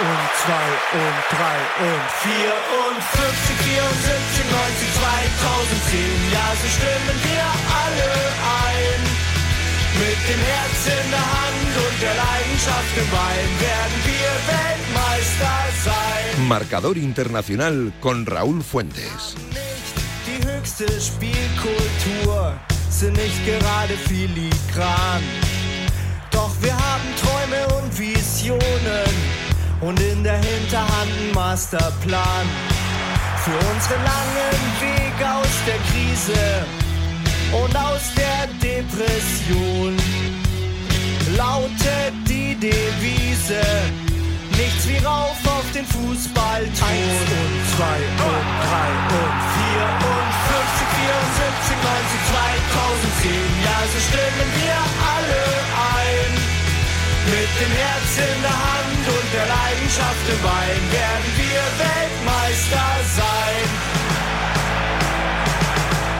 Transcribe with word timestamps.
und 0.00 0.28
zwei 0.42 0.68
und 0.96 1.18
drei 1.36 1.58
und 1.84 2.04
vier 2.24 2.52
und 2.84 3.00
50, 3.02 3.56
74, 3.56 4.44
90, 4.50 4.88
2010. 4.98 6.32
Ja, 6.32 6.46
so 6.60 6.68
stimmen 6.76 7.16
wir 7.28 7.44
alle 7.82 8.10
ein. 8.64 9.00
Mit 10.00 10.20
dem 10.28 10.42
Herz 10.52 10.80
in 10.86 11.10
der 11.10 11.26
Hand 11.36 11.72
und 11.84 11.96
der 12.00 12.14
Leidenschaft 12.14 12.92
im 12.96 13.08
Bein 13.10 13.50
werden 13.60 13.98
wir 14.08 14.30
Weltmeister 14.48 15.56
sein. 15.84 16.48
Marcador 16.48 16.96
Internacional 16.96 17.92
con 18.00 18.26
Raúl 18.26 18.62
Fuentes. 18.62 19.36
Die 20.26 20.40
höchste 20.48 20.86
Spielkultur 21.00 22.54
sind 22.88 23.16
nicht 23.16 23.44
gerade 23.44 23.94
filigran. 24.08 25.22
Doch 26.30 26.54
wir 26.60 26.72
haben 26.72 27.08
Träume 27.20 27.82
und 27.82 27.98
Visionen 27.98 29.21
und 29.82 30.00
in 30.00 30.22
der 30.22 30.38
Hinterhand 30.38 31.10
einen 31.10 31.34
Masterplan. 31.34 32.46
Für 33.44 33.58
unseren 33.74 34.02
langen 34.04 34.60
Weg 34.80 35.16
aus 35.26 35.54
der 35.66 35.78
Krise 35.90 36.64
und 37.52 37.76
aus 37.76 38.14
der 38.14 38.46
Depression 38.62 39.96
lautet 41.36 42.14
die 42.28 42.54
Devise. 42.54 43.62
Nichts 44.56 44.86
wie 44.86 45.04
rauf 45.04 45.36
auf 45.46 45.66
den 45.74 45.84
Fußball 45.86 46.62
Eins 46.62 46.78
und 46.78 47.54
zwei 47.74 47.98
und 48.30 48.48
drei 48.62 48.90
und 49.18 49.36
vier 49.54 49.84
und 50.12 50.28
50, 50.52 50.86
74, 51.02 51.76
90, 51.82 52.22
2010. 53.18 53.32
Ja, 53.64 53.78
so 53.92 53.98
stimmen 54.06 54.48
wir 54.60 54.78
alle 55.14 55.42
ein. 55.96 56.01
Mit 57.26 57.50
dem 57.60 57.70
Herz 57.70 58.18
in 58.18 58.42
der 58.42 58.50
Hand 58.50 59.04
und 59.06 59.28
der 59.32 59.46
Leidenschaft 59.46 60.24
im 60.28 60.40
Bein 60.42 60.82
werden 60.90 61.30
wir 61.38 61.62
Weltmeister 61.78 62.88
sein. 63.16 63.62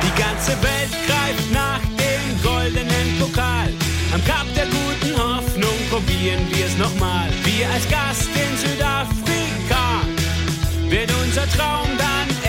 Die 0.05 0.15
ganze 0.21 0.53
Welt 0.63 0.93
greift 1.07 1.51
nach 1.53 1.83
dem 1.99 2.43
goldenen 2.43 3.19
Pokal. 3.19 3.69
Am 4.15 4.25
Kap 4.25 4.47
der 4.55 4.67
guten 4.67 5.19
Hoffnung 5.19 5.79
probieren 5.91 6.47
wir 6.51 6.67
es 6.67 6.77
nochmal. 6.77 7.29
Wir 7.43 7.69
als 7.71 7.89
Gast 7.89 8.31
in 8.35 8.57
Südafrika 8.57 10.03
wird 10.89 11.11
unser 11.25 11.49
Traum 11.57 11.89
dann 11.99 12.42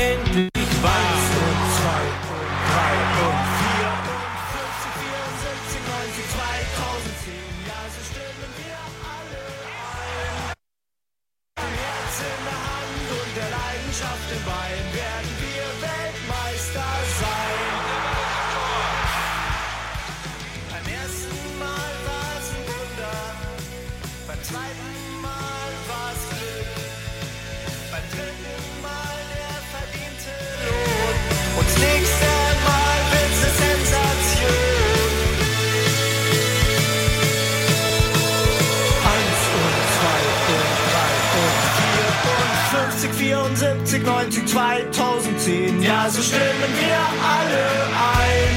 74, 43.93 44.02
90, 44.02 44.48
2010. 44.48 45.83
Ja, 45.83 46.09
so 46.09 46.21
stimmen 46.21 46.71
wir 46.81 46.98
alle 47.21 47.65
ein. 47.93 48.55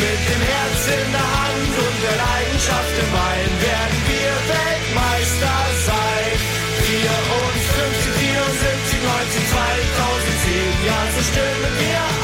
Mit 0.00 0.20
dem 0.28 0.40
Herz 0.40 0.80
in 0.88 1.12
der 1.12 1.20
Hand 1.20 1.72
und 1.76 1.96
der 2.00 2.16
Leidenschaft 2.16 2.94
im 3.04 3.10
Bein 3.12 3.52
werden 3.60 4.00
wir 4.08 4.32
Weltmeister 4.48 5.60
sein. 5.84 6.32
54, 6.88 8.16
74, 8.16 9.02
90, 9.04 9.44
2010. 9.50 10.86
Ja, 10.86 10.98
so 11.14 11.22
stimmen 11.22 11.72
wir 11.78 12.00
ein. 12.00 12.19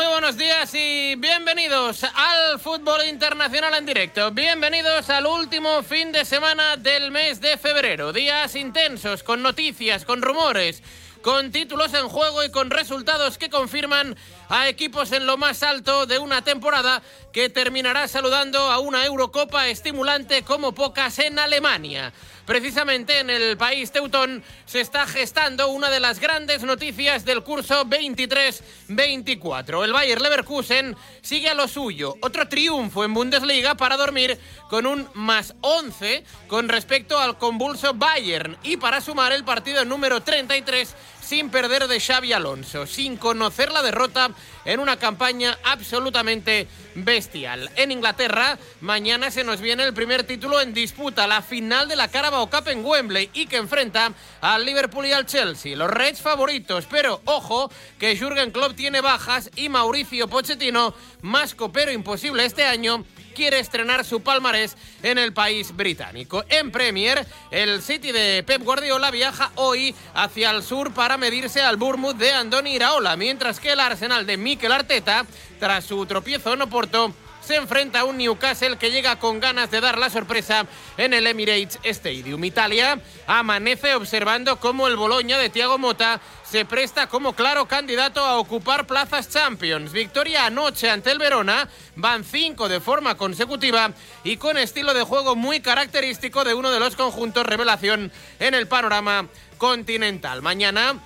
Muy 0.00 0.08
buenos 0.08 0.38
días 0.38 0.74
y 0.74 1.14
bienvenidos 1.16 2.04
al 2.04 2.58
fútbol 2.58 3.04
internacional 3.06 3.74
en 3.74 3.84
directo. 3.84 4.30
Bienvenidos 4.30 5.10
al 5.10 5.26
último 5.26 5.82
fin 5.82 6.10
de 6.10 6.24
semana 6.24 6.78
del 6.78 7.10
mes 7.10 7.38
de 7.42 7.58
febrero. 7.58 8.10
Días 8.10 8.54
intensos, 8.54 9.22
con 9.22 9.42
noticias, 9.42 10.06
con 10.06 10.22
rumores, 10.22 10.82
con 11.20 11.52
títulos 11.52 11.92
en 11.92 12.08
juego 12.08 12.42
y 12.42 12.50
con 12.50 12.70
resultados 12.70 13.36
que 13.36 13.50
confirman 13.50 14.16
a 14.48 14.70
equipos 14.70 15.12
en 15.12 15.26
lo 15.26 15.36
más 15.36 15.62
alto 15.62 16.06
de 16.06 16.18
una 16.18 16.42
temporada 16.42 17.02
que 17.30 17.50
terminará 17.50 18.08
saludando 18.08 18.58
a 18.58 18.78
una 18.78 19.04
Eurocopa 19.04 19.68
estimulante 19.68 20.44
como 20.44 20.72
pocas 20.72 21.18
en 21.18 21.38
Alemania. 21.38 22.14
Precisamente 22.50 23.20
en 23.20 23.30
el 23.30 23.56
país 23.56 23.92
teutón 23.92 24.42
se 24.66 24.80
está 24.80 25.06
gestando 25.06 25.68
una 25.68 25.88
de 25.88 26.00
las 26.00 26.18
grandes 26.18 26.64
noticias 26.64 27.24
del 27.24 27.44
curso 27.44 27.84
23-24. 27.84 29.84
El 29.84 29.92
Bayer 29.92 30.20
Leverkusen 30.20 30.96
sigue 31.20 31.48
a 31.48 31.54
lo 31.54 31.68
suyo. 31.68 32.16
Otro 32.20 32.48
triunfo 32.48 33.04
en 33.04 33.14
Bundesliga 33.14 33.76
para 33.76 33.96
dormir 33.96 34.36
con 34.68 34.86
un 34.86 35.08
más 35.14 35.54
11 35.60 36.24
con 36.48 36.68
respecto 36.68 37.20
al 37.20 37.38
convulso 37.38 37.94
Bayern 37.94 38.58
y 38.64 38.78
para 38.78 39.00
sumar 39.00 39.30
el 39.30 39.44
partido 39.44 39.84
número 39.84 40.20
33 40.20 40.96
sin 41.30 41.48
perder 41.48 41.86
de 41.86 42.00
Xavi 42.00 42.32
Alonso, 42.32 42.88
sin 42.88 43.16
conocer 43.16 43.70
la 43.70 43.84
derrota 43.84 44.32
en 44.64 44.80
una 44.80 44.96
campaña 44.96 45.56
absolutamente 45.62 46.66
bestial. 46.96 47.70
En 47.76 47.92
Inglaterra, 47.92 48.58
mañana 48.80 49.30
se 49.30 49.44
nos 49.44 49.60
viene 49.60 49.84
el 49.84 49.94
primer 49.94 50.24
título 50.24 50.60
en 50.60 50.74
disputa, 50.74 51.28
la 51.28 51.40
final 51.40 51.86
de 51.86 51.94
la 51.94 52.08
Carabao 52.08 52.50
Cup 52.50 52.66
en 52.66 52.84
Wembley 52.84 53.30
y 53.32 53.46
que 53.46 53.58
enfrenta 53.58 54.12
al 54.40 54.66
Liverpool 54.66 55.06
y 55.06 55.12
al 55.12 55.26
Chelsea. 55.26 55.76
Los 55.76 55.88
Reds 55.88 56.20
favoritos, 56.20 56.86
pero 56.90 57.20
ojo 57.26 57.70
que 58.00 58.16
Jürgen 58.16 58.50
Klopp 58.50 58.74
tiene 58.74 59.00
bajas 59.00 59.52
y 59.54 59.68
Mauricio 59.68 60.26
Pochettino, 60.26 60.94
más 61.22 61.54
copero 61.54 61.92
imposible 61.92 62.44
este 62.44 62.64
año, 62.64 63.04
quiere 63.34 63.58
estrenar 63.58 64.04
su 64.04 64.20
palmarés 64.20 64.76
en 65.02 65.18
el 65.18 65.32
país 65.32 65.74
británico. 65.74 66.44
En 66.48 66.70
Premier, 66.70 67.26
el 67.50 67.82
City 67.82 68.12
de 68.12 68.42
Pep 68.42 68.62
Guardiola 68.62 69.10
viaja 69.10 69.50
hoy 69.56 69.94
hacia 70.14 70.50
el 70.50 70.62
sur 70.62 70.92
para 70.92 71.16
medirse 71.16 71.60
al 71.62 71.76
Bournemouth 71.76 72.16
de 72.16 72.32
Andoni 72.32 72.74
Iraola, 72.74 73.16
mientras 73.16 73.60
que 73.60 73.72
el 73.72 73.80
Arsenal 73.80 74.26
de 74.26 74.36
Mikel 74.36 74.72
Arteta, 74.72 75.24
tras 75.58 75.84
su 75.84 76.04
tropiezo 76.06 76.52
en 76.52 76.62
Oporto, 76.62 77.14
se 77.40 77.56
enfrenta 77.56 78.00
a 78.00 78.04
un 78.04 78.18
Newcastle 78.18 78.76
que 78.76 78.90
llega 78.90 79.18
con 79.18 79.40
ganas 79.40 79.70
de 79.70 79.80
dar 79.80 79.98
la 79.98 80.10
sorpresa 80.10 80.66
en 80.96 81.14
el 81.14 81.26
Emirates 81.26 81.78
Stadium. 81.82 82.42
Italia 82.44 83.00
amanece 83.26 83.94
observando 83.94 84.58
cómo 84.60 84.86
el 84.86 84.96
Boloña 84.96 85.38
de 85.38 85.50
Thiago 85.50 85.78
Mota 85.78 86.20
se 86.44 86.64
presta 86.64 87.06
como 87.06 87.34
claro 87.34 87.66
candidato 87.66 88.20
a 88.24 88.38
ocupar 88.38 88.86
plazas 88.86 89.28
Champions. 89.28 89.92
Victoria 89.92 90.46
anoche 90.46 90.90
ante 90.90 91.10
el 91.10 91.18
Verona, 91.18 91.68
van 91.96 92.24
cinco 92.24 92.68
de 92.68 92.80
forma 92.80 93.16
consecutiva 93.16 93.92
y 94.24 94.36
con 94.36 94.58
estilo 94.58 94.94
de 94.94 95.04
juego 95.04 95.36
muy 95.36 95.60
característico 95.60 96.44
de 96.44 96.54
uno 96.54 96.70
de 96.70 96.80
los 96.80 96.96
conjuntos 96.96 97.46
revelación 97.46 98.10
en 98.38 98.54
el 98.54 98.66
panorama 98.66 99.28
continental. 99.58 100.42
Mañana 100.42 100.96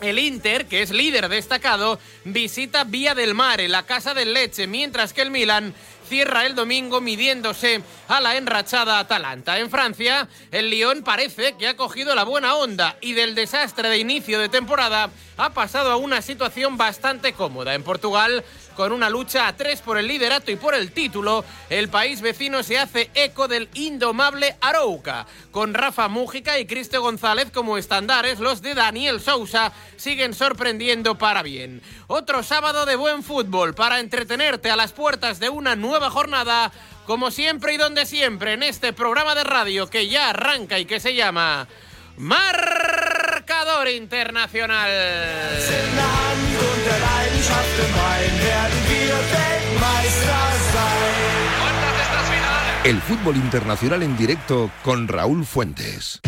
el 0.00 0.18
Inter, 0.18 0.66
que 0.66 0.82
es 0.82 0.90
líder 0.90 1.28
destacado, 1.28 1.98
visita 2.24 2.84
Vía 2.84 3.14
del 3.14 3.34
Mare, 3.34 3.68
la 3.68 3.84
casa 3.84 4.14
del 4.14 4.34
Leche, 4.34 4.66
mientras 4.66 5.12
que 5.12 5.22
el 5.22 5.30
Milan 5.30 5.74
cierra 6.08 6.46
el 6.46 6.54
domingo 6.54 7.00
midiéndose 7.00 7.82
a 8.08 8.20
la 8.20 8.36
enrachada 8.36 8.98
Atalanta. 8.98 9.58
En 9.58 9.70
Francia, 9.70 10.28
el 10.52 10.70
Lyon 10.70 11.02
parece 11.02 11.54
que 11.54 11.66
ha 11.66 11.76
cogido 11.76 12.14
la 12.14 12.24
buena 12.24 12.54
onda 12.54 12.96
y 13.00 13.14
del 13.14 13.34
desastre 13.34 13.88
de 13.88 13.98
inicio 13.98 14.38
de 14.38 14.48
temporada 14.48 15.10
ha 15.36 15.50
pasado 15.50 15.90
a 15.90 15.96
una 15.96 16.22
situación 16.22 16.76
bastante 16.76 17.32
cómoda. 17.32 17.74
En 17.74 17.82
Portugal, 17.82 18.44
con 18.76 18.92
una 18.92 19.10
lucha 19.10 19.48
a 19.48 19.56
tres 19.56 19.80
por 19.80 19.98
el 19.98 20.06
liderato 20.06 20.50
y 20.50 20.56
por 20.56 20.74
el 20.74 20.92
título, 20.92 21.44
el 21.70 21.88
país 21.88 22.20
vecino 22.20 22.62
se 22.62 22.78
hace 22.78 23.10
eco 23.14 23.48
del 23.48 23.68
indomable 23.74 24.56
Arouca. 24.60 25.26
Con 25.50 25.74
Rafa 25.74 26.08
Mújica 26.08 26.58
y 26.58 26.66
Cristo 26.66 27.00
González 27.00 27.50
como 27.52 27.78
estandares, 27.78 28.38
los 28.38 28.62
de 28.62 28.74
Daniel 28.74 29.20
Sousa 29.20 29.72
siguen 29.96 30.34
sorprendiendo 30.34 31.16
para 31.16 31.42
bien. 31.42 31.82
Otro 32.06 32.42
sábado 32.42 32.86
de 32.86 32.96
buen 32.96 33.22
fútbol 33.22 33.74
para 33.74 34.00
entretenerte 34.00 34.70
a 34.70 34.76
las 34.76 34.92
puertas 34.92 35.40
de 35.40 35.48
una 35.48 35.74
nueva 35.74 36.10
jornada, 36.10 36.70
como 37.06 37.30
siempre 37.30 37.74
y 37.74 37.78
donde 37.78 38.04
siempre, 38.04 38.52
en 38.52 38.62
este 38.62 38.92
programa 38.92 39.34
de 39.34 39.44
radio 39.44 39.88
que 39.88 40.08
ya 40.08 40.30
arranca 40.30 40.78
y 40.78 40.84
que 40.84 41.00
se 41.00 41.14
llama 41.14 41.66
Marcador 42.16 43.88
Internacional. 43.88 44.90
El 52.84 53.00
fútbol 53.00 53.34
internacional 53.34 54.04
en 54.04 54.16
directo 54.16 54.70
con 54.84 55.08
Raúl 55.08 55.44
Fuentes. 55.44 56.20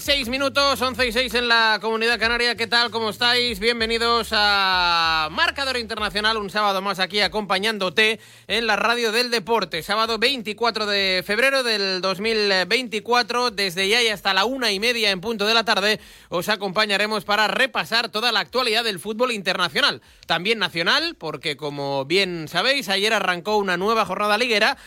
11 0.00 1.06
y 1.08 1.12
6 1.12 1.34
en 1.34 1.48
la 1.48 1.78
comunidad 1.80 2.20
canaria. 2.20 2.54
¿Qué 2.54 2.68
tal? 2.68 2.92
¿Cómo 2.92 3.10
estáis? 3.10 3.58
Bienvenidos 3.58 4.28
a 4.30 5.28
Marcador 5.32 5.76
Internacional, 5.76 6.36
un 6.36 6.50
sábado 6.50 6.80
más 6.80 7.00
aquí 7.00 7.20
acompañándote 7.20 8.20
en 8.46 8.68
la 8.68 8.76
radio 8.76 9.10
del 9.10 9.32
deporte. 9.32 9.82
Sábado 9.82 10.18
24 10.18 10.86
de 10.86 11.24
febrero 11.26 11.64
del 11.64 12.00
2024, 12.00 13.50
desde 13.50 13.88
ya 13.88 14.00
y 14.00 14.06
hasta 14.06 14.32
la 14.34 14.44
una 14.44 14.70
y 14.70 14.78
media 14.78 15.10
en 15.10 15.20
punto 15.20 15.46
de 15.46 15.54
la 15.54 15.64
tarde, 15.64 15.98
os 16.28 16.48
acompañaremos 16.48 17.24
para 17.24 17.48
repasar 17.48 18.08
toda 18.08 18.30
la 18.30 18.38
actualidad 18.40 18.84
del 18.84 19.00
fútbol 19.00 19.32
internacional. 19.32 20.00
También 20.26 20.60
nacional, 20.60 21.16
porque 21.18 21.56
como 21.56 22.04
bien 22.04 22.46
sabéis, 22.46 22.88
ayer 22.88 23.12
arrancó 23.12 23.56
una 23.56 23.76
nueva 23.76 24.04
jornada 24.04 24.38
liguera 24.38 24.78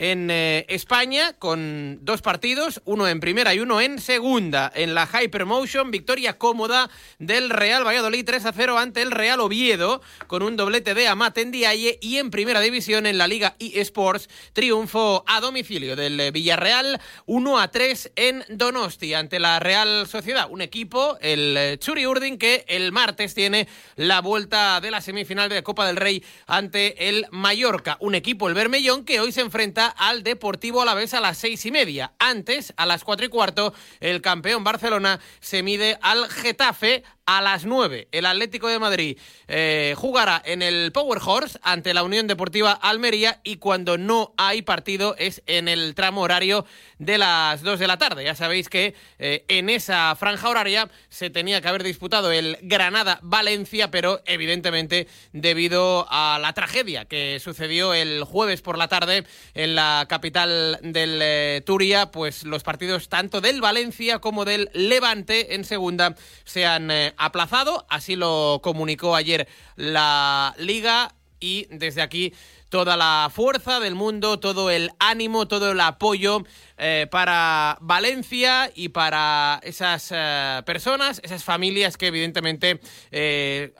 en 0.00 0.30
eh, 0.30 0.64
España 0.70 1.34
con 1.34 1.98
dos 2.00 2.22
partidos, 2.22 2.80
uno 2.86 3.06
en 3.06 3.20
primera 3.20 3.54
y 3.54 3.60
uno 3.60 3.82
en 3.82 3.98
segunda. 3.98 4.72
En 4.74 4.94
la 4.94 5.06
Hypermotion, 5.06 5.90
victoria 5.90 6.38
cómoda 6.38 6.88
del 7.18 7.50
Real 7.50 7.86
Valladolid 7.86 8.24
3 8.24 8.46
a 8.46 8.52
0 8.54 8.78
ante 8.78 9.02
el 9.02 9.10
Real 9.10 9.40
Oviedo 9.40 10.00
con 10.26 10.42
un 10.42 10.56
doblete 10.56 10.94
de 10.94 11.06
Amat 11.06 11.36
en 11.36 11.50
Diaye 11.50 11.98
y 12.00 12.16
en 12.16 12.30
primera 12.30 12.60
división 12.62 13.04
en 13.04 13.18
la 13.18 13.28
Liga 13.28 13.56
eSports, 13.58 14.30
triunfo 14.54 15.22
a 15.26 15.38
domicilio 15.40 15.96
del 15.96 16.18
eh, 16.18 16.30
Villarreal 16.30 16.98
1 17.26 17.58
a 17.58 17.70
3 17.70 18.12
en 18.16 18.44
Donosti 18.48 19.12
ante 19.12 19.38
la 19.38 19.60
Real 19.60 20.06
Sociedad. 20.06 20.46
Un 20.48 20.62
equipo, 20.62 21.18
el 21.20 21.54
eh, 21.58 21.76
Churi 21.78 22.06
Urdin, 22.06 22.38
que 22.38 22.64
el 22.68 22.90
martes 22.90 23.34
tiene 23.34 23.68
la 23.96 24.22
vuelta 24.22 24.80
de 24.80 24.90
la 24.90 25.02
semifinal 25.02 25.50
de 25.50 25.62
Copa 25.62 25.86
del 25.86 25.96
Rey 25.96 26.24
ante 26.46 27.10
el 27.10 27.26
Mallorca. 27.32 27.98
Un 28.00 28.14
equipo, 28.14 28.48
el 28.48 28.54
Bermellón, 28.54 29.04
que 29.04 29.20
hoy 29.20 29.30
se 29.30 29.42
enfrenta 29.42 29.89
al 29.96 30.22
Deportivo 30.22 30.82
a 30.82 30.84
la 30.84 30.94
vez 30.94 31.14
a 31.14 31.20
las 31.20 31.38
seis 31.38 31.64
y 31.66 31.70
media. 31.70 32.12
Antes, 32.18 32.72
a 32.76 32.86
las 32.86 33.04
cuatro 33.04 33.26
y 33.26 33.28
cuarto, 33.28 33.74
el 34.00 34.22
campeón 34.22 34.64
Barcelona 34.64 35.20
se 35.40 35.62
mide 35.62 35.98
al 36.02 36.28
Getafe 36.28 37.04
a 37.30 37.40
las 37.40 37.64
9 37.64 38.08
el 38.10 38.26
Atlético 38.26 38.66
de 38.66 38.80
Madrid 38.80 39.16
eh, 39.46 39.94
jugará 39.96 40.42
en 40.44 40.62
el 40.62 40.90
Power 40.90 41.20
Horse 41.24 41.60
ante 41.62 41.94
la 41.94 42.02
Unión 42.02 42.26
Deportiva 42.26 42.72
Almería 42.72 43.40
y 43.44 43.56
cuando 43.56 43.98
no 43.98 44.34
hay 44.36 44.62
partido 44.62 45.14
es 45.16 45.40
en 45.46 45.68
el 45.68 45.94
tramo 45.94 46.22
horario 46.22 46.66
de 46.98 47.18
las 47.18 47.62
2 47.62 47.78
de 47.78 47.86
la 47.86 47.98
tarde. 47.98 48.24
Ya 48.24 48.34
sabéis 48.34 48.68
que 48.68 48.94
eh, 49.18 49.44
en 49.46 49.70
esa 49.70 50.14
franja 50.16 50.48
horaria 50.48 50.90
se 51.08 51.30
tenía 51.30 51.60
que 51.60 51.68
haber 51.68 51.84
disputado 51.84 52.32
el 52.32 52.58
Granada-Valencia, 52.62 53.92
pero 53.92 54.22
evidentemente 54.26 55.06
debido 55.32 56.06
a 56.10 56.38
la 56.40 56.52
tragedia 56.52 57.04
que 57.04 57.38
sucedió 57.40 57.94
el 57.94 58.24
jueves 58.24 58.60
por 58.60 58.76
la 58.76 58.88
tarde 58.88 59.24
en 59.54 59.76
la 59.76 60.06
capital 60.08 60.80
del 60.82 61.20
eh, 61.22 61.62
Turia, 61.64 62.10
pues 62.10 62.42
los 62.42 62.64
partidos 62.64 63.08
tanto 63.08 63.40
del 63.40 63.60
Valencia 63.60 64.18
como 64.18 64.44
del 64.44 64.68
Levante 64.74 65.54
en 65.54 65.64
segunda 65.64 66.16
se 66.44 66.66
han 66.66 66.90
aplazado, 67.20 67.86
así 67.88 68.16
lo 68.16 68.60
comunicó 68.62 69.14
ayer 69.14 69.46
la 69.76 70.54
liga 70.58 71.14
y 71.38 71.66
desde 71.70 72.02
aquí 72.02 72.32
toda 72.68 72.96
la 72.96 73.30
fuerza 73.32 73.80
del 73.80 73.94
mundo, 73.94 74.38
todo 74.38 74.70
el 74.70 74.90
ánimo, 74.98 75.48
todo 75.48 75.72
el 75.72 75.80
apoyo 75.80 76.44
eh, 76.78 77.08
para 77.10 77.76
Valencia 77.80 78.70
y 78.74 78.90
para 78.90 79.60
esas 79.62 80.12
eh, 80.14 80.62
personas, 80.64 81.20
esas 81.24 81.44
familias 81.44 81.96
que 81.96 82.06
evidentemente 82.06 82.80
eh, 83.10 83.72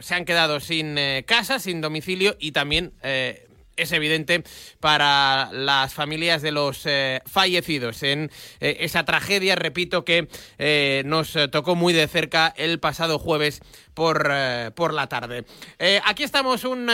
se 0.00 0.14
han 0.14 0.24
quedado 0.24 0.60
sin 0.60 0.96
casa, 1.26 1.58
sin 1.58 1.80
domicilio 1.80 2.36
y 2.38 2.52
también 2.52 2.92
es 3.76 3.92
evidente 3.92 4.42
para 4.80 5.50
las 5.52 5.94
familias 5.94 6.42
de 6.42 6.52
los 6.52 6.82
eh, 6.86 7.20
fallecidos 7.26 8.02
en 8.02 8.30
eh, 8.60 8.78
esa 8.80 9.04
tragedia, 9.04 9.54
repito, 9.54 10.04
que 10.04 10.28
eh, 10.58 11.02
nos 11.06 11.36
tocó 11.50 11.74
muy 11.74 11.92
de 11.92 12.08
cerca 12.08 12.52
el 12.56 12.80
pasado 12.80 13.18
jueves 13.18 13.60
por, 13.94 14.30
por 14.74 14.92
la 14.92 15.08
tarde. 15.08 15.44
aquí 16.04 16.22
estamos 16.22 16.64
un 16.64 16.90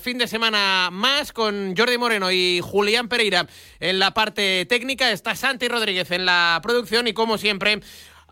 fin 0.00 0.16
de 0.16 0.26
semana 0.26 0.88
más 0.90 1.32
con 1.32 1.76
Jordi 1.76 1.98
Moreno 1.98 2.32
y 2.32 2.60
Julián 2.62 3.08
Pereira 3.08 3.46
en 3.78 3.98
la 3.98 4.12
parte 4.12 4.64
técnica. 4.64 5.10
Está 5.10 5.34
Santi 5.34 5.68
Rodríguez 5.68 6.10
en 6.12 6.24
la 6.24 6.58
producción 6.62 7.08
y 7.08 7.12
como 7.12 7.36
siempre 7.36 7.80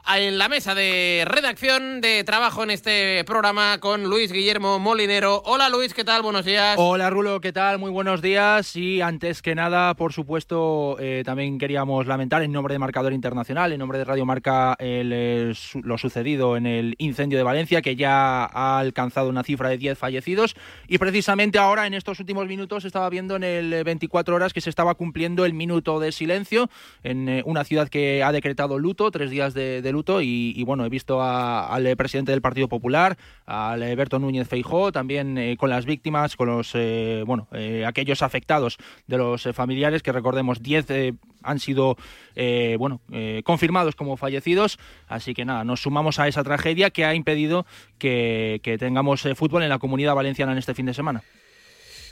en 0.07 0.39
la 0.39 0.49
mesa 0.49 0.75
de 0.75 1.25
redacción 1.27 2.01
de 2.01 2.25
trabajo 2.25 2.63
en 2.63 2.71
este 2.71 3.25
programa 3.25 3.79
con 3.81 4.05
Luis 4.05 4.31
Guillermo 4.31 4.79
Molinero. 4.79 5.43
Hola 5.47 5.71
Luis, 5.71 5.95
¿qué 5.95 6.05
tal? 6.05 6.23
Buenos 6.23 6.45
días. 6.45 6.77
Hola 6.79 7.09
Rulo, 7.09 7.41
¿qué 7.41 7.53
tal? 7.53 7.79
Muy 7.79 7.91
buenos 7.91 8.21
días. 8.21 8.77
Y 8.77 9.01
antes 9.01 9.41
que 9.41 9.55
nada, 9.55 9.95
por 9.95 10.13
supuesto, 10.13 10.99
eh, 11.01 11.23
también 11.25 11.59
queríamos 11.59 12.07
lamentar 12.07 12.43
en 12.43 12.53
nombre 12.53 12.75
de 12.75 12.79
Marcador 12.79 13.15
Internacional, 13.15 13.73
en 13.73 13.79
nombre 13.79 13.99
de 13.99 14.05
Radio 14.05 14.27
Marca, 14.27 14.77
lo 14.79 15.99
sucedido 15.99 16.57
en 16.57 16.67
el 16.67 16.95
incendio 16.99 17.39
de 17.39 17.45
Valencia, 17.45 17.81
que 17.81 17.97
ya 17.97 18.45
ha 18.45 18.79
alcanzado 18.79 19.31
una 19.31 19.43
cifra 19.43 19.71
de 19.71 19.79
10 19.79 19.97
fallecidos. 19.97 20.55
Y 20.87 20.99
precisamente 20.99 21.59
ahora, 21.59 21.87
en 21.87 21.95
estos 21.95 22.21
últimos 22.21 22.47
minutos, 22.47 22.85
estaba 22.85 23.09
viendo 23.09 23.37
en 23.37 23.43
el 23.43 23.85
24 23.85 24.37
horas 24.37 24.53
que 24.53 24.61
se 24.61 24.71
estaba 24.71 24.95
cumpliendo 24.95 25.47
el 25.47 25.55
minuto 25.55 25.99
de 25.99 26.13
silencio 26.13 26.69
en 27.03 27.29
eh, 27.29 27.43
una 27.47 27.65
ciudad 27.65 27.89
que 27.89 28.23
ha 28.23 28.33
decretado 28.33 28.79
luto, 28.79 29.11
tres 29.11 29.31
días 29.31 29.55
de, 29.55 29.81
de 29.81 29.94
luto 29.95 30.21
y, 30.21 30.63
bueno, 30.65 30.85
he 30.85 30.91
visto 30.91 31.23
al 31.23 31.97
presidente 31.97 32.33
del 32.33 32.43
Partido 32.43 32.69
Popular, 32.69 33.17
al 33.47 33.83
Alberto 33.83 34.19
Núñez 34.19 34.49
Feijó, 34.49 34.93
también 34.93 35.39
eh, 35.39 35.57
con 35.57 35.71
las 35.71 35.87
víctimas, 35.87 36.37
con 36.37 36.49
los, 36.49 36.73
eh, 36.75 37.23
bueno, 37.27 37.49
eh, 37.53 37.85
aquellos 37.87 38.23
afectados 38.23 38.77
de 39.07 39.17
los 39.17 39.49
familiares, 39.55 40.03
que 40.03 40.13
recordemos 40.13 40.63
10 40.63 41.15
han 41.43 41.59
sido, 41.61 41.97
bueno, 42.79 43.01
confirmados 43.45 43.97
como 43.97 44.17
fallecidos, 44.17 44.79
así 45.09 45.35
que 45.35 45.45
nada, 45.45 45.65
nos 45.65 45.81
sumamos 45.81 46.19
a 46.19 46.29
esa 46.29 46.45
tragedia 46.45 46.91
que 46.91 47.05
ha 47.05 47.15
impedido 47.15 47.67
que 47.99 48.77
tengamos 48.79 49.27
fútbol 49.35 49.63
en 49.63 49.69
la 49.69 49.79
comunidad 49.79 50.15
valenciana 50.15 50.53
en 50.53 50.59
este 50.59 50.75
fin 50.75 50.87
de 50.87 50.95
semana. 50.95 51.23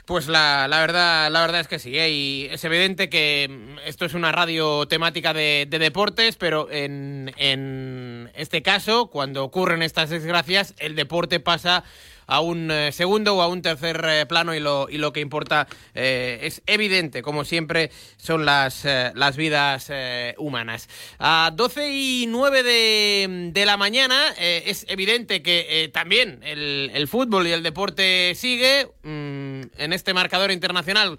Pues 0.04 0.26
la, 0.26 0.66
la, 0.66 0.80
verdad, 0.80 1.30
la 1.30 1.40
verdad 1.42 1.60
es 1.60 1.68
que 1.68 1.78
sí, 1.78 1.96
¿eh? 1.96 2.10
y 2.10 2.48
es 2.50 2.64
evidente 2.64 3.08
que 3.08 3.48
mm, 3.48 3.78
esto 3.86 4.04
es 4.04 4.14
una 4.14 4.32
radio 4.32 4.86
temática 4.88 5.32
de, 5.32 5.66
de 5.70 5.78
deportes, 5.78 6.34
pero 6.34 6.68
en, 6.72 7.32
en 7.36 8.28
este 8.34 8.62
caso, 8.62 9.06
cuando 9.10 9.44
ocurren 9.44 9.80
estas 9.80 10.10
desgracias, 10.10 10.74
el 10.78 10.96
deporte 10.96 11.38
pasa 11.38 11.84
a 12.26 12.40
un 12.40 12.70
eh, 12.70 12.92
segundo 12.92 13.36
o 13.36 13.42
a 13.42 13.48
un 13.48 13.62
tercer 13.62 14.02
eh, 14.08 14.26
plano 14.26 14.54
y 14.54 14.60
lo, 14.60 14.88
y 14.88 14.98
lo 14.98 15.12
que 15.12 15.20
importa 15.20 15.66
eh, 15.94 16.40
es 16.42 16.62
evidente, 16.66 17.22
como 17.22 17.44
siempre, 17.44 17.90
son 18.16 18.44
las, 18.44 18.84
las 19.14 19.36
vidas 19.36 19.90
humanas. 20.38 20.88
A 21.18 21.52
12 21.54 21.90
y 21.90 22.26
9 22.28 22.62
de, 22.62 23.50
de 23.52 23.66
la 23.66 23.76
mañana 23.76 24.28
es 24.38 24.86
evidente 24.88 25.42
que 25.42 25.90
también 25.92 26.40
el, 26.42 26.90
el, 26.94 27.08
fútbol 27.08 27.46
y 27.46 27.52
el 27.52 27.62
deporte 27.62 28.34
sigue 28.34 28.88
mm, 29.02 29.41
en 29.76 29.92
este 29.92 30.14
marcador 30.14 30.50
internacional. 30.50 31.18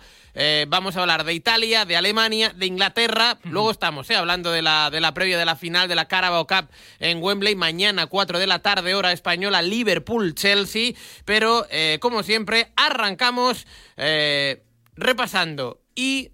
vamos 0.67 0.97
a 0.97 1.01
hablar 1.01 1.23
de 1.23 1.33
Italia, 1.33 1.85
de 1.85 1.95
Alemania, 1.95 2.53
de 2.55 2.65
Inglaterra. 2.65 3.37
Luego 3.43 3.71
estamos 3.71 4.09
hablando 4.11 4.51
de 4.51 4.61
la, 4.61 4.89
de 4.89 5.01
la 5.01 5.13
previa 5.13 5.37
de 5.37 5.45
la 5.45 5.55
final 5.55 5.87
de 5.87 5.95
la 5.95 6.07
Carabao 6.07 6.47
Cup 6.47 6.69
en 6.99 7.21
Wembley. 7.21 7.55
Mañana, 7.55 8.07
4 8.07 8.39
de 8.39 8.47
la 8.47 8.59
tarde, 8.59 8.95
hora 8.95 9.11
española, 9.11 9.61
Liverpool-Chelsea. 9.61 10.93
Pero, 11.25 11.65
eh, 11.69 11.97
como 12.01 12.23
siempre, 12.23 12.71
arrancamos 12.75 13.67
eh, 13.97 14.63
repasando 14.95 15.81
y 15.95 16.31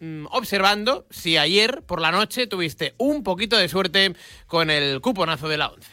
mm, 0.00 0.26
observando 0.30 1.06
si 1.10 1.36
ayer 1.36 1.82
por 1.82 2.00
la 2.00 2.12
noche 2.12 2.46
tuviste 2.46 2.94
un 2.98 3.22
poquito 3.22 3.56
de 3.56 3.68
suerte 3.68 4.14
con 4.46 4.70
el 4.70 5.00
cuponazo 5.00 5.48
de 5.48 5.58
la 5.58 5.68
11. 5.68 5.90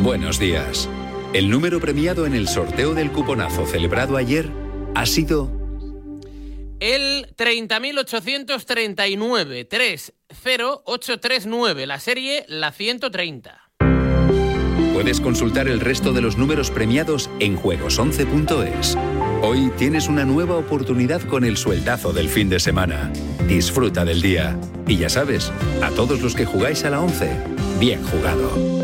Buenos 0.00 0.38
días. 0.38 0.88
El 1.34 1.50
número 1.50 1.78
premiado 1.80 2.24
en 2.26 2.34
el 2.34 2.46
sorteo 2.46 2.94
del 2.94 3.10
cuponazo 3.10 3.66
celebrado 3.66 4.16
ayer 4.16 4.48
ha 4.94 5.04
sido... 5.04 5.50
El 6.78 7.26
30.839, 7.34 9.66
30839, 9.68 11.86
la 11.88 11.98
serie 11.98 12.44
la 12.46 12.70
130. 12.70 13.72
Puedes 14.92 15.20
consultar 15.20 15.66
el 15.66 15.80
resto 15.80 16.12
de 16.12 16.20
los 16.20 16.38
números 16.38 16.70
premiados 16.70 17.28
en 17.40 17.58
juegos11.es. 17.58 18.96
Hoy 19.42 19.72
tienes 19.76 20.06
una 20.06 20.24
nueva 20.24 20.56
oportunidad 20.56 21.20
con 21.22 21.42
el 21.42 21.56
sueldazo 21.56 22.12
del 22.12 22.28
fin 22.28 22.48
de 22.48 22.60
semana. 22.60 23.12
Disfruta 23.48 24.04
del 24.04 24.22
día. 24.22 24.56
Y 24.86 24.98
ya 24.98 25.08
sabes, 25.08 25.50
a 25.82 25.90
todos 25.90 26.20
los 26.20 26.36
que 26.36 26.44
jugáis 26.44 26.84
a 26.84 26.90
la 26.90 27.00
11, 27.00 27.28
bien 27.80 28.04
jugado. 28.04 28.83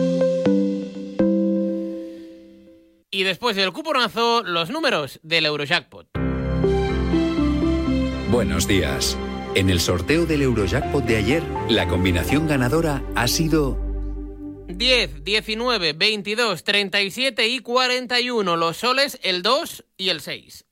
Y 3.12 3.24
después 3.24 3.56
del 3.56 3.72
cuponazo, 3.72 4.44
los 4.44 4.70
números 4.70 5.18
del 5.24 5.46
Eurojackpot. 5.46 6.06
Buenos 8.30 8.68
días. 8.68 9.18
En 9.56 9.68
el 9.68 9.80
sorteo 9.80 10.26
del 10.26 10.42
Eurojackpot 10.42 11.04
de 11.04 11.16
ayer, 11.16 11.42
la 11.68 11.88
combinación 11.88 12.46
ganadora 12.46 13.02
ha 13.16 13.26
sido 13.26 13.76
10, 14.68 15.24
19, 15.24 15.92
22, 15.94 16.62
37 16.62 17.48
y 17.48 17.58
41. 17.58 18.56
Los 18.56 18.76
soles, 18.76 19.18
el 19.24 19.42
2 19.42 19.84
y 19.96 20.10
el 20.10 20.20
6. 20.20 20.66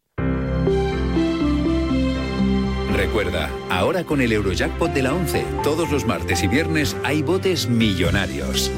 Recuerda, 2.94 3.50
ahora 3.68 4.04
con 4.04 4.20
el 4.20 4.32
Eurojackpot 4.32 4.92
de 4.92 5.02
la 5.02 5.12
11, 5.12 5.44
todos 5.64 5.90
los 5.90 6.04
martes 6.04 6.44
y 6.44 6.46
viernes 6.46 6.96
hay 7.02 7.22
botes 7.22 7.68
millonarios. 7.68 8.70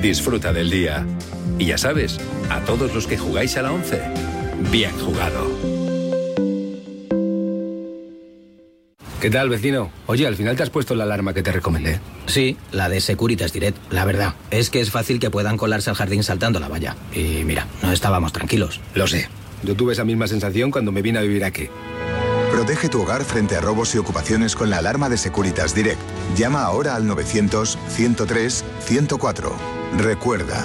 Disfruta 0.00 0.52
del 0.52 0.68
día. 0.68 1.06
Y 1.58 1.66
ya 1.66 1.78
sabes, 1.78 2.18
a 2.50 2.60
todos 2.60 2.94
los 2.94 3.06
que 3.06 3.18
jugáis 3.18 3.56
a 3.56 3.62
la 3.62 3.72
11, 3.72 4.00
bien 4.70 4.92
jugado. 4.98 5.50
¿Qué 9.20 9.30
tal, 9.30 9.48
vecino? 9.48 9.90
Oye, 10.06 10.28
al 10.28 10.36
final 10.36 10.56
te 10.56 10.62
has 10.62 10.70
puesto 10.70 10.94
la 10.94 11.02
alarma 11.02 11.34
que 11.34 11.42
te 11.42 11.50
recomendé. 11.50 11.98
Sí, 12.26 12.56
la 12.70 12.88
de 12.88 13.00
Securitas 13.00 13.52
Direct. 13.52 13.76
La 13.90 14.04
verdad, 14.04 14.36
es 14.52 14.70
que 14.70 14.80
es 14.80 14.92
fácil 14.92 15.18
que 15.18 15.28
puedan 15.28 15.56
colarse 15.56 15.90
al 15.90 15.96
jardín 15.96 16.22
saltando 16.22 16.60
la 16.60 16.68
valla. 16.68 16.94
Y 17.12 17.42
mira, 17.44 17.66
no 17.82 17.90
estábamos 17.90 18.32
tranquilos. 18.32 18.80
Lo 18.94 19.08
sé. 19.08 19.28
Yo 19.64 19.74
tuve 19.74 19.94
esa 19.94 20.04
misma 20.04 20.28
sensación 20.28 20.70
cuando 20.70 20.92
me 20.92 21.02
vine 21.02 21.18
a 21.18 21.22
vivir 21.22 21.44
aquí. 21.44 21.68
Protege 22.52 22.88
tu 22.88 23.02
hogar 23.02 23.24
frente 23.24 23.56
a 23.56 23.60
robos 23.60 23.92
y 23.96 23.98
ocupaciones 23.98 24.54
con 24.54 24.70
la 24.70 24.78
alarma 24.78 25.08
de 25.08 25.16
Securitas 25.16 25.74
Direct. 25.74 25.98
Llama 26.36 26.62
ahora 26.62 26.94
al 26.94 27.02
900-103-104. 27.08 29.50
Recuerda, 29.96 30.64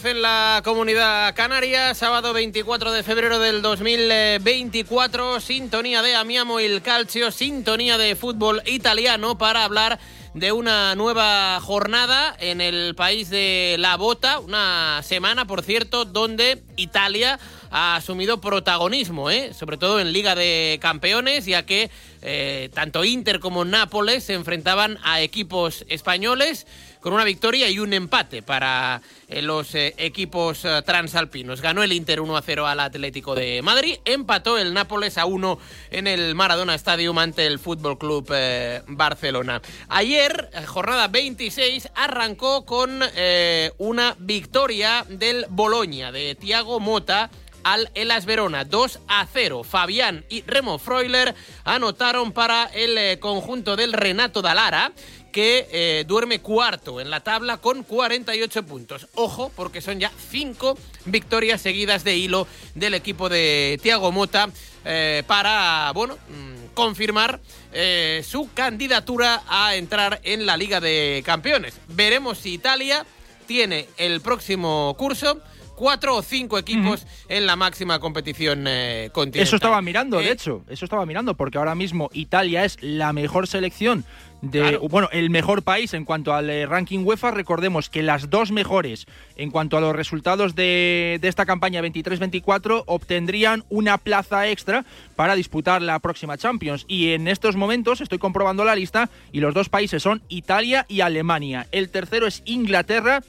12 0.00 0.10
en 0.12 0.22
la 0.22 0.62
comunidad 0.64 1.34
canaria, 1.34 1.92
sábado 1.94 2.32
24 2.32 2.92
de 2.92 3.02
febrero 3.02 3.38
del 3.38 3.60
2024, 3.60 5.40
sintonía 5.40 6.00
de 6.00 6.14
Amiamo 6.14 6.58
el 6.58 6.80
Calcio, 6.80 7.30
sintonía 7.30 7.98
de 7.98 8.16
fútbol 8.16 8.62
italiano 8.64 9.36
para 9.36 9.64
hablar 9.64 9.98
de 10.32 10.52
una 10.52 10.94
nueva 10.94 11.60
jornada 11.60 12.34
en 12.38 12.60
el 12.60 12.94
país 12.94 13.28
de 13.30 13.76
la 13.78 13.96
bota, 13.96 14.38
una 14.38 15.02
semana, 15.02 15.46
por 15.46 15.62
cierto, 15.62 16.04
donde 16.04 16.62
Italia 16.76 17.38
ha 17.70 17.96
asumido 17.96 18.40
protagonismo, 18.40 19.30
¿eh? 19.30 19.52
sobre 19.54 19.76
todo 19.76 20.00
en 20.00 20.12
Liga 20.12 20.34
de 20.34 20.78
Campeones, 20.80 21.46
ya 21.46 21.64
que 21.64 21.90
eh, 22.22 22.70
tanto 22.74 23.04
Inter 23.04 23.40
como 23.40 23.64
Nápoles 23.64 24.24
se 24.24 24.34
enfrentaban 24.34 24.98
a 25.02 25.20
equipos 25.20 25.84
españoles 25.88 26.66
con 27.00 27.12
una 27.12 27.24
victoria 27.24 27.68
y 27.68 27.78
un 27.78 27.92
empate 27.92 28.42
para 28.42 29.00
eh, 29.28 29.42
los 29.42 29.74
eh, 29.74 29.94
equipos 29.96 30.64
eh, 30.64 30.82
transalpinos. 30.84 31.60
Ganó 31.60 31.82
el 31.82 31.92
Inter 31.92 32.20
1 32.20 32.36
a 32.36 32.42
0 32.42 32.66
al 32.66 32.80
Atlético 32.80 33.34
de 33.34 33.62
Madrid, 33.62 33.96
empató 34.04 34.58
el 34.58 34.74
Nápoles 34.74 35.18
a 35.18 35.26
1 35.26 35.58
en 35.90 36.06
el 36.06 36.34
Maradona 36.34 36.74
Stadium 36.74 37.18
ante 37.18 37.46
el 37.46 37.58
Fútbol 37.58 37.98
Club 37.98 38.32
Barcelona. 38.86 39.62
Ayer, 39.88 40.50
jornada 40.66 41.08
26, 41.08 41.88
arrancó 41.94 42.64
con 42.64 43.00
una 43.78 44.16
victoria 44.18 45.04
del 45.08 45.46
Boloña 45.48 46.12
de 46.12 46.34
Thiago 46.34 46.80
Mota 46.80 47.30
al 47.64 47.90
Elas 47.94 48.26
Verona 48.26 48.64
2 48.64 49.00
a 49.08 49.26
0. 49.32 49.64
Fabián 49.64 50.24
y 50.28 50.42
Remo 50.42 50.78
Freuler 50.78 51.34
anotaron 51.64 52.32
para 52.32 52.64
el 52.74 53.18
conjunto 53.18 53.76
del 53.76 53.92
Renato 53.92 54.42
Dalara 54.42 54.92
que 55.30 55.68
eh, 55.70 56.04
duerme 56.06 56.40
cuarto 56.40 57.00
en 57.00 57.10
la 57.10 57.20
tabla 57.20 57.58
con 57.58 57.82
48 57.82 58.64
puntos. 58.64 59.08
Ojo, 59.14 59.50
porque 59.54 59.80
son 59.80 60.00
ya 60.00 60.10
cinco 60.30 60.76
victorias 61.04 61.60
seguidas 61.60 62.04
de 62.04 62.16
hilo 62.16 62.46
del 62.74 62.94
equipo 62.94 63.28
de 63.28 63.78
Tiago 63.82 64.12
Mota 64.12 64.50
eh, 64.84 65.22
para, 65.26 65.92
bueno, 65.94 66.14
mm, 66.14 66.74
confirmar 66.74 67.40
eh, 67.72 68.24
su 68.26 68.50
candidatura 68.52 69.42
a 69.48 69.76
entrar 69.76 70.20
en 70.24 70.46
la 70.46 70.56
Liga 70.56 70.80
de 70.80 71.22
Campeones. 71.24 71.74
Veremos 71.88 72.38
si 72.38 72.54
Italia 72.54 73.04
tiene 73.46 73.88
el 73.96 74.20
próximo 74.20 74.94
curso 74.98 75.40
cuatro 75.80 76.14
o 76.14 76.20
cinco 76.20 76.58
equipos 76.58 77.06
en 77.30 77.46
la 77.46 77.56
máxima 77.56 77.98
competición 78.00 78.66
continental. 79.12 79.42
Eso 79.42 79.56
estaba 79.56 79.80
mirando, 79.80 80.18
de 80.18 80.30
hecho, 80.30 80.62
eso 80.68 80.84
estaba 80.84 81.06
mirando, 81.06 81.34
porque 81.38 81.56
ahora 81.56 81.74
mismo 81.74 82.10
Italia 82.12 82.66
es 82.66 82.76
la 82.82 83.14
mejor 83.14 83.46
selección 83.46 84.04
de, 84.42 84.76
bueno, 84.76 85.08
el 85.12 85.30
mejor 85.30 85.62
país 85.62 85.94
en 85.94 86.04
cuanto 86.04 86.34
al 86.34 86.50
eh, 86.50 86.66
ranking 86.66 87.00
UEFA. 87.04 87.30
Recordemos 87.30 87.88
que 87.88 88.02
las 88.02 88.28
dos 88.28 88.52
mejores 88.52 89.06
en 89.36 89.50
cuanto 89.50 89.78
a 89.78 89.80
los 89.80 89.96
resultados 89.96 90.54
de, 90.54 91.18
de 91.20 91.28
esta 91.28 91.46
campaña 91.46 91.80
23-24 91.80 92.84
obtendrían 92.86 93.64
una 93.70 93.96
plaza 93.96 94.48
extra 94.48 94.84
para 95.16 95.34
disputar 95.34 95.80
la 95.80 95.98
próxima 95.98 96.36
Champions. 96.36 96.84
Y 96.88 97.12
en 97.12 97.26
estos 97.26 97.56
momentos 97.56 98.02
estoy 98.02 98.18
comprobando 98.18 98.64
la 98.64 98.74
lista 98.74 99.08
y 99.32 99.40
los 99.40 99.54
dos 99.54 99.70
países 99.70 100.02
son 100.02 100.22
Italia 100.28 100.84
y 100.88 101.00
Alemania. 101.00 101.66
El 101.72 101.88
tercero 101.88 102.26
es 102.26 102.42
Inglaterra. 102.44 103.22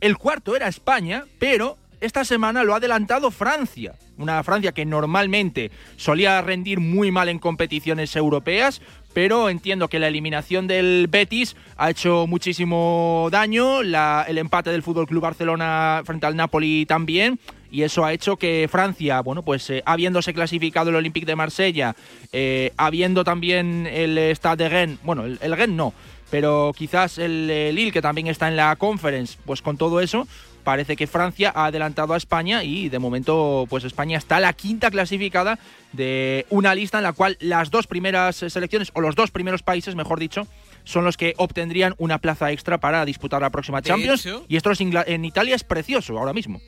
El 0.00 0.18
cuarto 0.18 0.54
era 0.54 0.68
España, 0.68 1.24
pero 1.38 1.78
esta 2.04 2.24
semana 2.24 2.64
lo 2.64 2.74
ha 2.74 2.76
adelantado 2.76 3.30
Francia. 3.30 3.94
Una 4.18 4.42
Francia 4.42 4.72
que 4.72 4.84
normalmente 4.84 5.70
solía 5.96 6.40
rendir 6.42 6.78
muy 6.80 7.10
mal 7.10 7.28
en 7.28 7.38
competiciones 7.38 8.14
europeas, 8.14 8.82
pero 9.12 9.48
entiendo 9.48 9.88
que 9.88 9.98
la 9.98 10.08
eliminación 10.08 10.66
del 10.66 11.06
Betis 11.08 11.56
ha 11.76 11.90
hecho 11.90 12.26
muchísimo 12.26 13.28
daño, 13.32 13.80
el 13.80 14.38
empate 14.38 14.70
del 14.70 14.82
Fútbol 14.82 15.06
Club 15.06 15.22
Barcelona 15.22 16.02
frente 16.04 16.26
al 16.26 16.36
Napoli 16.36 16.84
también. 16.86 17.38
Y 17.70 17.82
eso 17.82 18.04
ha 18.04 18.12
hecho 18.12 18.36
que 18.36 18.68
Francia, 18.70 19.20
bueno, 19.20 19.42
pues 19.42 19.68
eh, 19.68 19.82
habiéndose 19.84 20.32
clasificado 20.32 20.90
el 20.90 20.96
Olympique 20.96 21.26
de 21.26 21.34
Marsella, 21.34 21.96
eh, 22.32 22.72
habiendo 22.76 23.24
también 23.24 23.88
el 23.88 24.16
Stade 24.36 24.62
de 24.62 24.68
Rennes, 24.70 24.98
bueno, 25.02 25.24
el, 25.24 25.40
el 25.40 25.76
no, 25.76 25.92
pero 26.30 26.72
quizás 26.76 27.18
el, 27.18 27.50
el 27.50 27.74
Lille, 27.74 27.90
que 27.90 28.00
también 28.00 28.28
está 28.28 28.46
en 28.46 28.54
la 28.54 28.76
Conference, 28.76 29.38
pues 29.44 29.60
con 29.60 29.76
todo 29.76 30.00
eso, 30.00 30.28
parece 30.64 30.96
que 30.96 31.06
Francia 31.06 31.52
ha 31.54 31.66
adelantado 31.66 32.14
a 32.14 32.16
España 32.16 32.64
y 32.64 32.88
de 32.88 32.98
momento 32.98 33.66
pues 33.68 33.84
España 33.84 34.18
está 34.18 34.40
la 34.40 34.52
quinta 34.52 34.90
clasificada 34.90 35.58
de 35.92 36.46
una 36.50 36.74
lista 36.74 36.98
en 36.98 37.04
la 37.04 37.12
cual 37.12 37.36
las 37.40 37.70
dos 37.70 37.86
primeras 37.86 38.36
selecciones 38.36 38.90
o 38.94 39.00
los 39.00 39.14
dos 39.14 39.30
primeros 39.30 39.62
países, 39.62 39.94
mejor 39.94 40.18
dicho, 40.18 40.46
son 40.82 41.04
los 41.04 41.16
que 41.16 41.34
obtendrían 41.36 41.94
una 41.98 42.18
plaza 42.18 42.50
extra 42.50 42.78
para 42.78 43.04
disputar 43.04 43.40
la 43.40 43.50
próxima 43.50 43.82
Champions 43.82 44.26
y 44.48 44.56
esto 44.56 44.72
en 44.80 45.24
Italia 45.24 45.54
es 45.54 45.62
precioso 45.62 46.18
ahora 46.18 46.32
mismo. 46.32 46.60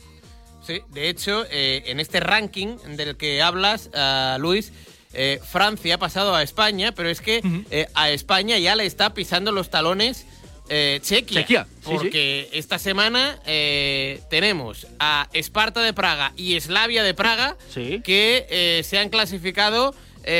Sí, 0.66 0.82
de 0.92 1.08
hecho, 1.08 1.44
eh, 1.50 1.84
en 1.86 2.00
este 2.00 2.18
ranking 2.18 2.76
del 2.96 3.16
que 3.16 3.40
hablas, 3.40 3.88
uh, 3.94 4.40
Luis, 4.40 4.72
eh, 5.18 5.40
Francia 5.42 5.94
ha 5.94 5.98
pasado 5.98 6.34
a 6.34 6.42
España, 6.42 6.92
pero 6.92 7.08
es 7.08 7.20
que 7.20 7.40
eh, 7.70 7.86
a 7.94 8.10
España 8.10 8.58
ya 8.58 8.76
le 8.76 8.84
está 8.84 9.14
pisando 9.14 9.50
los 9.50 9.70
talones 9.70 10.26
eh, 10.68 10.98
Chequia. 11.02 11.40
Chequia, 11.42 11.66
sí, 11.80 11.90
porque 11.92 12.48
esta 12.52 12.78
semana 12.78 13.38
eh, 13.46 14.20
tenemos 14.30 14.86
a 14.98 15.28
Esparta 15.32 15.82
de 15.82 15.92
Praga 15.92 16.32
y 16.36 16.58
Slavia 16.60 17.02
de 17.02 17.14
Praga 17.14 17.56
Sí. 17.72 18.00
que 18.04 18.46
eh, 18.50 18.82
se 18.84 18.98
han 18.98 19.08
clasificado 19.08 19.94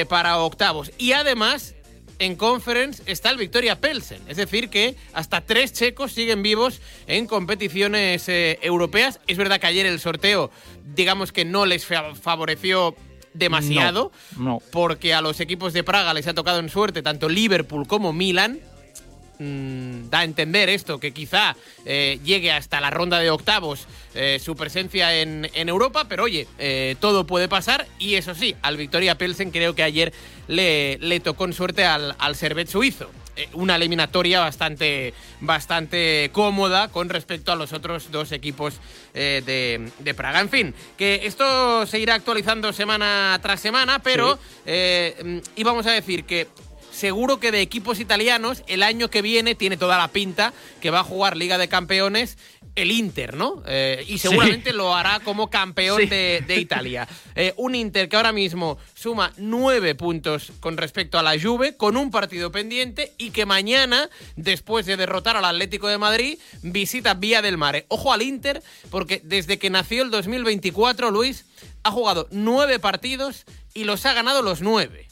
para 0.09 0.39
octavos. 0.39 0.91
Y 0.99 1.13
además, 1.13 1.77
en 2.19 2.35
Conference 2.35 3.05
está 3.07 3.31
el 3.31 3.37
Victoria 3.37 3.81
Pelsen. 3.81 4.21
Es 4.27 4.37
decir, 4.37 4.69
que 4.69 4.97
hasta 5.13 5.43
tres 5.43 5.73
checos 5.73 6.11
siguen 6.11 6.43
vivos 6.43 6.81
en 7.07 7.29
competiciones 7.29 8.25
europeas. 8.29 9.21
Es 9.29 9.37
verdad 9.37 9.61
que 9.61 9.69
ayer 9.69 9.87
el 9.87 10.01
sorteo, 10.01 10.51
digamos 10.97 11.31
que 11.31 11.45
no 11.45 11.67
les 11.67 11.87
fa- 11.87 12.17
favoreció 12.17 12.97
demasiado, 13.33 14.11
No. 14.39 14.61
porque 14.73 15.15
a 15.15 15.21
los 15.21 15.39
equipos 15.39 15.73
de 15.73 15.85
Praga 15.85 16.15
les 16.15 16.27
ha 16.27 16.35
tocado 16.35 16.59
en 16.59 16.69
suerte 16.69 17.03
tanto 17.03 17.29
Liverpool 17.29 17.87
como 17.87 18.13
Milan. 18.13 18.59
Mm, 19.39 20.09
da 20.09 20.21
a 20.21 20.25
entender 20.25 20.71
esto, 20.71 20.99
que 20.99 21.13
quizá 21.13 21.55
eh, 21.85 22.19
llegue 22.25 22.53
hasta 22.53 22.81
la 22.81 22.89
ronda 22.89 23.19
de 23.19 23.31
octavos 23.31 23.87
eh, 24.15 24.41
su 24.43 24.57
presencia 24.57 25.15
en, 25.21 25.51
en 25.53 25.69
Europa, 25.69 26.07
pero 26.09 26.25
oye, 26.25 26.47
eh, 26.59 26.97
todo 27.01 27.27
puede 27.27 27.47
pasar 27.47 27.87
y 27.99 28.15
eso 28.15 28.35
sí, 28.35 28.57
al 28.63 28.79
Victoria 28.79 29.19
Pelsen 29.19 29.51
creo 29.51 29.75
que 29.75 29.83
ayer 29.83 30.15
le, 30.49 30.97
le 31.03 31.21
tocó 31.21 31.45
en 31.45 31.53
suerte 31.53 31.85
al, 31.85 32.17
al 32.19 32.35
Servet 32.35 32.69
suizo. 32.69 33.11
Una 33.53 33.77
eliminatoria 33.77 34.41
bastante, 34.41 35.13
bastante 35.41 36.31
cómoda 36.33 36.89
con 36.89 37.11
respecto 37.11 37.53
a 37.53 37.57
los 37.57 37.75
otros 37.75 38.11
dos 38.11 38.33
equipos 38.33 38.81
eh, 39.13 39.43
de, 39.45 39.91
de 39.99 40.15
Praga. 40.15 40.41
En 40.41 40.49
fin, 40.49 40.75
que 40.97 41.27
esto 41.27 41.85
se 41.85 41.99
irá 41.99 42.15
actualizando 42.15 42.73
semana 42.73 43.39
tras 43.43 43.61
semana, 43.61 43.99
pero 43.99 44.39
eh, 44.65 45.15
mm, 45.23 45.39
íbamos 45.57 45.87
a 45.87 45.93
decir 45.93 46.25
que 46.25 46.49
seguro 46.97 47.39
que 47.41 47.53
de 47.53 47.61
equipos 47.61 48.01
italianos 48.01 48.63
el 48.67 48.83
año 48.83 49.11
que 49.11 49.23
viene 49.23 49.55
tiene 49.55 49.77
toda 49.77 49.99
la 49.99 50.09
pinta 50.09 50.53
que 50.81 50.91
va 50.91 51.01
a 51.01 51.05
jugar 51.05 51.37
Liga 51.37 51.59
de 51.59 51.69
Campeones 51.69 52.39
el 52.75 52.91
Inter, 52.91 53.37
¿no? 53.37 53.63
Eh, 53.67 54.05
y 54.07 54.19
seguramente 54.19 54.75
lo 54.75 54.95
hará 54.95 55.21
como 55.21 55.49
campeón 55.49 56.03
Sí. 56.03 56.07
de, 56.09 56.45
de 56.47 56.57
Italia. 56.61 57.09
Eh, 57.35 57.55
un 57.57 57.75
Inter 57.75 58.07
que 58.11 58.17
ahora 58.17 58.33
mismo 58.33 58.77
suma 58.95 59.33
nueve 59.39 59.95
puntos 59.95 60.53
con 60.61 60.77
respecto 60.77 61.19
a 61.19 61.23
la 61.23 61.41
Juve, 61.41 61.77
con 61.79 61.97
un 61.97 62.11
partido 62.11 62.53
pendiente 62.53 63.15
y 63.17 63.31
que 63.31 63.47
mañana, 63.47 64.11
después 64.37 64.85
de 64.85 64.99
derrotar 64.99 65.37
al 65.37 65.47
Atlético 65.47 65.89
de 65.89 65.97
Madrid, 65.97 66.39
visita 66.63 67.15
Vía 67.15 67.41
del 67.41 67.57
Mare. 67.57 67.87
Ojo 67.89 68.13
al 68.13 68.21
Inter, 68.21 68.63
porque 68.91 69.23
desde 69.25 69.59
que 69.59 69.71
nació 69.71 70.03
el 70.03 70.11
2024, 70.11 71.11
Luis, 71.11 71.47
ha 71.83 71.91
jugado 71.91 72.29
nueve 72.31 72.79
partidos 72.79 73.45
y 73.73 73.85
los 73.85 74.05
ha 74.05 74.13
ganado 74.13 74.43
los 74.43 74.61
nueve. 74.61 75.09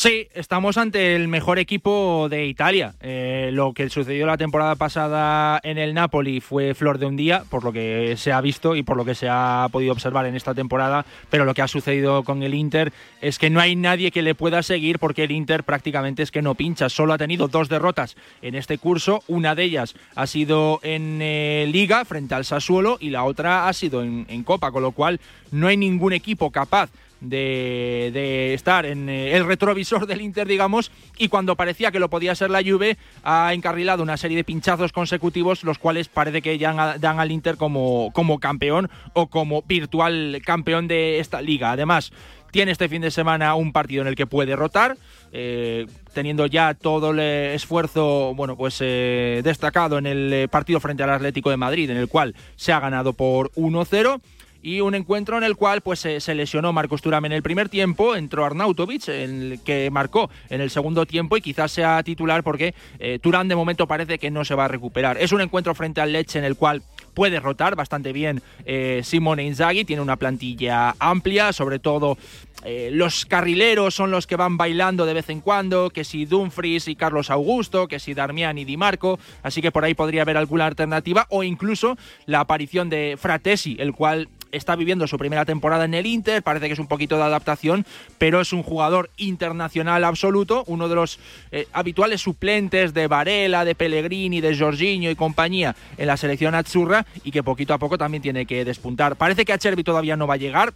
Sí, 0.00 0.28
estamos 0.32 0.78
ante 0.78 1.16
el 1.16 1.26
mejor 1.26 1.58
equipo 1.58 2.28
de 2.30 2.46
Italia. 2.46 2.94
Eh, 3.00 3.50
lo 3.52 3.72
que 3.72 3.90
sucedió 3.90 4.26
la 4.26 4.36
temporada 4.36 4.76
pasada 4.76 5.58
en 5.64 5.76
el 5.76 5.92
Napoli 5.92 6.40
fue 6.40 6.74
flor 6.74 6.98
de 6.98 7.06
un 7.06 7.16
día, 7.16 7.42
por 7.50 7.64
lo 7.64 7.72
que 7.72 8.14
se 8.16 8.30
ha 8.30 8.40
visto 8.40 8.76
y 8.76 8.84
por 8.84 8.96
lo 8.96 9.04
que 9.04 9.16
se 9.16 9.26
ha 9.28 9.66
podido 9.72 9.92
observar 9.92 10.26
en 10.26 10.36
esta 10.36 10.54
temporada, 10.54 11.04
pero 11.30 11.44
lo 11.44 11.52
que 11.52 11.62
ha 11.62 11.66
sucedido 11.66 12.22
con 12.22 12.44
el 12.44 12.54
Inter 12.54 12.92
es 13.20 13.40
que 13.40 13.50
no 13.50 13.58
hay 13.58 13.74
nadie 13.74 14.12
que 14.12 14.22
le 14.22 14.36
pueda 14.36 14.62
seguir 14.62 15.00
porque 15.00 15.24
el 15.24 15.32
Inter 15.32 15.64
prácticamente 15.64 16.22
es 16.22 16.30
que 16.30 16.42
no 16.42 16.54
pincha. 16.54 16.88
Solo 16.88 17.14
ha 17.14 17.18
tenido 17.18 17.48
dos 17.48 17.68
derrotas 17.68 18.16
en 18.40 18.54
este 18.54 18.78
curso, 18.78 19.24
una 19.26 19.56
de 19.56 19.64
ellas 19.64 19.96
ha 20.14 20.28
sido 20.28 20.78
en 20.84 21.18
eh, 21.20 21.66
Liga 21.72 22.04
frente 22.04 22.36
al 22.36 22.44
Sassuolo 22.44 22.98
y 23.00 23.10
la 23.10 23.24
otra 23.24 23.66
ha 23.66 23.72
sido 23.72 24.04
en, 24.04 24.26
en 24.28 24.44
Copa, 24.44 24.70
con 24.70 24.84
lo 24.84 24.92
cual 24.92 25.18
no 25.50 25.66
hay 25.66 25.76
ningún 25.76 26.12
equipo 26.12 26.52
capaz 26.52 26.88
de, 27.20 28.10
de 28.12 28.54
estar 28.54 28.86
en 28.86 29.08
eh, 29.08 29.36
el 29.36 29.46
retrovisor 29.46 30.06
del 30.06 30.20
Inter, 30.20 30.46
digamos, 30.46 30.90
y 31.16 31.28
cuando 31.28 31.56
parecía 31.56 31.90
que 31.90 31.98
lo 31.98 32.10
podía 32.10 32.34
ser 32.34 32.50
la 32.50 32.62
Juve, 32.62 32.96
ha 33.22 33.52
encarrilado 33.52 34.02
una 34.02 34.16
serie 34.16 34.36
de 34.36 34.44
pinchazos 34.44 34.92
consecutivos, 34.92 35.64
los 35.64 35.78
cuales 35.78 36.08
parece 36.08 36.42
que 36.42 36.58
ya 36.58 36.98
dan, 36.98 37.20
al 37.20 37.32
Inter 37.32 37.56
como, 37.56 38.10
como 38.12 38.38
campeón 38.38 38.90
o 39.14 39.26
como 39.28 39.62
virtual 39.62 40.40
campeón 40.44 40.88
de 40.88 41.18
esta 41.18 41.42
liga. 41.42 41.72
Además, 41.72 42.12
tiene 42.50 42.72
este 42.72 42.88
fin 42.88 43.02
de 43.02 43.10
semana 43.10 43.54
un 43.54 43.72
partido 43.72 44.02
en 44.02 44.08
el 44.08 44.14
que 44.14 44.26
puede 44.26 44.56
rotar, 44.56 44.96
eh, 45.32 45.86
teniendo 46.14 46.46
ya 46.46 46.74
todo 46.74 47.10
el 47.10 47.18
eh, 47.18 47.54
esfuerzo, 47.54 48.32
bueno, 48.34 48.56
pues 48.56 48.78
destacado 48.78 49.98
en 49.98 50.06
el 50.06 50.48
partido 50.48 50.80
frente 50.80 51.02
al 51.02 51.10
Atlético 51.10 51.50
de 51.50 51.56
Madrid, 51.56 51.90
en 51.90 51.96
el 51.96 52.08
cual 52.08 52.34
se 52.56 52.72
ha 52.72 52.80
ganado 52.80 53.12
por 53.12 53.50
1-0 53.52 54.20
y 54.62 54.80
un 54.80 54.94
encuentro 54.94 55.36
en 55.38 55.44
el 55.44 55.56
cual 55.56 55.80
pues 55.80 56.00
se, 56.00 56.34
lesionó 56.34 56.72
Marcos 56.72 57.02
Thuram 57.02 57.24
en 57.26 57.32
el 57.32 57.42
primer 57.42 57.68
tiempo, 57.68 58.16
entró 58.16 58.44
Arnautovic, 58.44 59.08
el 59.08 59.60
que 59.64 59.90
marcó 59.90 60.30
en 60.50 60.60
el 60.60 60.70
segundo 60.70 61.06
tiempo 61.06 61.36
y 61.36 61.40
quizás 61.40 61.72
sea 61.72 62.02
titular 62.02 62.42
porque 62.42 62.74
eh, 62.98 63.18
Thuram 63.20 63.48
de 63.48 63.56
momento 63.56 63.86
parece 63.86 64.18
que 64.18 64.30
no 64.30 64.44
se 64.44 64.54
va 64.54 64.66
a 64.66 64.68
recuperar. 64.68 65.18
Es 65.18 65.32
un 65.32 65.40
encuentro 65.40 65.74
frente 65.74 66.00
al 66.00 66.12
Leche 66.12 66.38
en 66.38 66.44
el 66.44 66.56
cual 66.56 66.82
puede 67.14 67.40
rotar 67.40 67.74
bastante 67.74 68.12
bien 68.12 68.42
eh, 68.64 69.00
Simone 69.04 69.44
Inzaghi, 69.44 69.84
tiene 69.84 70.02
una 70.02 70.16
plantilla 70.16 70.94
amplia, 70.98 71.52
sobre 71.52 71.78
todo 71.78 72.16
eh, 72.64 72.90
los 72.92 73.24
carrileros 73.24 73.94
son 73.94 74.10
los 74.10 74.26
que 74.26 74.36
van 74.36 74.56
bailando 74.56 75.06
de 75.06 75.14
vez 75.14 75.30
en 75.30 75.40
cuando, 75.40 75.90
que 75.90 76.04
si 76.04 76.26
Dumfries 76.26 76.88
y 76.88 76.96
Carlos 76.96 77.30
Augusto, 77.30 77.86
que 77.86 77.98
si 78.00 78.14
Darmian 78.14 78.58
y 78.58 78.64
Di 78.64 78.76
Marco, 78.76 79.18
así 79.42 79.62
que 79.62 79.70
por 79.70 79.84
ahí 79.84 79.94
podría 79.94 80.22
haber 80.22 80.36
alguna 80.36 80.66
alternativa 80.66 81.26
o 81.30 81.42
incluso 81.42 81.96
la 82.26 82.40
aparición 82.40 82.88
de 82.88 83.16
Fratesi, 83.18 83.76
el 83.78 83.92
cual 83.92 84.28
está 84.52 84.76
viviendo 84.76 85.06
su 85.06 85.18
primera 85.18 85.44
temporada 85.44 85.84
en 85.84 85.94
el 85.94 86.06
Inter, 86.06 86.42
parece 86.42 86.66
que 86.66 86.72
es 86.72 86.78
un 86.78 86.86
poquito 86.86 87.16
de 87.16 87.24
adaptación, 87.24 87.86
pero 88.18 88.40
es 88.40 88.52
un 88.52 88.62
jugador 88.62 89.10
internacional 89.16 90.04
absoluto, 90.04 90.64
uno 90.66 90.88
de 90.88 90.94
los 90.94 91.18
eh, 91.52 91.66
habituales 91.72 92.20
suplentes 92.20 92.94
de 92.94 93.06
Varela, 93.06 93.64
de 93.64 93.74
Pellegrini, 93.74 94.40
de 94.40 94.56
Jorginho 94.56 95.10
y 95.10 95.16
compañía 95.16 95.76
en 95.96 96.06
la 96.06 96.16
selección 96.16 96.54
Azzurra 96.54 97.06
y 97.24 97.30
que 97.30 97.42
poquito 97.42 97.74
a 97.74 97.78
poco 97.78 97.98
también 97.98 98.22
tiene 98.22 98.46
que 98.46 98.64
despuntar. 98.64 99.16
Parece 99.16 99.44
que 99.44 99.52
Acerbi 99.52 99.84
todavía 99.84 100.16
no 100.16 100.26
va 100.26 100.34
a 100.34 100.38
llegar, 100.38 100.72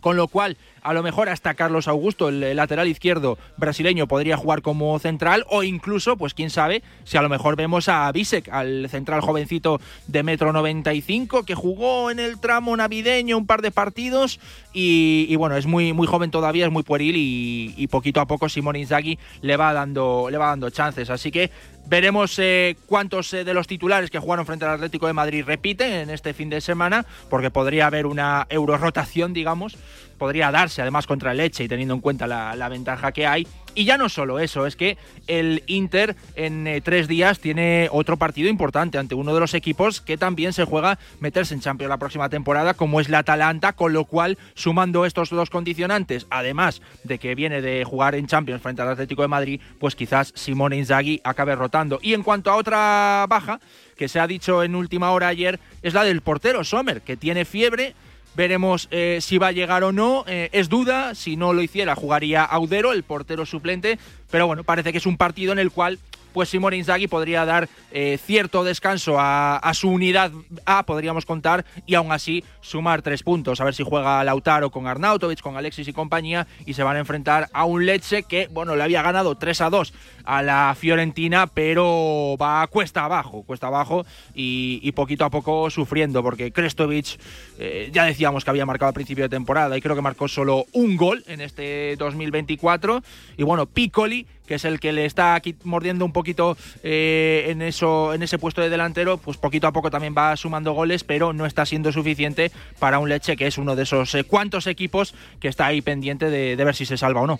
con 0.00 0.16
lo 0.16 0.28
cual 0.28 0.56
a 0.82 0.92
lo 0.92 1.02
mejor 1.02 1.28
hasta 1.28 1.54
Carlos 1.54 1.88
Augusto, 1.88 2.28
el 2.28 2.54
lateral 2.54 2.86
izquierdo 2.86 3.38
brasileño, 3.56 4.06
podría 4.06 4.36
jugar 4.36 4.62
como 4.62 4.96
central 5.00 5.44
o 5.48 5.64
incluso, 5.64 6.16
pues 6.16 6.32
quién 6.32 6.48
sabe, 6.48 6.82
si 7.02 7.16
a 7.16 7.22
lo 7.22 7.28
mejor 7.28 7.56
vemos 7.56 7.88
a 7.88 8.10
Bisek, 8.12 8.48
al 8.50 8.88
central 8.88 9.20
jovencito 9.20 9.80
de 10.06 10.22
metro 10.22 10.52
95, 10.52 11.44
que 11.44 11.56
jugó 11.56 12.10
en 12.10 12.20
el 12.20 12.38
tramo 12.38 12.76
navideño 12.76 13.36
un 13.36 13.46
par 13.46 13.62
de 13.62 13.72
partidos 13.72 14.38
y, 14.78 15.34
bueno, 15.36 15.56
es 15.56 15.64
muy, 15.64 15.94
muy 15.94 16.06
joven 16.06 16.30
todavía, 16.30 16.66
es 16.66 16.70
muy 16.70 16.82
pueril 16.82 17.14
y, 17.16 17.86
poquito 17.86 18.20
a 18.20 18.26
poco 18.26 18.46
Simone 18.50 18.80
Inzaghi 18.80 19.18
le 19.40 19.56
va 19.56 19.72
dando, 19.72 20.28
le 20.30 20.36
va 20.36 20.48
dando 20.48 20.68
chances. 20.68 21.08
Así 21.08 21.30
que 21.30 21.50
veremos 21.86 22.38
eh, 22.38 22.76
cuántos 22.84 23.32
eh, 23.32 23.44
de 23.44 23.54
los 23.54 23.66
titulares 23.66 24.10
que 24.10 24.18
jugaron 24.18 24.44
frente 24.44 24.66
al 24.66 24.72
Atlético 24.72 25.06
de 25.06 25.14
Madrid 25.14 25.44
repiten 25.46 25.92
en 25.92 26.10
este 26.10 26.34
fin 26.34 26.50
de 26.50 26.60
semana, 26.60 27.06
porque 27.30 27.50
podría 27.50 27.86
haber 27.86 28.04
una 28.04 28.46
eurorotación, 28.50 29.32
digamos, 29.32 29.78
podría 30.18 30.50
darse 30.50 30.82
además 30.82 31.06
contra 31.06 31.30
el 31.32 31.38
Leche 31.38 31.64
y 31.64 31.68
teniendo 31.68 31.94
en 31.94 32.00
cuenta 32.00 32.26
la 32.26 32.68
ventaja 32.68 33.12
que 33.12 33.26
hay. 33.26 33.46
Y 33.76 33.84
ya 33.84 33.98
no 33.98 34.08
solo 34.08 34.38
eso, 34.38 34.66
es 34.66 34.74
que 34.74 34.96
el 35.26 35.62
Inter 35.66 36.16
en 36.34 36.66
eh, 36.66 36.80
tres 36.80 37.08
días 37.08 37.40
tiene 37.40 37.90
otro 37.92 38.16
partido 38.16 38.48
importante 38.48 38.96
ante 38.96 39.14
uno 39.14 39.34
de 39.34 39.40
los 39.40 39.52
equipos 39.52 40.00
que 40.00 40.16
también 40.16 40.54
se 40.54 40.64
juega 40.64 40.98
meterse 41.20 41.52
en 41.52 41.60
Champions 41.60 41.90
la 41.90 41.98
próxima 41.98 42.30
temporada, 42.30 42.72
como 42.72 43.00
es 43.00 43.10
la 43.10 43.18
Atalanta, 43.18 43.74
con 43.74 43.92
lo 43.92 44.06
cual, 44.06 44.38
sumando 44.54 45.04
estos 45.04 45.28
dos 45.28 45.50
condicionantes, 45.50 46.26
además 46.30 46.80
de 47.04 47.18
que 47.18 47.34
viene 47.34 47.60
de 47.60 47.84
jugar 47.84 48.14
en 48.14 48.26
Champions 48.26 48.62
frente 48.62 48.80
al 48.80 48.88
Atlético 48.88 49.20
de 49.20 49.28
Madrid, 49.28 49.60
pues 49.78 49.94
quizás 49.94 50.32
Simone 50.34 50.78
Inzaghi 50.78 51.20
acabe 51.22 51.54
rotando. 51.54 51.98
Y 52.00 52.14
en 52.14 52.22
cuanto 52.22 52.50
a 52.50 52.56
otra 52.56 53.26
baja, 53.28 53.60
que 53.94 54.08
se 54.08 54.20
ha 54.20 54.26
dicho 54.26 54.62
en 54.62 54.74
última 54.74 55.10
hora 55.10 55.28
ayer, 55.28 55.60
es 55.82 55.92
la 55.92 56.04
del 56.04 56.22
portero 56.22 56.64
Sommer, 56.64 57.02
que 57.02 57.18
tiene 57.18 57.44
fiebre, 57.44 57.94
Veremos 58.36 58.86
eh, 58.90 59.18
si 59.22 59.38
va 59.38 59.48
a 59.48 59.52
llegar 59.52 59.82
o 59.82 59.92
no. 59.92 60.24
Eh, 60.28 60.50
es 60.52 60.68
duda. 60.68 61.14
Si 61.14 61.36
no 61.36 61.54
lo 61.54 61.62
hiciera, 61.62 61.94
jugaría 61.94 62.44
Audero, 62.44 62.92
el 62.92 63.02
portero 63.02 63.46
suplente. 63.46 63.98
Pero 64.30 64.46
bueno, 64.46 64.62
parece 64.62 64.92
que 64.92 64.98
es 64.98 65.06
un 65.06 65.16
partido 65.16 65.52
en 65.52 65.58
el 65.58 65.70
cual 65.70 65.98
pues 66.36 66.50
Simone 66.50 66.76
Inzaghi 66.76 67.08
podría 67.08 67.46
dar 67.46 67.66
eh, 67.92 68.18
cierto 68.22 68.62
descanso 68.62 69.18
a, 69.18 69.56
a, 69.56 69.72
su 69.72 69.88
unidad 69.88 70.32
A, 70.66 70.84
podríamos 70.84 71.24
contar, 71.24 71.64
y 71.86 71.94
aún 71.94 72.12
así 72.12 72.44
sumar 72.60 73.00
tres 73.00 73.22
puntos. 73.22 73.58
A 73.62 73.64
ver 73.64 73.74
si 73.74 73.82
juega 73.82 74.22
Lautaro 74.22 74.70
con 74.70 74.86
Arnautovic, 74.86 75.40
con 75.40 75.56
Alexis 75.56 75.88
y 75.88 75.94
compañía, 75.94 76.46
y 76.66 76.74
se 76.74 76.82
van 76.82 76.96
a 76.96 76.98
enfrentar 76.98 77.48
a 77.54 77.64
un 77.64 77.86
Lecce 77.86 78.24
que, 78.24 78.48
bueno, 78.48 78.76
le 78.76 78.82
había 78.82 79.00
ganado 79.00 79.36
3 79.36 79.62
a 79.62 79.70
2 79.70 79.94
a 80.26 80.42
la 80.42 80.76
Fiorentina, 80.78 81.46
pero 81.46 82.36
va 82.38 82.66
cuesta 82.66 83.06
abajo, 83.06 83.42
cuesta 83.44 83.68
abajo 83.68 84.04
y, 84.34 84.80
y 84.82 84.92
poquito 84.92 85.24
a 85.24 85.30
poco 85.30 85.70
sufriendo, 85.70 86.22
porque 86.22 86.52
Krestovic, 86.52 87.18
eh, 87.58 87.88
ya 87.94 88.04
decíamos 88.04 88.44
que 88.44 88.50
había 88.50 88.66
marcado 88.66 88.90
a 88.90 88.92
principio 88.92 89.24
de 89.24 89.30
temporada 89.30 89.74
y 89.78 89.80
creo 89.80 89.96
que 89.96 90.02
marcó 90.02 90.28
solo 90.28 90.66
un 90.74 90.98
gol 90.98 91.24
en 91.28 91.40
este 91.40 91.96
2024. 91.96 93.02
Y 93.38 93.42
bueno, 93.42 93.64
Piccoli 93.64 94.26
que 94.46 94.54
es 94.54 94.64
el 94.64 94.80
que 94.80 94.92
le 94.92 95.04
está 95.04 95.34
aquí 95.34 95.56
mordiendo 95.64 96.04
un 96.04 96.12
poquito 96.12 96.56
eh, 96.82 97.46
en, 97.48 97.62
eso, 97.62 98.14
en 98.14 98.22
ese 98.22 98.38
puesto 98.38 98.60
de 98.60 98.70
delantero, 98.70 99.18
pues 99.18 99.36
poquito 99.36 99.66
a 99.66 99.72
poco 99.72 99.90
también 99.90 100.14
va 100.16 100.36
sumando 100.36 100.72
goles, 100.72 101.04
pero 101.04 101.32
no 101.32 101.46
está 101.46 101.66
siendo 101.66 101.92
suficiente 101.92 102.50
para 102.78 102.98
un 102.98 103.08
Leche 103.08 103.36
que 103.36 103.46
es 103.46 103.58
uno 103.58 103.76
de 103.76 103.82
esos 103.82 104.14
eh, 104.14 104.24
cuantos 104.24 104.66
equipos 104.66 105.14
que 105.40 105.48
está 105.48 105.66
ahí 105.66 105.82
pendiente 105.82 106.30
de, 106.30 106.56
ver 106.56 106.74
si 106.74 106.86
se 106.86 106.96
salva 106.96 107.20
o 107.20 107.26
no. 107.26 107.38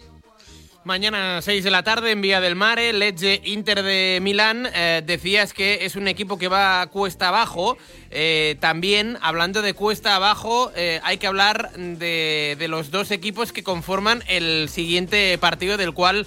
Mañana 0.85 1.43
6 1.43 1.65
de 1.65 1.71
la 1.73 1.83
tarde 1.83 2.13
en 2.13 2.21
Vía 2.21 2.41
del 2.41 2.55
Mare, 2.55 2.93
Lecce 2.93 3.41
Inter 3.45 3.83
de 3.83 4.21
Milán. 4.23 4.69
Eh, 4.73 5.03
decías 5.05 5.53
que 5.53 5.85
es 5.85 5.97
un 5.97 6.07
equipo 6.07 6.39
que 6.39 6.47
va 6.47 6.87
cuesta 6.87 7.29
abajo. 7.29 7.77
También, 8.61 9.19
hablando 9.21 9.63
de 9.63 9.75
cuesta 9.75 10.15
abajo, 10.15 10.71
hay 11.03 11.19
que 11.19 11.27
hablar 11.27 11.73
de, 11.73 12.57
los 12.69 12.93
dos 12.93 13.11
equipos 13.11 13.53
que 13.53 13.65
conforman 13.65 14.23
el 14.29 14.69
siguiente 14.69 15.37
partido 15.39 15.77
del 15.77 15.93
cual 15.93 16.25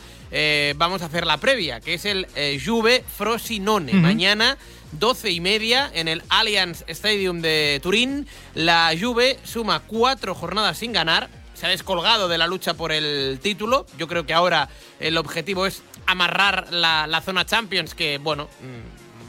vamos 0.78 1.02
a 1.02 1.06
hacer 1.06 1.26
la 1.26 1.38
previa, 1.38 1.80
que 1.80 1.96
es 1.96 2.06
el 2.06 2.28
Juve 2.63 3.04
Frosinone. 3.18 3.94
Uh 3.94 3.96
-huh. 3.96 4.02
Mañana 4.02 4.58
12 4.94 5.32
y 5.32 5.39
media 5.39 5.89
en 5.94 6.08
el 6.08 6.24
Allianz 6.30 6.84
Stadium 6.88 7.42
de 7.42 7.80
Turín. 7.82 8.28
La 8.56 8.92
Juve 9.00 9.39
suma 9.44 9.82
cuatro 9.82 10.36
jornadas 10.36 10.78
sin 10.78 10.94
ganar 10.94 11.30
se 11.60 11.65
ha 11.65 11.70
descolgado 11.70 12.30
de 12.30 12.38
la 12.38 12.48
lucha 12.48 12.74
por 12.76 12.94
el 12.94 13.39
título. 13.42 13.86
Yo 13.98 14.08
creo 14.08 14.26
que 14.26 14.34
ahora 14.34 14.70
el 15.02 15.18
objetivo 15.18 15.65
es 15.65 15.84
amarrar 16.06 16.72
la, 16.72 17.06
la 17.06 17.20
zona 17.20 17.46
Champions, 17.46 17.94
que 17.94 18.18
bueno, 18.18 18.48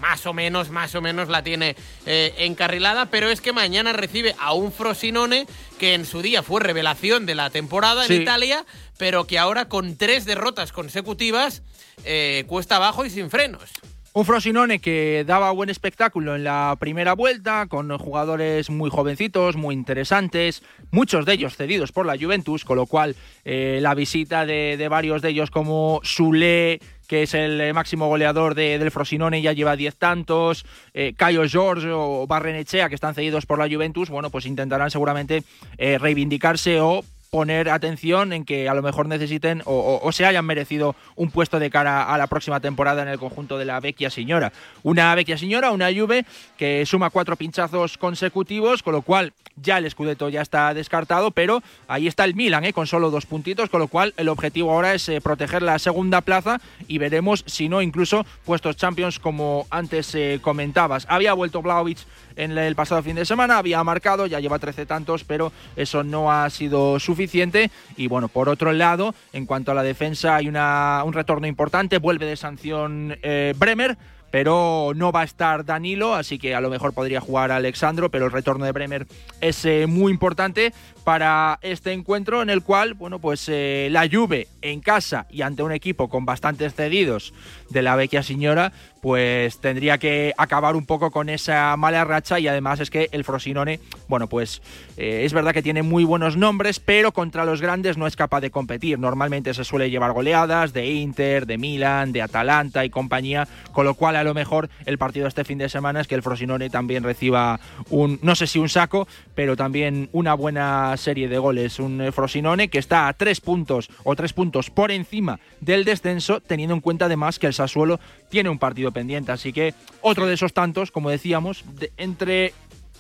más 0.01 0.27
o 0.27 0.33
menos, 0.33 0.71
más 0.71 0.95
o 0.95 1.01
menos 1.01 1.29
la 1.29 1.43
tiene 1.43 1.77
eh, 2.07 2.35
encarrilada, 2.39 3.07
pero 3.07 3.29
es 3.29 3.41
que 3.41 3.53
mañana 3.53 3.93
recibe 3.93 4.35
a 4.39 4.53
un 4.55 4.73
Frosinone 4.73 5.47
que 5.79 5.95
en 5.95 6.05
su 6.05 6.23
día 6.23 6.43
fue 6.43 6.61
revelación 6.61 7.27
de 7.27 7.35
la 7.35 7.51
temporada 7.51 8.05
Sí. 8.07 8.17
en 8.17 8.23
Italia, 8.23 8.65
pero 8.99 9.27
que 9.27 9.39
ahora 9.39 9.69
con 9.69 9.97
tres 9.97 10.25
derrotas 10.25 10.73
consecutivas 10.73 11.63
eh, 12.05 12.45
cuesta 12.47 12.77
abajo 12.77 13.05
y 13.05 13.11
sin 13.11 13.31
frenos. 13.31 13.71
Un 14.13 14.25
Frosinone 14.27 14.81
que 14.81 15.23
daba 15.25 15.53
buen 15.53 15.71
espectáculo 15.71 16.35
en 16.35 16.43
la 16.43 16.77
primera 16.81 17.13
vuelta, 17.15 17.67
con 17.69 17.97
jugadores 17.97 18.69
muy 18.69 18.91
jovencitos, 18.91 19.55
muy 19.55 19.73
interesantes, 19.73 20.65
muchos 20.91 21.25
de 21.27 21.35
ellos 21.35 21.57
cedidos 21.57 21.93
por 21.93 22.07
la 22.07 22.17
Juventus, 22.19 22.65
con 22.65 22.77
lo 22.77 22.87
cual 22.87 23.15
eh, 23.45 23.79
la 23.81 23.95
visita 23.95 24.47
de, 24.47 24.75
de, 24.77 24.89
varios 24.89 25.23
de 25.23 25.29
ellos 25.29 25.53
como 25.53 26.01
Sule, 26.03 26.81
que 27.11 27.25
es 27.25 27.35
el 27.35 27.61
eh, 27.61 27.73
máximo 27.73 28.07
goleador 28.07 28.55
de, 28.55 28.79
del 28.79 28.93
Frosinone, 28.93 29.43
ya 29.43 29.53
lleva 29.53 29.75
10 29.75 29.97
tantos, 29.97 30.65
eh, 30.95 31.13
Cayo 31.17 31.43
George 31.49 31.89
o 31.91 32.25
Barrenechea, 32.29 32.89
que 32.89 32.95
están 32.95 33.17
cedidos 33.17 33.47
por 33.47 33.59
la 33.59 33.69
Juventus, 33.69 34.11
bueno, 34.11 34.31
pues 34.31 34.47
intentarán 34.47 34.93
seguramente 34.93 35.43
eh, 35.77 35.99
reivindicarse 35.99 36.81
o 36.81 37.03
poner 37.31 37.71
atención 37.71 38.33
en 38.33 38.45
que 38.45 38.69
a 38.69 38.75
lo 38.75 38.83
mejor 38.83 39.07
necesiten 39.07 39.63
o, 39.65 40.11
se 40.13 40.27
hayan 40.27 40.45
merecido 40.45 40.97
un 41.15 41.31
puesto 41.31 41.59
de 41.61 41.71
cara 41.71 42.13
a 42.13 42.19
la 42.19 42.27
próxima 42.27 42.61
temporada 42.61 43.03
en 43.03 43.09
el 43.09 43.19
conjunto 43.19 43.57
de 43.57 43.65
la 43.65 43.79
Vecchia 43.81 44.11
Signora. 44.11 44.53
Una 44.83 45.15
Vecchia 45.15 45.39
Signora, 45.39 45.71
una 45.71 45.93
Juve 45.93 46.27
que 46.59 46.85
suma 46.85 47.11
cuatro 47.11 47.37
pinchazos 47.37 47.97
consecutivos, 47.97 48.83
con 48.83 48.93
lo 48.93 49.03
cual 49.03 49.33
ya 49.57 49.79
el 49.79 49.89
Scudetto 49.91 50.29
ya 50.29 50.43
está 50.43 50.75
descartado, 50.75 51.31
pero 51.31 51.63
ahí 51.87 52.07
está 52.07 52.25
el 52.25 52.35
Milan 52.35 52.65
¿eh? 52.65 52.73
con 52.73 52.87
solo 52.87 53.11
dos 53.11 53.27
puntitos, 53.27 53.69
con 53.71 53.81
lo 53.81 53.89
cual 53.89 54.15
el 54.17 54.29
objetivo 54.29 54.73
ahora 54.73 54.95
es 54.95 55.09
eh, 55.09 55.21
proteger 55.21 55.63
la 55.63 55.79
segunda 55.79 56.21
plaza 56.23 56.61
y 56.89 56.99
veremos 56.99 57.45
si 57.47 57.69
no 57.69 57.83
incluso 57.83 58.25
puestos 58.45 58.77
Champions 58.77 59.19
como 59.19 59.67
antes 59.71 60.15
eh, 60.15 60.41
comentabas. 60.43 61.07
Había 61.09 61.35
vuelto 61.35 61.63
Vlaovic 61.63 61.99
en 62.41 62.57
el 62.57 62.75
pasado 62.75 63.03
fin 63.03 63.17
de 63.17 63.27
semana, 63.27 63.59
había 63.59 63.85
marcado, 63.85 64.27
ya 64.27 64.41
lleva 64.41 64.59
13 64.59 64.87
tantos, 64.87 65.25
pero 65.25 65.53
eso 65.77 66.03
no 66.03 66.33
ha 66.33 66.49
sido 66.49 66.99
suficiente. 66.99 67.71
Y 67.97 68.09
bueno, 68.09 68.29
por 68.29 68.49
otro 68.49 68.73
lado, 68.73 69.15
en 69.33 69.45
cuanto 69.45 69.73
a 69.73 69.75
la 69.75 69.83
defensa, 69.83 70.37
hay 70.37 70.49
una, 70.49 71.03
un 71.05 71.13
retorno 71.13 71.47
importante, 71.47 71.99
vuelve 71.99 72.27
de 72.27 72.37
sanción 72.37 73.19
eh, 73.23 73.55
Bremer. 73.57 73.97
Pero 74.31 74.93
no 74.95 75.11
va 75.11 75.23
a 75.23 75.25
estar 75.25 75.65
Danilo, 75.65 76.15
así 76.15 76.39
que 76.39 76.55
a 76.55 76.61
lo 76.61 76.71
mejor 76.71 76.93
podría 76.93 77.21
jugar 77.21 77.51
Alexandro, 77.51 78.13
pero 78.13 78.27
el 78.27 78.31
retorno 78.31 78.65
de 78.65 78.71
Bremer 78.71 79.09
es 79.41 79.65
eh, 79.65 79.89
muy 79.89 80.13
importante 80.13 80.73
para 81.01 81.59
este 81.63 81.93
encuentro 81.93 82.43
en 82.43 82.51
el 82.51 82.63
cual, 82.63 82.95
bueno, 82.95 83.19
pues 83.19 83.49
eh, 83.49 83.89
la 83.91 84.09
Juve 84.11 84.49
en 84.63 84.81
casa 84.81 85.27
y 85.31 85.43
ante 85.43 85.63
un 85.63 85.73
equipo 85.73 86.09
con 86.09 86.25
bastantes 86.25 86.75
cedidos 86.75 87.33
de 87.71 87.83
la 87.83 87.97
Vecchia 87.97 88.23
Signora, 88.23 88.73
pues 89.01 89.59
tendría 89.61 89.99
que 89.99 90.35
acabar 90.37 90.77
un 90.77 90.85
poco 90.85 91.11
con 91.11 91.29
esa 91.29 91.75
mala 91.77 92.05
racha 92.05 92.39
y 92.39 92.49
además 92.49 92.81
es 92.81 92.91
que 92.91 93.09
el 93.13 93.25
Frosinone, 93.25 93.81
bueno, 94.09 94.27
pues 94.27 94.61
eh, 94.97 95.23
es 95.25 95.33
verdad 95.33 95.53
que 95.53 95.63
tiene 95.63 95.83
muy 95.83 96.05
buenos 96.05 96.37
nombres, 96.37 96.81
pero 96.81 97.13
contra 97.13 97.45
los 97.45 97.63
grandes 97.63 97.97
no 97.97 98.07
es 98.07 98.17
capaz 98.17 98.41
de 98.41 98.51
competir. 98.51 98.99
Normalmente 98.99 99.55
se 99.55 99.65
suele 99.65 99.91
llevar 99.91 100.13
goleadas 100.13 100.73
de 100.73 100.87
Inter, 100.87 101.47
de 101.47 101.59
Milan, 101.59 102.13
de 102.13 102.23
Atalanta 102.23 102.85
y 102.85 102.91
compañía, 102.91 103.49
con 103.73 103.87
lo 103.87 103.95
cual 103.95 104.17
a 104.17 104.25
lo 104.25 104.35
mejor 104.35 104.69
el 104.85 104.99
partido 104.99 105.27
este 105.27 105.45
fin 105.45 105.59
de 105.59 105.69
semana 105.69 106.01
es 106.01 106.07
que 106.07 106.15
el 106.15 106.23
Frosinone 106.23 106.69
también 106.69 107.03
reciba 107.03 107.59
un, 107.89 108.19
no 108.23 108.35
sé 108.35 108.47
si 108.47 108.59
un 108.59 108.69
saco, 108.69 109.09
pero 109.35 109.57
también 109.57 110.11
una 110.13 110.35
buena 110.35 110.97
serie 111.01 111.29
de 111.29 111.39
goles. 111.39 111.81
Un 111.81 112.01
eh, 112.01 112.13
Frosinone 112.13 112.69
que 112.69 112.79
está 112.79 113.09
a 113.09 113.13
tres 113.13 113.41
puntos 113.41 113.91
o 114.05 114.15
tres 114.15 114.33
puntos 114.33 114.71
por 114.71 114.93
encima 114.93 115.41
del 115.61 115.85
descenso, 115.85 116.41
teniendo 116.41 116.75
en 116.75 116.81
cuenta 116.81 117.07
además 117.07 117.41
que 117.41 117.49
el 117.49 117.55
Sassuolo 117.55 117.99
tiene 118.29 118.49
un 118.49 118.61
partido 118.61 118.93
pendiente. 118.93 119.33
Así 119.33 119.53
que 119.53 119.75
otro 120.01 120.27
de 120.27 120.35
esos 120.35 120.53
tantos, 120.53 120.93
como 120.93 121.11
decíamos, 121.11 121.65
de, 121.75 121.93
entre. 121.97 122.55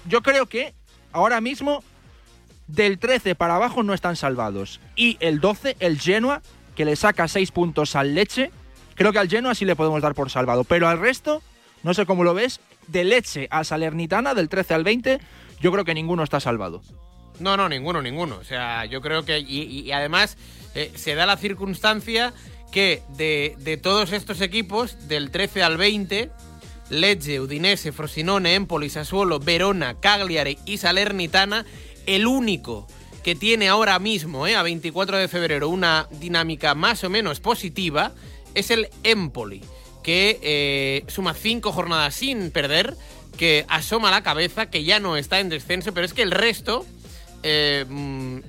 Yo 0.09 0.23
creo 0.23 0.47
que 0.47 0.75
ahora 1.13 1.41
mismo 1.41 1.85
del 2.67 2.99
13 2.99 3.35
para 3.35 3.57
abajo 3.57 3.83
no 3.83 3.95
están 3.95 4.17
salvados. 4.17 4.81
Y 4.97 5.17
el 5.21 5.41
12, 5.41 5.77
el 5.81 6.01
Genoa, 6.01 6.43
que 6.75 6.85
le 6.85 6.97
saca 6.97 7.29
6 7.29 7.51
puntos 7.53 7.97
al 7.97 8.15
Leche. 8.15 8.51
Creo 8.95 9.13
que 9.13 9.19
al 9.19 9.29
Genoa 9.29 9.55
sí 9.55 9.65
le 9.65 9.77
podemos 9.77 10.03
dar 10.03 10.15
por 10.15 10.31
salvado. 10.31 10.65
Pero 10.65 10.89
al 10.89 10.99
resto, 10.99 11.43
no 11.83 11.95
sé 11.95 12.07
cómo 12.07 12.25
lo 12.25 12.35
ves, 12.35 12.61
de 12.87 13.05
Leche 13.05 13.49
a 13.51 13.65
Salernitana, 13.65 14.35
del 14.35 14.49
13 14.49 14.75
al 14.75 14.85
20, 14.85 15.21
yo 15.61 15.73
creo 15.73 15.85
que 15.85 15.95
ninguno 15.95 16.23
está 16.23 16.41
salvado. 16.41 16.83
No, 17.41 17.57
no, 17.57 17.69
ninguno, 17.69 18.03
ninguno. 18.03 18.37
O 18.37 18.45
sea, 18.45 18.85
yo 18.85 19.01
creo 19.01 19.25
que. 19.25 19.41
Y, 19.41 19.91
además, 19.93 20.37
eh, 20.75 20.93
se 20.95 21.15
da 21.15 21.27
la 21.27 21.37
circunstancia 21.37 22.33
que 22.71 23.03
de, 23.09 23.57
de, 23.59 23.77
todos 23.77 24.13
estos 24.13 24.41
equipos, 24.41 25.09
del 25.09 25.31
13 25.31 25.63
al 25.63 25.77
20, 25.77 26.31
Lecce, 26.91 27.41
Udinese, 27.41 27.93
Frosinone, 27.93 28.55
Empoli, 28.55 28.91
Sassuolo, 28.91 29.41
Verona, 29.41 29.99
Cagliari 29.99 30.59
y 30.67 30.77
Salernitana, 30.77 31.65
el 32.07 32.27
único 32.27 32.87
que 33.23 33.35
tiene 33.35 33.69
ahora 33.69 33.99
mismo, 33.99 34.47
eh, 34.47 34.57
a 34.57 34.63
24 34.63 35.19
de 35.19 35.29
febrero, 35.29 35.69
una 35.69 36.09
dinámica 36.11 36.75
más 36.75 37.05
o 37.05 37.11
menos 37.11 37.41
positiva, 37.41 38.13
es 38.55 38.71
el 38.71 38.89
Empoli, 39.05 39.63
que 40.03 40.39
eh, 40.43 41.05
suma 41.09 41.35
cinco 41.35 41.73
jornadas 41.73 42.15
sin 42.15 42.51
perder, 42.51 42.97
que 43.37 43.65
asoma 43.69 44.11
la 44.11 44.23
cabeza, 44.23 44.71
que 44.71 44.85
ya 44.85 45.01
no 45.01 45.17
está 45.17 45.41
en 45.41 45.49
descenso, 45.49 45.95
pero 45.95 46.07
es 46.07 46.15
que 46.15 46.23
el 46.23 46.31
resto, 46.31 46.87
eh, 47.43 47.85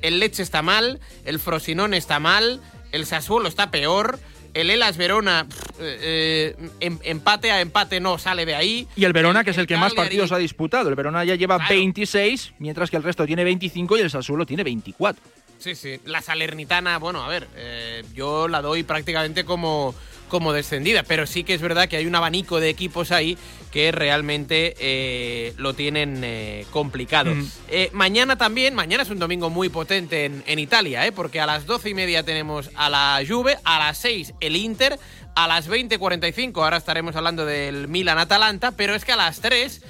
el 0.02 0.20
Lecce 0.20 0.44
está 0.44 0.62
mal, 0.62 1.00
el 1.26 1.40
Frosinone 1.40 1.98
está 1.98 2.20
mal, 2.20 2.62
el 2.92 3.06
Sassuolo 3.06 3.48
está 3.48 3.72
peor. 3.72 4.20
El 4.54 4.70
Elas 4.70 4.98
Verona, 4.98 5.48
eh, 5.80 6.58
em, 6.82 7.00
empate 7.04 7.52
a 7.54 7.62
empate 7.62 8.02
no 8.02 8.18
sale 8.18 8.46
de 8.46 8.54
ahí. 8.54 8.86
Y 8.98 9.06
el 9.06 9.14
Verona, 9.14 9.40
el, 9.40 9.46
que 9.46 9.52
es 9.52 9.58
el, 9.58 9.62
el 9.62 9.68
que 9.68 9.78
más 9.78 9.94
partidos 9.94 10.34
ha 10.34 10.38
disputado. 10.38 10.90
El 10.90 10.96
Verona 10.96 11.24
ya 11.24 11.36
lleva 11.36 11.56
claro. 11.56 11.74
26, 11.74 12.56
mientras 12.60 12.90
que 12.90 12.98
el 12.98 13.04
resto 13.04 13.26
tiene 13.26 13.46
25 13.46 13.98
y 13.98 14.02
el 14.02 14.10
Sassuolo 14.10 14.46
tiene 14.46 14.66
24. 14.66 15.24
Sí, 15.62 15.76
sí. 15.76 16.00
La 16.06 16.22
Salernitana, 16.22 16.98
bueno, 16.98 17.24
a 17.24 17.30
ver, 17.30 17.48
eh, 17.56 18.04
yo 18.16 18.48
la 18.48 18.62
doy 18.62 18.82
prácticamente 18.82 19.46
como, 19.46 19.94
como 20.32 20.54
descendida, 20.54 21.04
pero 21.04 21.28
sí 21.28 21.44
que 21.44 21.54
es 21.54 21.62
verdad 21.62 21.89
que 21.89 21.98
hay 21.98 22.06
un 22.06 22.15
abanico 22.15 22.62
de 22.62 22.70
equipos 22.70 23.12
ahí 23.12 23.38
que 23.70 23.91
realmente 23.91 24.76
eh, 24.80 25.54
lo 25.58 25.74
tienen 25.74 26.22
eh, 26.24 26.65
complicado. 26.72 27.36
Mm. 27.36 27.48
Eh, 27.67 27.89
mañana 27.91 28.38
también, 28.38 28.74
mañana 28.74 29.04
es 29.04 29.10
un 29.10 29.20
domingo 29.20 29.50
muy 29.50 29.67
potente 29.67 30.24
en, 30.24 30.41
en 30.48 30.58
Italia, 30.58 31.12
porque 31.13 31.41
a 31.41 31.46
las 31.46 31.65
doce 31.65 31.89
y 31.89 31.94
media 31.94 32.24
tenemos 32.24 32.70
a 32.76 32.89
la 32.89 33.22
Juve, 33.28 33.58
a 33.65 33.80
las 33.80 33.98
6 33.98 34.36
el 34.39 34.56
Inter, 34.56 34.98
a 35.36 35.50
las 35.50 35.70
20.45 35.70 36.63
ahora 36.63 36.78
estaremos 36.78 37.17
hablando 37.17 37.46
del 37.46 37.89
Milan-Atalanta, 37.89 38.72
pero 38.72 38.96
es 38.96 39.04
que 39.04 39.12
a 39.12 39.17
las 39.17 39.41
3 39.41 39.82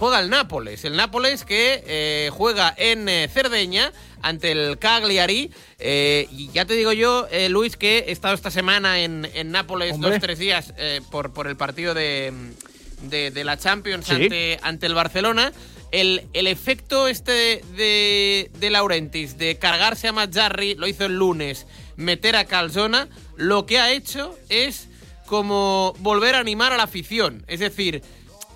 juega 0.00 0.18
el 0.18 0.30
Nápoles. 0.30 0.84
El 0.86 0.96
Nápoles 0.96 1.44
que 1.44 1.84
eh, 1.86 2.30
juega 2.32 2.74
en 2.78 3.06
eh, 3.06 3.28
Cerdeña 3.28 3.92
ante 4.22 4.50
el 4.50 4.78
Cagliari. 4.78 5.50
Eh, 5.78 6.26
y 6.30 6.48
ya 6.52 6.64
te 6.64 6.72
digo 6.74 6.94
yo, 6.94 7.28
Luis, 7.50 7.76
que 7.76 7.98
he 8.08 8.10
estado 8.12 8.34
esta 8.34 8.50
semana 8.50 9.00
en, 9.00 9.28
en 9.34 9.50
Nápoles 9.50 9.92
Hombre. 9.92 10.12
dos, 10.12 10.20
tres 10.20 10.38
días 10.38 10.72
por, 11.10 11.34
por 11.34 11.46
el 11.46 11.56
partido 11.56 11.92
de, 11.92 12.32
de, 13.02 13.30
de 13.30 13.44
la 13.44 13.58
Champions 13.58 14.06
¿Sí? 14.06 14.14
ante, 14.14 14.58
ante 14.62 14.86
el 14.86 14.94
Barcelona. 14.94 15.52
El, 15.92 16.28
el, 16.32 16.46
efecto 16.46 17.06
este 17.06 17.62
de, 17.76 18.50
de 18.58 18.70
Laurentis, 18.70 19.36
de 19.36 19.58
cargarse 19.58 20.08
a 20.08 20.12
Mazzarri, 20.12 20.76
lo 20.76 20.86
hizo 20.86 21.04
el 21.04 21.16
lunes, 21.16 21.66
meter 21.96 22.36
a 22.36 22.44
Calzona, 22.46 23.08
lo 23.36 23.66
que 23.66 23.78
ha 23.78 23.92
hecho 23.92 24.38
es 24.48 24.88
como 25.26 25.94
volver 25.98 26.36
a 26.36 26.38
animar 26.38 26.72
a 26.72 26.76
la 26.76 26.84
afición. 26.84 27.44
Es 27.48 27.60
decir, 27.60 28.02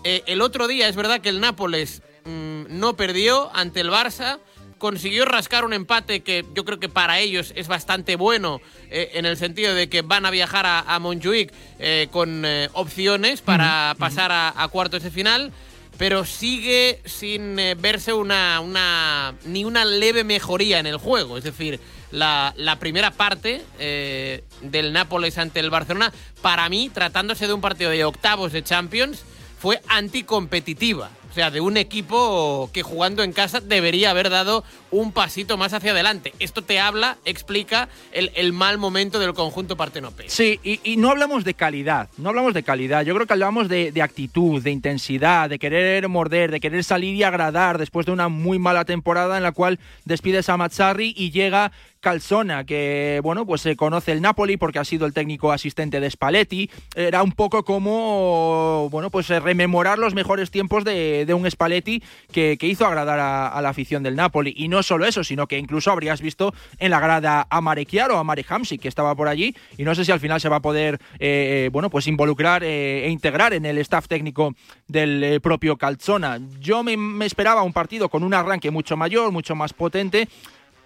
eh, 0.04 0.22
el 0.26 0.40
otro 0.40 0.68
día 0.68 0.88
es 0.88 0.96
verdad 0.96 1.20
que 1.20 1.28
el 1.28 1.40
Nápoles 1.40 2.02
mmm, 2.24 2.64
no 2.68 2.96
perdió 2.96 3.50
ante 3.54 3.80
el 3.80 3.90
Barça, 3.90 4.38
consiguió 4.78 5.24
rascar 5.24 5.64
un 5.64 5.72
empate 5.72 6.20
que 6.20 6.44
yo 6.54 6.64
creo 6.64 6.78
que 6.78 6.88
para 6.88 7.18
ellos 7.18 7.52
es 7.56 7.68
bastante 7.68 8.16
bueno 8.16 8.60
eh, 8.90 9.12
en 9.14 9.24
el 9.24 9.36
sentido 9.36 9.74
de 9.74 9.88
que 9.88 10.02
van 10.02 10.26
a 10.26 10.30
viajar 10.30 10.66
a, 10.66 10.80
a 10.80 10.98
Montjuic 10.98 11.52
eh, 11.78 12.08
con 12.10 12.44
opciones 12.74 13.40
para 13.40 13.94
pasar 13.98 14.30
a, 14.30 14.52
a 14.56 14.68
cuartos 14.68 15.02
de 15.02 15.10
final 15.10 15.52
pero 15.96 16.24
sigue 16.24 17.00
sin 17.04 17.54
verse 17.78 18.12
una, 18.12 18.58
una, 18.58 19.34
ni 19.44 19.64
una 19.64 19.84
leve 19.84 20.24
mejoría 20.24 20.80
en 20.80 20.86
el 20.86 20.96
juego. 20.96 21.38
Es 21.38 21.44
decir, 21.44 21.78
la, 22.14 22.54
la 22.56 22.78
primera 22.78 23.10
parte 23.10 23.62
eh, 23.78 24.44
del 24.60 24.92
Nápoles 24.92 25.36
ante 25.38 25.60
el 25.60 25.70
Barcelona, 25.70 26.12
para 26.42 26.68
mí, 26.68 26.90
tratándose 26.92 27.46
de 27.46 27.52
un 27.52 27.60
partido 27.60 27.90
de 27.90 28.04
octavos 28.04 28.52
de 28.52 28.62
Champions, 28.62 29.24
fue 29.64 29.80
anticompetitiva. 29.88 31.08
O 31.30 31.32
sea, 31.32 31.50
de 31.50 31.62
un 31.62 31.78
equipo 31.78 32.68
que 32.74 32.82
jugando 32.82 33.22
en 33.22 33.32
casa 33.32 33.60
debería 33.60 34.10
haber 34.10 34.28
dado 34.28 34.62
un 34.90 35.10
pasito 35.10 35.56
más 35.56 35.72
hacia 35.72 35.92
adelante. 35.92 36.34
Esto 36.38 36.60
te 36.60 36.78
habla, 36.78 37.16
explica 37.24 37.88
el, 38.12 38.52
mal 38.52 38.76
momento 38.76 39.18
del 39.18 39.32
conjunto 39.32 39.74
partenopeo. 39.74 40.26
Sí, 40.28 40.60
y, 40.62 40.80
y, 40.84 40.98
no 40.98 41.10
hablamos 41.10 41.44
de 41.44 41.54
calidad, 41.54 42.10
no 42.18 42.28
hablamos 42.28 42.52
de 42.52 42.62
calidad. 42.62 43.06
Yo 43.06 43.14
creo 43.14 43.26
que 43.26 43.32
hablamos 43.32 43.70
de, 43.70 43.90
de, 43.90 44.02
actitud, 44.02 44.62
de 44.62 44.70
intensidad, 44.70 45.48
de 45.48 45.58
querer 45.58 46.10
morder, 46.10 46.50
de 46.50 46.60
querer 46.60 46.84
salir 46.84 47.14
y 47.14 47.22
agradar 47.22 47.78
después 47.78 48.04
de 48.04 48.12
una 48.12 48.28
muy 48.28 48.58
mala 48.58 48.84
temporada 48.84 49.38
en 49.38 49.42
la 49.42 49.52
cual 49.52 49.80
despides 50.04 50.50
a 50.50 50.58
Mazzarri 50.58 51.14
y 51.16 51.30
llega 51.30 51.72
Calzona, 52.04 52.64
que 52.64 53.18
bueno, 53.22 53.46
pues 53.46 53.62
se 53.62 53.76
conoce 53.76 54.12
el 54.12 54.20
Napoli 54.20 54.58
porque 54.58 54.78
ha 54.78 54.84
sido 54.84 55.06
el 55.06 55.14
técnico 55.14 55.52
asistente 55.52 56.00
de 56.00 56.10
Spalletti. 56.10 56.70
Era 56.94 57.22
un 57.22 57.32
poco 57.32 57.64
como 57.64 58.90
bueno, 58.90 59.08
pues 59.08 59.28
rememorar 59.28 59.98
los 59.98 60.14
mejores 60.14 60.50
tiempos 60.50 60.84
de, 60.84 61.26
un 61.34 61.50
Spalletti 61.50 62.02
que, 62.30 62.58
hizo 62.60 62.84
agradar 62.84 63.18
a, 63.18 63.58
la 63.62 63.68
afición 63.70 64.02
del 64.02 64.16
Napoli. 64.16 64.52
Y 64.54 64.68
no 64.68 64.82
solo 64.82 65.06
eso, 65.06 65.24
sino 65.24 65.46
que 65.46 65.56
incluso 65.56 65.90
habrías 65.90 66.20
visto 66.20 66.52
en 66.78 66.90
la 66.90 67.00
grada 67.00 67.46
a 67.48 67.60
Marek 67.62 67.88
Chiaro, 67.88 68.18
a 68.18 68.24
Marek 68.24 68.52
Hamsik, 68.52 68.82
que 68.82 68.88
estaba 68.88 69.14
por 69.14 69.26
allí, 69.26 69.56
y 69.78 69.84
no 69.84 69.94
sé 69.94 70.04
si 70.04 70.12
al 70.12 70.20
final 70.20 70.42
se 70.42 70.50
va 70.50 70.56
a 70.56 70.60
poder 70.60 71.00
eh, 71.18 71.70
bueno, 71.72 71.88
pues 71.88 72.06
involucrar 72.06 72.64
eh, 72.64 73.06
e 73.06 73.08
integrar 73.08 73.54
en 73.54 73.64
el 73.64 73.78
staff 73.78 74.08
técnico 74.08 74.54
del 74.88 75.24
eh, 75.24 75.40
propio 75.40 75.78
Calzona. 75.78 76.38
Yo 76.60 76.82
me 76.82 77.24
esperaba 77.24 77.62
un 77.62 77.72
partido 77.72 78.10
con 78.10 78.22
un 78.22 78.34
arranque 78.34 78.70
mucho 78.70 78.94
mayor, 78.98 79.32
mucho 79.32 79.54
más 79.54 79.72
potente 79.72 80.28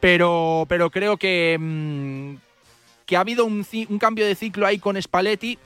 pero, 0.00 0.66
pero 0.68 0.90
creo 0.90 1.16
que, 1.16 1.56
mmm, 1.58 2.34
que 3.06 3.16
ha 3.16 3.20
habido 3.20 3.44
un, 3.44 3.66
un, 3.88 3.98
cambio 3.98 4.26
de 4.26 4.34
ciclo 4.34 4.66
ahí 4.66 4.78
con 4.78 5.00
Spalletti 5.00 5.58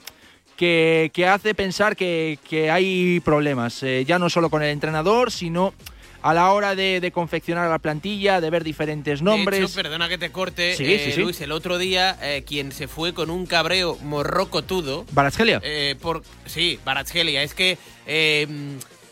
que, 0.55 1.11
que 1.13 1.27
hace 1.27 1.53
pensar 1.53 1.95
que, 1.95 2.39
que 2.47 2.71
hay 2.71 3.19
problemas, 3.19 3.83
eh, 3.83 4.05
ya 4.05 4.19
no 4.19 4.29
solo 4.29 4.49
con 4.49 4.63
el 4.63 4.69
entrenador, 4.69 5.31
sino 5.31 5.73
a 6.21 6.33
la 6.33 6.53
hora 6.53 6.73
de, 6.73 7.01
de, 7.01 7.11
confeccionar 7.11 7.69
la 7.69 7.79
plantilla, 7.79 8.39
de 8.39 8.49
ver 8.49 8.63
diferentes 8.63 9.21
nombres. 9.21 9.59
De 9.59 9.65
hecho, 9.65 9.75
perdona 9.75 10.07
que 10.07 10.17
te 10.17 10.31
corte, 10.31 10.75
sí, 10.75 10.85
eh, 10.85 11.01
sí, 11.03 11.11
sí. 11.11 11.21
Luis, 11.21 11.41
el 11.41 11.51
otro 11.51 11.77
día 11.77 12.17
eh, 12.21 12.45
quien 12.47 12.71
se 12.71 12.87
fue 12.87 13.13
con 13.13 13.29
un 13.29 13.45
cabreo 13.45 13.97
morrocotudo. 14.01 15.05
¿Baratsgelia? 15.11 15.59
Eh, 15.63 15.97
por, 16.01 16.23
sí, 16.45 16.79
Baratsgelia. 16.85 17.43
Es 17.43 17.53
que 17.53 17.77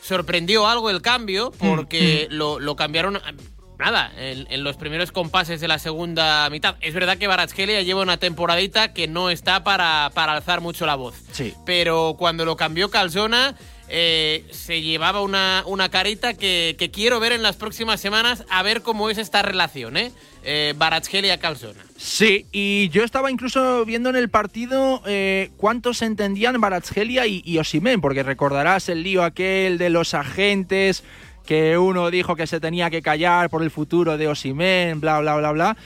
sorprendió 0.01 0.67
algo 0.67 0.89
el 0.89 1.01
cambio 1.01 1.51
porque 1.59 2.27
mm, 2.29 2.33
mm. 2.33 2.37
Lo, 2.37 2.59
lo 2.59 2.75
cambiaron 2.77 3.19
nada, 3.81 4.11
en, 4.17 4.47
en, 4.49 4.63
los 4.63 4.77
primeros 4.77 5.11
compases 5.11 5.59
de 5.59 5.67
la 5.67 5.79
segunda 5.79 6.49
mitad. 6.49 6.75
Es 6.81 6.93
verdad 6.93 7.17
que 7.17 7.27
Baratskelia 7.27 7.81
lleva 7.81 8.01
una 8.01 8.17
temporadita 8.17 8.93
que 8.93 9.07
no 9.07 9.29
está 9.29 9.63
para, 9.63 10.11
para 10.13 10.33
alzar 10.33 10.61
mucho 10.61 10.85
la 10.85 10.95
voz. 10.95 11.15
Sí. 11.31 11.53
Pero 11.65 12.15
cuando 12.17 12.45
lo 12.45 12.55
cambió 12.55 12.89
Calzona, 12.89 13.55
eh, 13.93 14.45
se 14.51 14.81
llevaba 14.81 15.21
una, 15.21 15.63
una 15.65 15.89
carita 15.89 16.33
que, 16.33 16.77
que, 16.79 16.91
quiero 16.91 17.19
ver 17.19 17.33
en 17.33 17.43
las 17.43 17.57
próximas 17.57 17.99
semanas 17.99 18.45
a 18.49 18.63
ver 18.63 18.83
cómo 18.83 19.09
es 19.09 19.17
esta 19.17 19.41
relación, 19.41 19.97
¿eh? 19.97 20.13
eh 20.43 20.73
Baratskelia-Calzona. 20.77 21.83
Sí, 21.97 22.45
y 22.53 22.87
yo 22.87 23.03
estaba 23.03 23.29
incluso 23.29 23.83
viendo 23.83 24.09
en 24.09 24.15
el 24.15 24.29
partido 24.29 25.01
eh, 25.05 25.51
cuántos 25.57 26.01
entendían 26.03 26.61
Baratskelia 26.61 27.27
y, 27.27 27.41
y 27.43 27.57
Osimen, 27.57 27.99
porque 27.99 28.23
recordarás 28.23 28.87
el 28.87 29.03
lío 29.03 29.25
aquel 29.25 29.77
de 29.77 29.89
los 29.89 30.13
agentes 30.13 31.03
que 31.45 31.77
uno 31.77 32.11
dijo 32.11 32.35
que 32.35 32.47
se 32.47 32.59
tenía 32.59 32.89
que 32.89 33.01
callar 33.01 33.49
por 33.49 33.63
el 33.63 33.71
futuro 33.71 34.17
de 34.17 34.27
Osimen, 34.27 34.99
bla, 34.99 35.19
bla, 35.19 35.35
bla, 35.37 35.51
bla. 35.51 35.77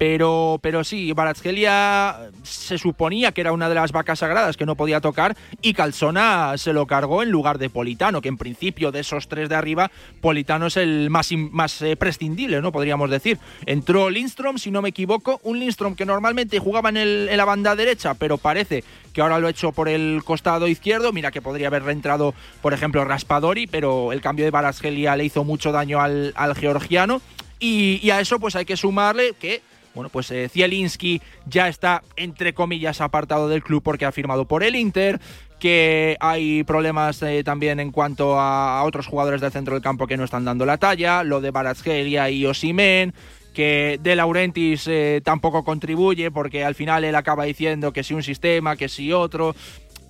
Pero, 0.00 0.58
pero 0.62 0.82
sí, 0.82 1.12
Baratsgelia 1.12 2.30
se 2.42 2.78
suponía 2.78 3.32
que 3.32 3.42
era 3.42 3.52
una 3.52 3.68
de 3.68 3.74
las 3.74 3.92
vacas 3.92 4.20
sagradas 4.20 4.56
que 4.56 4.64
no 4.64 4.74
podía 4.74 5.02
tocar 5.02 5.36
y 5.60 5.74
Calzona 5.74 6.54
se 6.56 6.72
lo 6.72 6.86
cargó 6.86 7.22
en 7.22 7.30
lugar 7.30 7.58
de 7.58 7.68
Politano, 7.68 8.22
que 8.22 8.30
en 8.30 8.38
principio 8.38 8.92
de 8.92 9.00
esos 9.00 9.28
tres 9.28 9.50
de 9.50 9.56
arriba, 9.56 9.90
Politano 10.22 10.68
es 10.68 10.78
el 10.78 11.10
más, 11.10 11.28
más 11.32 11.82
eh, 11.82 11.96
prescindible, 11.96 12.62
¿no? 12.62 12.72
Podríamos 12.72 13.10
decir. 13.10 13.38
Entró 13.66 14.08
Lindstrom, 14.08 14.56
si 14.56 14.70
no 14.70 14.80
me 14.80 14.88
equivoco, 14.88 15.38
un 15.42 15.58
Lindstrom 15.58 15.94
que 15.94 16.06
normalmente 16.06 16.58
jugaba 16.58 16.88
en, 16.88 16.96
el, 16.96 17.28
en 17.30 17.36
la 17.36 17.44
banda 17.44 17.76
derecha, 17.76 18.14
pero 18.14 18.38
parece 18.38 18.82
que 19.12 19.20
ahora 19.20 19.38
lo 19.38 19.48
ha 19.48 19.50
hecho 19.50 19.72
por 19.72 19.90
el 19.90 20.22
costado 20.24 20.66
izquierdo. 20.66 21.12
Mira 21.12 21.30
que 21.30 21.42
podría 21.42 21.66
haber 21.66 21.82
reentrado, 21.82 22.34
por 22.62 22.72
ejemplo, 22.72 23.04
Raspadori, 23.04 23.66
pero 23.66 24.14
el 24.14 24.22
cambio 24.22 24.46
de 24.46 24.50
Baratsgelia 24.50 25.14
le 25.14 25.26
hizo 25.26 25.44
mucho 25.44 25.72
daño 25.72 26.00
al, 26.00 26.32
al 26.36 26.54
georgiano. 26.54 27.20
Y, 27.62 28.00
y, 28.02 28.10
a 28.10 28.20
eso 28.20 28.40
pues 28.40 28.56
hay 28.56 28.64
que 28.64 28.78
sumarle 28.78 29.34
que 29.38 29.60
bueno, 29.94 30.08
pues 30.08 30.30
eh, 30.30 30.48
Zielinski 30.48 31.20
ya 31.46 31.68
está, 31.68 32.02
entre 32.16 32.54
comillas, 32.54 33.00
apartado 33.00 33.48
del 33.48 33.62
club 33.62 33.82
porque 33.82 34.04
ha 34.04 34.12
firmado 34.12 34.46
por 34.46 34.62
el 34.62 34.76
Inter, 34.76 35.20
que 35.60 36.16
hay 36.18 36.64
problemas 36.64 37.22
eh, 37.22 37.44
también 37.44 37.78
en 37.78 37.92
cuanto 37.92 38.40
a, 38.40 38.82
otros 38.82 39.06
jugadores 39.06 39.40
del 39.40 39.52
centro 39.52 39.74
del 39.74 39.82
campo 39.82 40.08
que 40.08 40.16
no 40.16 40.24
están 40.24 40.44
dando 40.44 40.66
la 40.66 40.78
talla, 40.78 41.22
lo 41.22 41.40
de 41.40 41.52
Baratsgelia 41.52 42.30
y 42.30 42.46
Osimen, 42.46 43.14
que 43.54 44.00
De 44.02 44.16
Laurentiis 44.16 44.86
eh, 44.88 45.20
tampoco 45.22 45.62
contribuye 45.62 46.30
porque 46.30 46.64
al 46.64 46.74
final 46.74 47.04
él 47.04 47.14
acaba 47.14 47.44
diciendo 47.44 47.92
que 47.92 48.02
si 48.02 48.14
un 48.14 48.22
sistema, 48.22 48.74
que 48.74 48.88
si 48.88 49.12
otro. 49.12 49.54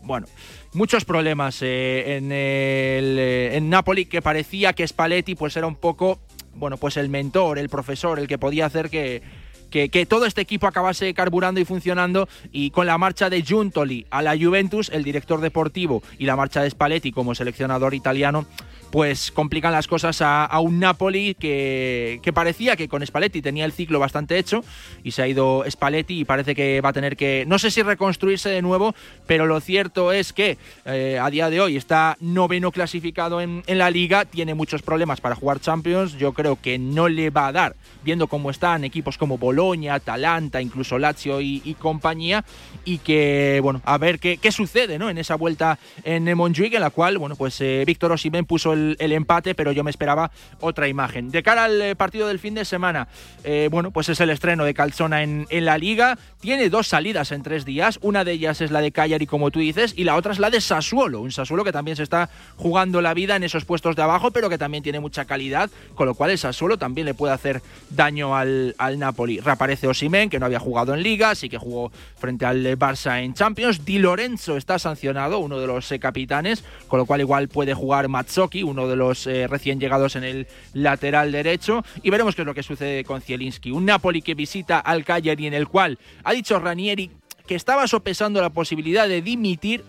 Bueno, 0.02 0.26
muchos 0.72 1.04
problemas 1.04 1.60
eh, 1.60 2.16
en, 2.16 2.32
el, 2.32 3.18
en 3.18 3.68
Napoli 3.68 4.06
que 4.06 4.22
parecía 4.22 4.72
que 4.72 4.86
Spalletti 4.86 5.34
pues 5.34 5.56
era 5.56 5.66
un 5.66 5.76
poco, 5.76 6.20
bueno, 6.54 6.76
pues 6.76 6.96
el 6.96 7.08
mentor, 7.08 7.58
el 7.58 7.68
profesor, 7.68 8.18
el 8.18 8.28
que 8.28 8.38
podía 8.38 8.66
hacer 8.66 8.88
que, 8.88 9.20
que, 9.70 10.06
todo 10.06 10.26
este 10.26 10.40
equipo 10.40 10.66
acabase 10.66 11.14
carburando 11.14 11.60
y 11.60 11.64
funcionando 11.64 12.28
y 12.52 12.70
con 12.70 12.86
la 12.86 12.98
marcha 12.98 13.30
de 13.30 13.42
Giuntoli 13.42 14.06
a 14.10 14.22
la 14.22 14.36
Juventus, 14.36 14.90
el 14.90 15.04
director 15.04 15.40
deportivo, 15.40 16.02
y 16.18 16.26
la 16.26 16.36
marcha 16.36 16.62
de 16.62 16.70
Spalletti 16.70 17.12
como 17.12 17.34
seleccionador 17.34 17.94
italiano, 17.94 18.46
pues 18.90 19.30
complican 19.30 19.72
las 19.72 19.86
cosas 19.86 20.20
a, 20.20 20.58
un 20.60 20.78
Napoli 20.78 21.34
que, 21.34 22.20
que, 22.22 22.32
parecía 22.32 22.76
que 22.76 22.88
con 22.88 23.06
Spalletti 23.06 23.40
tenía 23.40 23.64
el 23.64 23.72
ciclo 23.72 23.98
bastante 23.98 24.38
hecho 24.38 24.64
y 25.04 25.12
se 25.12 25.22
ha 25.22 25.28
ido 25.28 25.64
Spalletti 25.68 26.20
y 26.20 26.24
parece 26.24 26.54
que 26.54 26.80
va 26.80 26.90
a 26.90 26.92
tener 26.92 27.16
que, 27.16 27.44
no 27.46 27.58
sé 27.58 27.70
si 27.70 27.82
reconstruirse 27.82 28.48
de 28.50 28.62
nuevo, 28.62 28.94
pero 29.26 29.46
lo 29.46 29.60
cierto 29.60 30.12
es 30.12 30.32
que 30.32 30.58
eh, 30.84 31.18
a 31.20 31.30
día 31.30 31.50
de 31.50 31.60
hoy 31.60 31.76
está 31.76 32.16
noveno 32.20 32.72
clasificado 32.72 33.40
en, 33.40 33.62
en, 33.66 33.78
la 33.78 33.90
liga, 33.90 34.24
tiene 34.24 34.54
muchos 34.54 34.82
problemas 34.82 35.20
para 35.20 35.34
jugar 35.34 35.60
Champions, 35.60 36.18
yo 36.18 36.32
creo 36.32 36.60
que 36.60 36.78
no 36.78 37.08
le 37.08 37.30
va 37.30 37.46
a 37.46 37.52
dar, 37.52 37.76
viendo 38.04 38.26
cómo 38.26 38.50
están 38.50 38.84
equipos 38.84 39.16
como 39.16 39.38
Boloña, 39.38 39.94
Atalanta, 39.94 40.60
incluso 40.60 40.98
Lazio 40.98 41.40
y, 41.40 41.76
compañía, 41.78 42.44
y 42.84 42.98
que, 42.98 43.60
bueno, 43.62 43.80
a 43.84 43.98
ver 43.98 44.18
qué, 44.18 44.36
qué 44.38 44.52
sucede 44.52 44.98
¿no? 44.98 45.08
en 45.08 45.18
esa 45.18 45.36
vuelta 45.36 45.78
en 46.04 46.36
Montjuic, 46.36 46.74
en 46.74 46.80
la 46.80 46.90
cual, 46.90 47.18
bueno, 47.18 47.36
pues 47.36 47.60
eh, 47.60 47.84
Víctor 47.86 48.12
Osimhen 48.12 48.44
puso 48.44 48.72
el 48.72 48.79
el, 48.98 49.12
empate, 49.12 49.54
pero 49.54 49.72
yo 49.72 49.84
me 49.84 49.90
esperaba 49.90 50.30
otra 50.60 50.88
imagen. 50.88 51.30
De 51.30 51.42
cara 51.42 51.64
al 51.64 51.80
eh, 51.80 51.96
partido 51.96 52.28
del 52.28 52.38
fin 52.38 52.54
de 52.54 52.64
semana, 52.64 53.08
eh, 53.44 53.68
bueno, 53.70 53.90
pues 53.90 54.08
es 54.08 54.20
el 54.20 54.30
estreno 54.30 54.64
de 54.64 54.74
Calzona 54.74 55.22
en, 55.22 55.46
en, 55.50 55.64
la 55.64 55.78
liga. 55.78 56.18
Tiene 56.40 56.70
dos 56.70 56.88
salidas 56.88 57.32
en 57.32 57.42
tres 57.42 57.64
días. 57.64 57.98
Una 58.02 58.24
de 58.24 58.32
ellas 58.32 58.60
es 58.60 58.70
la 58.70 58.80
de 58.80 58.92
Cagliari, 58.92 59.26
como 59.26 59.50
tú 59.50 59.60
dices, 59.60 59.94
y 59.96 60.04
la 60.04 60.16
otra 60.16 60.32
es 60.32 60.38
la 60.38 60.50
de 60.50 60.60
Sassuolo. 60.60 61.20
Un 61.20 61.32
Sassuolo 61.32 61.64
que 61.64 61.72
también 61.72 61.96
se 61.96 62.02
está 62.02 62.30
jugando 62.56 63.00
la 63.00 63.14
vida 63.14 63.36
en 63.36 63.42
esos 63.42 63.64
puestos 63.64 63.96
de 63.96 64.02
abajo, 64.02 64.30
pero 64.30 64.48
que 64.48 64.58
también 64.58 64.82
tiene 64.82 65.00
mucha 65.00 65.24
calidad, 65.24 65.70
con 65.94 66.06
lo 66.06 66.14
cual 66.14 66.30
el 66.30 66.38
Sassuolo 66.38 66.78
también 66.78 67.04
le 67.04 67.14
puede 67.14 67.32
hacer 67.32 67.62
daño 67.90 68.36
al, 68.36 68.74
al 68.78 68.98
Napoli. 68.98 69.40
Reaparece 69.40 69.86
Osimen, 69.86 70.30
que 70.30 70.38
no 70.38 70.46
había 70.46 70.60
jugado 70.60 70.94
en 70.94 71.02
liga, 71.02 71.34
sí 71.34 71.48
que 71.48 71.58
jugó 71.58 71.92
frente 72.18 72.46
al 72.46 72.64
Barça 72.78 73.22
en 73.22 73.34
Champions. 73.34 73.84
Di 73.84 73.98
Lorenzo 73.98 74.56
está 74.56 74.78
sancionado, 74.78 75.38
uno 75.38 75.58
de 75.58 75.66
los 75.66 75.90
eh, 75.92 75.98
capitanes, 75.98 76.64
con 76.88 76.98
lo 76.98 77.06
cual 77.06 77.20
igual 77.20 77.48
puede 77.48 77.74
jugar 77.74 78.08
Mazzocchi, 78.08 78.62
uno 78.70 78.88
de 78.88 78.96
los 78.96 79.26
eh, 79.26 79.46
recién 79.46 79.78
llegados 79.80 80.16
en 80.16 80.24
el 80.24 80.46
lateral 80.72 81.32
derecho. 81.32 81.84
Y 82.02 82.10
veremos 82.10 82.34
qué 82.34 82.42
es 82.42 82.46
lo 82.46 82.54
que 82.54 82.62
sucede 82.62 83.04
con 83.04 83.20
Zielinski. 83.20 83.70
Un 83.70 83.84
Napoli 83.84 84.22
que 84.22 84.34
visita 84.34 84.78
al 84.78 85.04
Cagliari 85.04 85.46
en 85.46 85.54
el 85.54 85.68
cual 85.68 85.98
ha 86.24 86.32
dicho 86.32 86.58
Ranieri 86.58 87.10
que 87.46 87.54
estaba 87.56 87.86
sopesando 87.88 88.40
la 88.40 88.50
posibilidad 88.50 89.08
de 89.08 89.22
dimitir, 89.22 89.84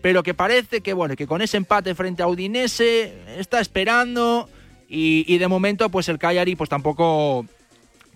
pero 0.00 0.22
que 0.22 0.32
parece 0.32 0.80
que, 0.80 0.92
bueno, 0.92 1.16
que 1.16 1.26
con 1.26 1.42
ese 1.42 1.56
empate 1.56 1.94
frente 1.94 2.22
a 2.22 2.28
Udinese 2.28 3.12
está 3.36 3.60
esperando 3.60 4.48
y, 4.88 5.24
y 5.26 5.38
de 5.38 5.48
momento 5.48 5.88
pues 5.88 6.08
el 6.08 6.18
Cagliari 6.18 6.54
pues 6.54 6.70
tampoco 6.70 7.46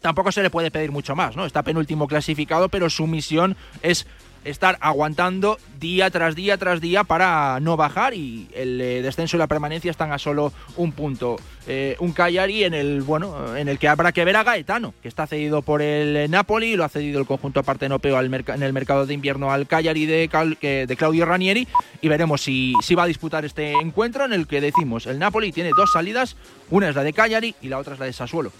tampoco 0.01 0.31
se 0.31 0.43
le 0.43 0.51
puede 0.51 0.71
pedir 0.71 0.93
mucho 0.93 1.17
más, 1.17 1.35
¿no? 1.35 1.47
Está 1.47 1.63
penúltimo 1.63 2.07
clasificado, 2.07 2.69
pero 2.69 2.91
su 2.91 3.07
misión 3.07 3.57
es 3.81 4.07
estar 4.45 4.79
aguantando 4.81 5.59
día 5.81 6.11
tras 6.11 6.35
día 6.35 6.57
tras 6.57 6.81
día 6.81 7.05
para 7.05 7.59
no 7.61 7.77
bajar 7.77 8.15
y 8.15 8.49
el 8.55 8.81
eh, 8.81 9.03
descenso 9.03 9.37
y 9.37 9.39
la 9.39 9.47
permanencia 9.47 9.91
están 9.91 10.13
a 10.13 10.19
solo 10.19 10.53
un 10.77 10.93
punto. 10.93 11.37
Eh, 11.67 11.97
un 11.99 12.13
Cagliari 12.13 12.65
en 12.65 12.75
el 12.75 13.03
bueno 13.03 13.57
en 13.57 13.69
el 13.69 13.79
que 13.79 13.89
habrá 13.89 14.13
que 14.13 14.25
ver 14.25 14.37
a 14.37 14.45
Gaetano, 14.45 14.93
que 15.03 15.09
está 15.09 15.27
cedido 15.27 15.63
por 15.63 15.81
el 15.81 16.31
Napoli, 16.31 16.77
lo 16.77 16.85
ha 16.85 16.89
cedido 16.89 17.21
el 17.21 17.27
conjunto 17.27 17.63
partenopeo 17.63 18.19
al 18.19 18.33
en 18.35 18.63
el 18.63 18.73
mercado 18.73 19.07
de 19.07 19.15
invierno 19.15 19.51
al 19.51 19.67
Cagliari 19.67 20.07
de, 20.07 20.87
de 20.87 20.97
Claudio 20.97 21.25
Ranieri 21.25 21.67
y 22.03 22.09
veremos 22.09 22.43
si, 22.43 22.75
si 22.83 22.95
va 22.95 23.05
a 23.05 23.07
disputar 23.07 23.45
este 23.45 23.73
encuentro 23.73 24.25
en 24.25 24.33
el 24.33 24.47
que 24.47 24.61
decimos 24.61 25.07
el 25.07 25.19
Napoli 25.19 25.53
tiene 25.53 25.71
dos 25.77 25.93
salidas, 25.93 26.37
una 26.71 26.89
es 26.89 26.95
la 26.95 27.03
de 27.03 27.13
Cagliari 27.13 27.55
y 27.63 27.69
la 27.69 27.79
otra 27.79 27.95
es 27.95 28.01
la 28.01 28.07
de 28.07 28.13
Sassuolo. 28.13 28.53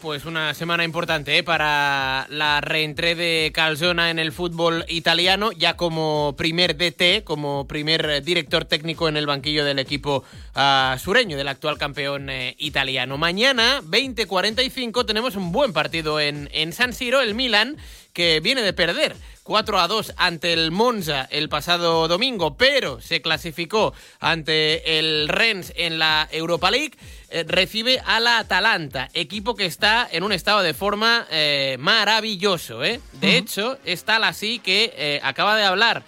Pues 0.00 0.24
una 0.24 0.54
semana 0.54 0.84
importante 0.84 1.36
¿eh? 1.36 1.42
para 1.42 2.26
la 2.30 2.62
reentré 2.62 3.14
de 3.14 3.50
Calzona 3.54 4.10
en 4.10 4.18
el 4.18 4.32
fútbol 4.32 4.86
italiano, 4.88 5.52
ya 5.52 5.76
como 5.76 6.34
primer 6.38 6.76
DT, 6.76 7.22
como 7.22 7.68
primer 7.68 8.22
director 8.22 8.64
técnico 8.64 9.08
en 9.08 9.18
el 9.18 9.26
banquillo 9.26 9.62
del 9.62 9.78
equipo 9.78 10.24
uh, 10.56 10.98
sureño, 10.98 11.36
del 11.36 11.48
actual 11.48 11.76
campeón 11.76 12.30
eh, 12.30 12.56
italiano. 12.58 13.18
Mañana, 13.18 13.82
20:45, 13.82 15.04
tenemos 15.04 15.36
un 15.36 15.52
buen 15.52 15.74
partido 15.74 16.18
en, 16.18 16.48
en 16.52 16.72
San 16.72 16.94
Siro, 16.94 17.20
el 17.20 17.34
Milan, 17.34 17.76
que 18.14 18.40
viene 18.40 18.62
de 18.62 18.72
perder 18.72 19.14
4 19.50 19.80
a 19.80 19.88
2 19.88 20.14
ante 20.16 20.52
el 20.52 20.70
Monza 20.70 21.26
el 21.30 21.48
pasado 21.48 22.06
domingo, 22.06 22.56
pero 22.56 23.00
se 23.00 23.20
clasificó 23.20 23.92
ante 24.20 24.98
el 24.98 25.28
Rennes 25.28 25.72
en 25.76 25.98
la 25.98 26.28
Europa 26.30 26.70
League. 26.70 26.92
Eh, 27.32 27.44
recibe 27.46 28.02
a 28.04 28.18
la 28.18 28.38
Atalanta, 28.38 29.08
equipo 29.14 29.54
que 29.54 29.64
está 29.64 30.08
en 30.10 30.24
un 30.24 30.32
estado 30.32 30.62
de 30.62 30.74
forma 30.74 31.28
eh, 31.30 31.76
maravilloso. 31.78 32.82
¿eh? 32.82 33.00
De 33.20 33.36
hecho, 33.36 33.78
es 33.84 34.02
tal 34.02 34.24
así 34.24 34.58
que 34.58 35.20
acaba 35.22 35.56
de 35.56 35.64
hablar 35.64 36.02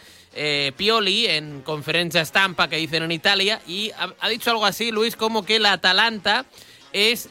Pioli 0.76 1.26
en 1.26 1.60
conferencia 1.60 2.22
estampa 2.22 2.68
que 2.68 2.76
dicen 2.76 3.04
en 3.04 3.12
Italia 3.12 3.60
y 3.68 3.92
ha, 4.20 4.28
dicho 4.28 4.50
algo 4.50 4.64
así, 4.64 4.90
Luis, 4.90 5.14
como 5.14 5.44
que 5.44 5.60
la 5.60 5.74
Atalanta 5.74 6.46
es 6.92 7.28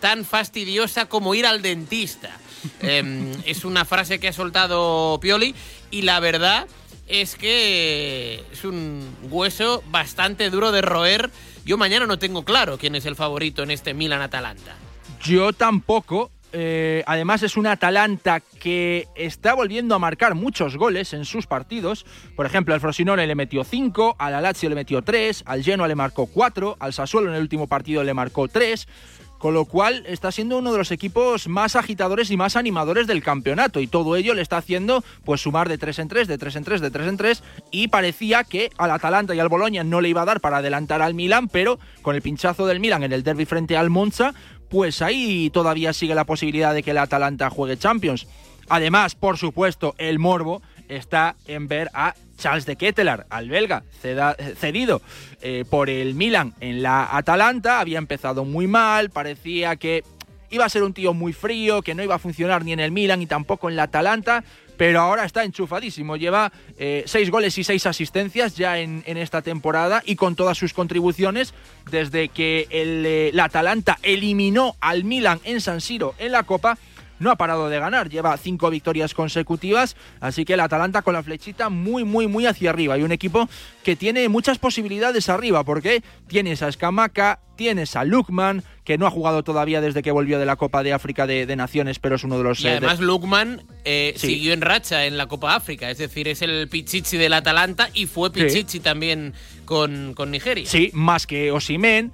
tan 0.00 0.24
fastidiosa 0.24 1.06
como 1.06 1.34
ir 1.34 1.46
al 1.46 1.62
dentista. 1.62 2.38
Em, 2.80 3.32
es 3.44 3.64
una 3.64 3.84
frase 3.84 4.20
que 4.20 4.28
ha 4.28 4.32
soltado 4.32 5.18
Pioli 5.20 5.52
y 5.90 6.02
la 6.02 6.20
verdad 6.20 6.68
es 7.08 7.34
que 7.34 8.42
es 8.52 8.64
un 8.64 9.14
hueso 9.30 9.82
bastante 9.88 10.48
duro 10.50 10.72
de 10.72 10.82
roer. 10.82 11.30
Yo 11.64 11.76
mañana 11.78 12.06
no 12.06 12.18
tengo 12.18 12.44
claro 12.44 12.78
quién 12.78 12.94
es 12.94 13.06
el 13.06 13.16
favorito 13.16 13.62
en 13.62 13.70
este 13.70 13.94
Milan-Atalanta. 13.94 14.74
Yo 15.22 15.52
tampoco. 15.52 16.30
Eh, 16.54 17.02
además 17.06 17.42
es 17.42 17.56
un 17.56 17.66
Atalanta 17.66 18.40
que 18.40 19.08
está 19.14 19.54
volviendo 19.54 19.94
a 19.94 19.98
marcar 19.98 20.34
muchos 20.34 20.76
goles 20.76 21.14
en 21.14 21.24
sus 21.24 21.46
partidos. 21.46 22.04
Por 22.36 22.44
ejemplo, 22.44 22.74
al 22.74 22.80
Frosinone 22.80 23.26
le 23.26 23.34
metió 23.34 23.64
5, 23.64 24.16
al 24.18 24.42
Lazio 24.42 24.68
le 24.68 24.74
metió 24.74 25.00
3, 25.00 25.44
al 25.46 25.62
Genoa 25.62 25.88
le 25.88 25.94
marcó 25.94 26.26
4, 26.26 26.76
al 26.78 26.92
Sassuolo 26.92 27.30
en 27.30 27.36
el 27.36 27.42
último 27.42 27.68
partido 27.68 28.04
le 28.04 28.12
marcó 28.12 28.48
3 28.48 28.86
con 29.42 29.54
lo 29.54 29.64
cual 29.64 30.04
está 30.06 30.30
siendo 30.30 30.56
uno 30.56 30.70
de 30.70 30.78
los 30.78 30.92
equipos 30.92 31.48
más 31.48 31.74
agitadores 31.74 32.30
y 32.30 32.36
más 32.36 32.54
animadores 32.54 33.08
del 33.08 33.24
campeonato 33.24 33.80
y 33.80 33.88
todo 33.88 34.14
ello 34.14 34.34
le 34.34 34.42
está 34.42 34.58
haciendo 34.58 35.02
pues 35.24 35.40
sumar 35.40 35.68
de 35.68 35.78
3 35.78 35.98
en 35.98 36.06
3, 36.06 36.28
de 36.28 36.38
3 36.38 36.56
en 36.56 36.62
3, 36.62 36.80
de 36.80 36.90
3 36.92 37.08
en 37.08 37.16
3 37.16 37.42
y 37.72 37.88
parecía 37.88 38.44
que 38.44 38.70
al 38.78 38.92
Atalanta 38.92 39.34
y 39.34 39.40
al 39.40 39.48
Boloña 39.48 39.82
no 39.82 40.00
le 40.00 40.10
iba 40.10 40.22
a 40.22 40.26
dar 40.26 40.40
para 40.40 40.58
adelantar 40.58 41.02
al 41.02 41.14
Milan, 41.14 41.48
pero 41.48 41.80
con 42.02 42.14
el 42.14 42.22
pinchazo 42.22 42.66
del 42.66 42.78
Milan 42.78 43.02
en 43.02 43.12
el 43.12 43.24
derby 43.24 43.44
frente 43.44 43.76
al 43.76 43.90
Monza, 43.90 44.32
pues 44.70 45.02
ahí 45.02 45.50
todavía 45.50 45.92
sigue 45.92 46.14
la 46.14 46.22
posibilidad 46.22 46.72
de 46.72 46.84
que 46.84 46.92
el 46.92 46.98
Atalanta 46.98 47.50
juegue 47.50 47.76
Champions. 47.76 48.28
Además, 48.68 49.16
por 49.16 49.38
supuesto, 49.38 49.96
el 49.98 50.20
morbo 50.20 50.62
está 50.86 51.34
en 51.48 51.66
ver 51.66 51.90
a 51.94 52.14
Charles 52.42 52.66
de 52.66 52.74
Kettelar, 52.74 53.24
al 53.30 53.48
belga, 53.48 53.84
cedido 54.58 55.00
eh, 55.42 55.64
por 55.70 55.88
el 55.88 56.16
Milan 56.16 56.54
en 56.58 56.82
la 56.82 57.16
Atalanta. 57.16 57.78
Había 57.78 57.98
empezado 57.98 58.44
muy 58.44 58.66
mal, 58.66 59.10
parecía 59.10 59.76
que 59.76 60.02
iba 60.50 60.64
a 60.64 60.68
ser 60.68 60.82
un 60.82 60.92
tío 60.92 61.14
muy 61.14 61.32
frío, 61.32 61.82
que 61.82 61.94
no 61.94 62.02
iba 62.02 62.16
a 62.16 62.18
funcionar 62.18 62.64
ni 62.64 62.72
en 62.72 62.80
el 62.80 62.90
Milan 62.90 63.22
y 63.22 63.26
tampoco 63.26 63.70
en 63.70 63.76
la 63.76 63.84
Atalanta, 63.84 64.42
pero 64.76 65.00
ahora 65.00 65.24
está 65.24 65.44
enchufadísimo. 65.44 66.16
Lleva 66.16 66.52
eh, 66.78 67.04
seis 67.06 67.30
goles 67.30 67.56
y 67.58 67.62
seis 67.62 67.86
asistencias 67.86 68.56
ya 68.56 68.80
en, 68.80 69.04
esta 69.06 69.40
temporada 69.42 70.02
y 70.04 70.16
con 70.16 70.34
todas 70.34 70.58
sus 70.58 70.72
contribuciones 70.72 71.54
desde 71.92 72.28
que 72.28 72.66
el, 72.70 73.06
eh, 73.06 73.30
la 73.32 73.44
Atalanta 73.44 74.00
eliminó 74.02 74.74
al 74.80 75.04
Milan 75.04 75.40
en 75.44 75.60
San 75.60 75.80
Siro 75.80 76.16
en 76.18 76.32
la 76.32 76.42
Copa 76.42 76.76
no 77.22 77.30
ha 77.30 77.36
parado 77.36 77.68
de 77.68 77.78
ganar, 77.78 78.10
lleva 78.10 78.36
cinco 78.36 78.68
victorias 78.70 79.14
consecutivas, 79.14 79.96
así 80.20 80.44
que 80.44 80.54
el 80.54 80.60
Atalanta 80.60 81.02
con 81.02 81.14
la 81.14 81.22
flechita 81.22 81.68
muy, 81.70 82.04
muy, 82.04 82.26
muy 82.26 82.46
hacia 82.46 82.70
arriba. 82.70 82.98
Y 82.98 83.02
un 83.02 83.12
equipo 83.12 83.48
que 83.82 83.96
tiene 83.96 84.28
muchas 84.28 84.58
posibilidades 84.58 85.28
arriba, 85.28 85.64
porque 85.64 86.02
tienes 86.26 86.62
a 86.62 86.68
Escamaca, 86.68 87.40
tienes 87.56 87.96
a 87.96 88.04
Lukman, 88.04 88.62
que 88.84 88.98
no 88.98 89.06
ha 89.06 89.10
jugado 89.10 89.44
todavía 89.44 89.80
desde 89.80 90.02
que 90.02 90.10
volvió 90.10 90.38
de 90.38 90.46
la 90.46 90.56
Copa 90.56 90.82
de 90.82 90.92
África 90.92 91.26
de, 91.26 91.52
Naciones, 91.56 91.98
pero 91.98 92.16
es 92.16 92.24
uno 92.24 92.38
de 92.38 92.44
los... 92.44 92.60
Y 92.60 92.66
eh, 92.66 92.70
además 92.72 92.98
Lukman 92.98 93.62
eh, 93.84 94.14
siguió 94.16 94.52
en 94.52 94.60
racha 94.60 95.06
en 95.06 95.16
la 95.16 95.26
Copa 95.26 95.54
África, 95.54 95.90
es 95.90 95.98
decir, 95.98 96.26
es 96.28 96.42
el 96.42 96.68
Pichichi 96.68 97.16
del 97.16 97.34
Atalanta 97.34 97.90
y 97.94 98.06
fue 98.06 98.32
Pichichi 98.32 98.80
también 98.80 99.34
con, 99.64 100.14
con 100.14 100.30
Nigeria. 100.30 100.66
Sí, 100.66 100.90
más 100.92 101.26
que 101.26 101.52
Osimen. 101.52 102.12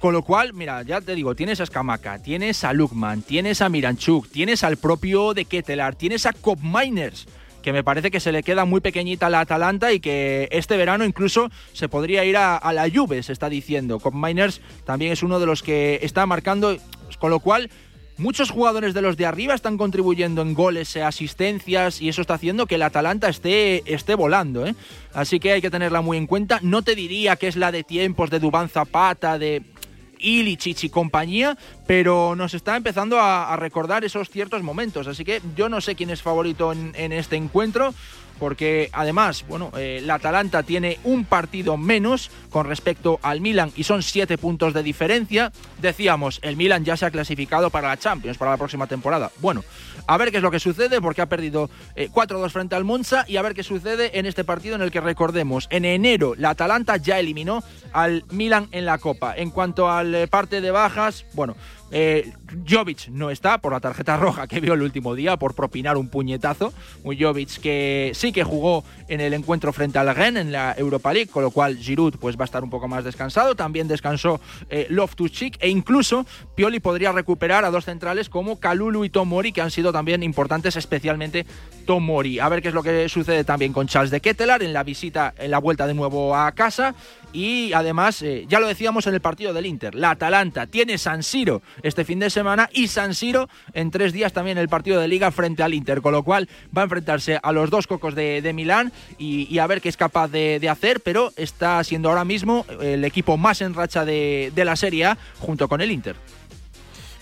Con 0.00 0.12
lo 0.12 0.22
cual, 0.22 0.52
mira, 0.52 0.82
ya 0.82 1.00
te 1.00 1.14
digo, 1.14 1.34
tienes 1.34 1.60
a 1.60 1.62
Escamaca, 1.62 2.20
tienes 2.20 2.64
a 2.64 2.72
Lukman, 2.72 3.22
tienes 3.22 3.60
a 3.62 3.68
Miranchuk, 3.68 4.28
tienes 4.28 4.62
al 4.64 4.76
propio 4.76 5.32
de 5.32 5.44
Ketelar, 5.44 5.94
tienes 5.94 6.26
a 6.26 6.32
Cop 6.32 6.58
Miners, 6.62 7.26
que 7.62 7.72
me 7.72 7.82
parece 7.82 8.10
que 8.10 8.20
se 8.20 8.30
le 8.30 8.42
queda 8.42 8.64
muy 8.64 8.80
pequeñita 8.80 9.30
la 9.30 9.40
Atalanta 9.40 9.92
y 9.92 10.00
que 10.00 10.48
este 10.52 10.76
verano 10.76 11.04
incluso 11.04 11.50
se 11.72 11.88
podría 11.88 12.24
ir 12.24 12.36
a, 12.36 12.60
la 12.72 12.90
Juve, 12.90 13.22
se 13.22 13.32
está 13.32 13.48
diciendo. 13.48 13.98
Cop 13.98 14.14
Miners 14.14 14.60
también 14.84 15.12
es 15.12 15.22
uno 15.22 15.40
de 15.40 15.46
los 15.46 15.62
que 15.62 16.00
está 16.02 16.26
marcando, 16.26 16.76
con 17.18 17.30
lo 17.30 17.40
cual 17.40 17.70
Muchos 18.18 18.50
jugadores 18.50 18.94
de 18.94 19.02
los 19.02 19.18
de 19.18 19.26
arriba 19.26 19.54
están 19.54 19.76
contribuyendo 19.76 20.40
en 20.40 20.54
goles, 20.54 20.96
e 20.96 21.02
asistencias 21.02 22.00
y 22.00 22.08
eso 22.08 22.22
está 22.22 22.34
haciendo 22.34 22.66
que 22.66 22.76
el 22.76 22.82
Atalanta 22.82 23.28
esté, 23.28 23.82
esté 23.92 24.14
volando. 24.14 24.66
¿eh? 24.66 24.74
Así 25.12 25.38
que 25.38 25.52
hay 25.52 25.60
que 25.60 25.70
tenerla 25.70 26.00
muy 26.00 26.16
en 26.16 26.26
cuenta. 26.26 26.58
No 26.62 26.80
te 26.80 26.94
diría 26.94 27.36
que 27.36 27.48
es 27.48 27.56
la 27.56 27.72
de 27.72 27.84
tiempos 27.84 28.30
de 28.30 28.40
Dubán 28.40 28.70
Zapata, 28.70 29.38
de 29.38 29.62
Ilicic 30.18 30.84
y 30.84 30.88
compañía, 30.88 31.58
pero 31.86 32.34
nos 32.34 32.54
está 32.54 32.74
empezando 32.76 33.20
a, 33.20 33.54
recordar 33.56 34.02
esos 34.02 34.30
ciertos 34.30 34.62
momentos. 34.62 35.06
Así 35.08 35.22
que 35.22 35.42
yo 35.54 35.68
no 35.68 35.82
sé 35.82 35.94
quién 35.94 36.08
es 36.08 36.22
favorito 36.22 36.72
en 36.72 37.12
este 37.12 37.36
encuentro 37.36 37.92
porque 38.38 38.90
además, 38.92 39.44
bueno, 39.48 39.70
eh, 39.76 40.00
la 40.04 40.14
Atalanta 40.14 40.62
tiene 40.62 40.98
un 41.04 41.24
partido 41.24 41.76
menos 41.76 42.30
con 42.50 42.66
respecto 42.66 43.18
al 43.22 43.40
Milan 43.40 43.72
y 43.76 43.84
son 43.84 44.02
siete 44.02 44.38
puntos 44.38 44.74
de 44.74 44.82
diferencia. 44.82 45.52
Decíamos, 45.80 46.40
el 46.42 46.56
Milan 46.56 46.84
ya 46.84 46.96
se 46.96 47.06
ha 47.06 47.10
clasificado 47.10 47.70
para 47.70 47.88
la 47.88 47.96
Champions 47.96 48.38
para 48.38 48.52
la 48.52 48.56
próxima 48.56 48.86
temporada. 48.86 49.30
Bueno, 49.40 49.64
a 50.06 50.16
ver 50.16 50.30
qué 50.30 50.38
es 50.38 50.42
lo 50.42 50.50
que 50.50 50.60
sucede 50.60 51.00
porque 51.00 51.22
ha 51.22 51.26
perdido 51.26 51.68
4-2 51.96 52.46
eh, 52.46 52.50
frente 52.50 52.74
al 52.74 52.84
Monza 52.84 53.24
y 53.26 53.36
a 53.36 53.42
ver 53.42 53.54
qué 53.54 53.62
sucede 53.62 54.18
en 54.18 54.26
este 54.26 54.44
partido 54.44 54.76
en 54.76 54.82
el 54.82 54.90
que 54.90 55.00
recordemos, 55.00 55.66
en 55.70 55.84
enero 55.84 56.34
la 56.36 56.50
Atalanta 56.50 56.96
ya 56.96 57.18
eliminó 57.18 57.62
al 57.92 58.24
Milan 58.30 58.68
en 58.72 58.86
la 58.86 58.98
Copa. 58.98 59.34
En 59.36 59.50
cuanto 59.50 59.90
al 59.90 60.14
eh, 60.14 60.28
parte 60.28 60.60
de 60.60 60.70
bajas, 60.70 61.24
bueno, 61.34 61.56
eh, 61.90 62.32
Jovic 62.68 63.08
no 63.08 63.30
está 63.30 63.58
por 63.58 63.72
la 63.72 63.80
tarjeta 63.80 64.16
roja 64.16 64.46
que 64.46 64.60
vio 64.60 64.74
el 64.74 64.82
último 64.82 65.14
día 65.14 65.36
por 65.36 65.54
propinar 65.54 65.96
un 65.96 66.08
puñetazo. 66.08 66.72
Un 67.04 67.18
Jovic 67.18 67.60
que 67.60 68.12
sí 68.14 68.32
que 68.32 68.44
jugó 68.44 68.84
en 69.08 69.20
el 69.20 69.34
encuentro 69.34 69.72
frente 69.72 69.98
al 69.98 70.14
Rennes 70.14 70.42
en 70.42 70.52
la 70.52 70.74
Europa 70.76 71.12
League, 71.12 71.30
con 71.30 71.42
lo 71.42 71.50
cual 71.50 71.76
Giroud 71.76 72.16
pues 72.18 72.36
va 72.36 72.42
a 72.42 72.44
estar 72.44 72.64
un 72.64 72.70
poco 72.70 72.88
más 72.88 73.04
descansado. 73.04 73.54
También 73.54 73.88
descansó 73.88 74.40
eh, 74.68 74.86
Loftus-Cheek 74.90 75.58
e 75.60 75.68
incluso 75.68 76.26
Pioli 76.54 76.80
podría 76.80 77.12
recuperar 77.12 77.64
a 77.64 77.70
dos 77.70 77.84
centrales 77.84 78.28
como 78.28 78.58
Kalulu 78.58 79.04
y 79.04 79.10
Tomori 79.10 79.52
que 79.52 79.60
han 79.60 79.70
sido 79.70 79.92
también 79.92 80.22
importantes, 80.22 80.76
especialmente 80.76 81.46
Tomori. 81.84 82.40
A 82.40 82.48
ver 82.48 82.62
qué 82.62 82.68
es 82.68 82.74
lo 82.74 82.82
que 82.82 83.08
sucede 83.08 83.44
también 83.44 83.72
con 83.72 83.86
Charles 83.86 84.10
de 84.10 84.20
Kettelar 84.20 84.62
en 84.62 84.72
la 84.72 84.82
visita, 84.82 85.34
en 85.38 85.50
la 85.50 85.58
vuelta 85.58 85.86
de 85.86 85.94
nuevo 85.94 86.34
a 86.34 86.50
casa. 86.52 86.94
Y 87.32 87.72
además, 87.74 88.22
eh, 88.22 88.46
ya 88.48 88.60
lo 88.60 88.66
decíamos 88.66 89.06
en 89.06 89.14
el 89.14 89.20
partido 89.20 89.52
del 89.52 89.66
Inter, 89.66 89.94
la 89.94 90.12
Atalanta 90.12 90.66
tiene 90.66 90.96
San 90.96 91.22
Siro 91.22 91.60
este 91.82 92.04
fin 92.04 92.18
de 92.18 92.30
semana 92.30 92.68
y 92.72 92.88
San 92.88 93.14
Siro 93.14 93.48
en 93.72 93.90
tres 93.90 94.12
días 94.12 94.32
también 94.32 94.58
el 94.58 94.68
partido 94.68 95.00
de 95.00 95.08
liga 95.08 95.30
frente 95.30 95.62
al 95.62 95.74
Inter, 95.74 96.00
con 96.00 96.12
lo 96.12 96.22
cual 96.22 96.48
va 96.76 96.82
a 96.82 96.84
enfrentarse 96.84 97.38
a 97.42 97.52
los 97.52 97.70
dos 97.70 97.86
cocos 97.86 98.14
de, 98.14 98.52
Milán 98.54 98.92
y, 99.18 99.58
a 99.58 99.66
ver 99.66 99.80
qué 99.80 99.88
es 99.88 99.96
capaz 99.96 100.28
de, 100.28 100.66
hacer, 100.68 101.00
pero 101.00 101.32
está 101.36 101.82
siendo 101.84 102.08
ahora 102.08 102.24
mismo 102.24 102.64
el 102.80 103.04
equipo 103.04 103.36
más 103.36 103.60
en 103.60 103.74
racha 103.74 104.04
de, 104.04 104.52
la 104.56 104.76
Serie 104.76 105.06
A 105.06 105.18
junto 105.38 105.68
con 105.68 105.80
el 105.80 105.90
Inter. 105.90 106.16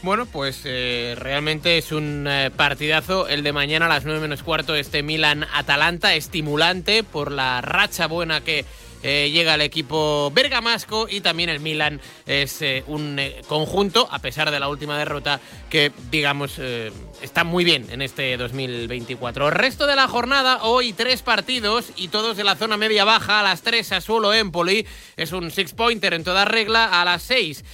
Bueno, 0.03 0.27
pues 0.27 0.63
eh, 0.65 1.15
realmente 1.19 1.79
es 1.79 1.91
un 1.91 2.27
eh, 2.29 2.51
partidazo 2.55 3.27
el 3.27 3.43
de 3.43 3.55
mañana 3.55 3.87
a 3.87 3.89
las 3.89 4.05
9 4.05 4.21
menos 4.21 4.43
cuarto, 4.43 4.75
este 4.75 5.03
Milan-Atalanta, 5.03 6.15
estimulante 6.15 7.03
por 7.03 7.33
la 7.33 7.63
racha 7.63 8.07
buena 8.07 8.43
que 8.43 8.67
eh, 9.05 9.31
llega 9.31 9.55
el 9.55 9.61
equipo 9.61 10.33
bergamasco 10.35 11.07
y 11.11 11.21
también 11.21 11.51
el 11.51 11.61
Milan 11.61 12.01
es 12.27 12.63
eh, 12.63 12.85
un 12.87 13.19
eh, 13.19 13.43
conjunto, 13.47 14.09
a 14.11 14.19
pesar 14.19 14.51
de 14.51 14.59
la 14.59 14.69
última 14.69 14.97
derrota, 14.97 15.41
que 15.69 15.93
digamos 16.11 16.59
está 17.23 17.45
muy 17.45 17.65
bien 17.65 17.87
en 17.91 18.03
este 18.03 18.37
2024. 18.37 19.51
Resto 19.51 19.87
de 19.87 19.97
la 19.97 20.09
jornada, 20.09 20.65
hoy 20.65 20.93
tres 20.93 21.23
partidos 21.23 21.87
y 21.97 22.09
todos 22.09 22.37
de 22.37 22.45
la 22.45 22.57
zona 22.57 22.77
media-baja. 22.77 23.41
A 23.41 23.43
las 23.43 23.63
3 23.63 23.87
Sassuolo 23.87 24.33
Empoli, 24.33 24.87
es 25.17 25.33
un 25.33 25.51
six-pointer 25.51 26.15
en 26.15 26.25
toda 26.25 26.45
regla. 26.45 27.01
A 27.01 27.05
las 27.05 27.23
6 27.23 27.65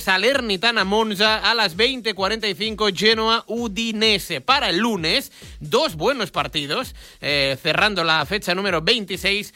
Salernitana 0.00 0.84
Monza. 0.84 1.38
A 1.38 1.54
las 1.54 1.76
20.45 1.76 2.96
Genoa 2.96 3.44
Udinese. 3.46 4.40
Para 4.40 4.70
el 4.70 4.78
lunes, 4.78 5.32
dos 5.60 5.96
buenos 5.96 6.30
partidos, 6.30 6.94
cerrando 7.20 8.04
la 8.04 8.24
fecha 8.26 8.54
número 8.54 8.82
26, 8.82 9.54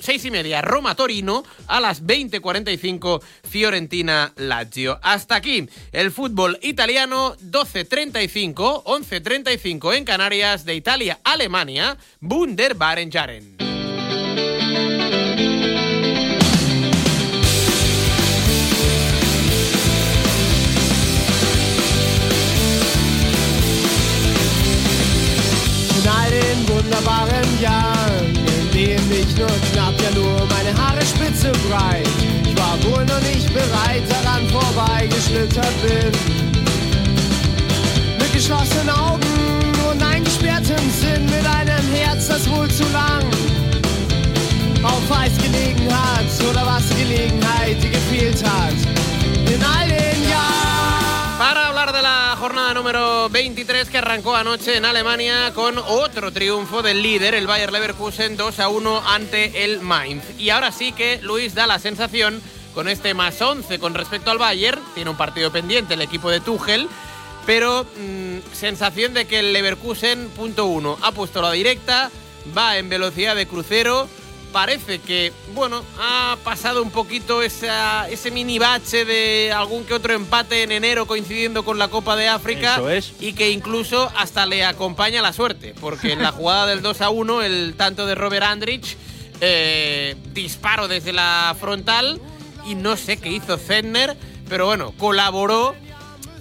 6 0.00 0.24
y 0.24 0.30
media 0.30 0.62
Roma 0.62 0.94
Torino. 0.94 1.44
A 1.66 1.80
las 1.80 2.02
20.45 2.02 3.22
Fiorentina 3.48 4.32
Lazio. 4.36 4.98
Hasta 5.02 5.36
aquí 5.36 5.68
el 5.92 6.10
fútbol 6.10 6.58
italiano, 6.62 7.36
12.35 7.36 8.63
11.35 8.64 9.94
en 9.94 10.04
Canarias 10.04 10.64
de 10.64 10.74
Italia, 10.74 11.18
Alemania, 11.22 11.96
Bunderbaren 12.20 13.10
Jaren. 13.10 13.56
In 26.34 26.66
wunderbaren 26.68 27.60
Jahren, 27.60 28.34
in 28.34 28.70
denen 28.72 29.12
ich 29.12 29.36
nur 29.36 29.46
knapp 29.72 29.94
ja 30.00 30.10
nur 30.14 30.46
meine 30.46 30.76
Haare 30.76 31.04
spitze 31.04 31.52
breit. 31.68 32.08
Ich 32.44 32.56
war 32.56 32.76
wohl 32.84 33.04
noch 33.04 33.20
nicht 33.20 33.52
bereit, 33.52 34.02
daran 34.08 34.48
vorbeigeschlittert 34.48 35.82
bin 35.82 36.43
Para 51.38 51.68
hablar 51.68 51.92
de 51.92 52.02
la 52.02 52.36
jornada 52.38 52.74
número 52.74 53.28
23 53.28 53.88
que 53.88 53.98
arrancó 53.98 54.34
anoche 54.34 54.76
en 54.76 54.84
Alemania 54.84 55.52
con 55.54 55.78
otro 55.78 56.32
triunfo 56.32 56.82
del 56.82 57.02
líder, 57.02 57.34
el 57.34 57.46
Bayer 57.46 57.72
Leverkusen 57.72 58.36
2 58.36 58.60
a 58.60 58.68
1 58.68 59.02
ante 59.06 59.64
el 59.64 59.80
Mainz. 59.80 60.24
Y 60.38 60.50
ahora 60.50 60.72
sí 60.72 60.92
que 60.92 61.20
Luis 61.22 61.54
da 61.54 61.66
la 61.66 61.78
sensación 61.78 62.40
con 62.74 62.88
este 62.88 63.14
más 63.14 63.40
11 63.40 63.78
con 63.78 63.94
respecto 63.94 64.30
al 64.30 64.38
Bayern, 64.38 64.80
tiene 64.94 65.10
un 65.10 65.16
partido 65.16 65.52
pendiente 65.52 65.94
el 65.94 66.02
equipo 66.02 66.30
de 66.30 66.40
Tuchel 66.40 66.88
pero 67.46 67.84
mm, 67.84 68.38
sensación 68.52 69.14
de 69.14 69.26
que 69.26 69.40
el 69.40 69.52
Leverkusen, 69.52 70.28
punto 70.30 70.66
uno, 70.66 70.98
ha 71.02 71.12
puesto 71.12 71.42
la 71.42 71.52
directa, 71.52 72.10
va 72.56 72.78
en 72.78 72.88
velocidad 72.88 73.36
de 73.36 73.46
crucero. 73.46 74.08
Parece 74.54 75.00
que, 75.00 75.32
bueno, 75.52 75.82
ha 75.98 76.36
pasado 76.44 76.80
un 76.80 76.92
poquito 76.92 77.42
ese 77.42 78.30
mini 78.30 78.60
bache 78.60 79.04
de 79.04 79.52
algún 79.52 79.84
que 79.84 79.94
otro 79.94 80.14
empate 80.14 80.62
en 80.62 80.70
enero 80.70 81.06
coincidiendo 81.06 81.64
con 81.64 81.76
la 81.76 81.88
Copa 81.88 82.14
de 82.14 82.28
África. 82.28 82.80
Y 83.18 83.32
que 83.32 83.50
incluso 83.50 84.12
hasta 84.16 84.46
le 84.46 84.64
acompaña 84.64 85.22
la 85.22 85.32
suerte, 85.32 85.74
porque 85.80 86.12
en 86.12 86.22
la 86.22 86.30
jugada 86.38 86.66
del 86.66 86.82
2 86.82 87.00
a 87.00 87.10
1, 87.10 87.42
el 87.42 87.74
tanto 87.76 88.06
de 88.06 88.14
Robert 88.14 88.46
Andrich, 88.46 88.96
eh, 89.40 90.14
disparo 90.32 90.86
desde 90.86 91.12
la 91.12 91.56
frontal 91.58 92.20
y 92.64 92.76
no 92.76 92.96
sé 92.96 93.16
qué 93.16 93.30
hizo 93.30 93.58
Zedner, 93.58 94.16
pero 94.48 94.66
bueno, 94.66 94.94
colaboró 94.96 95.74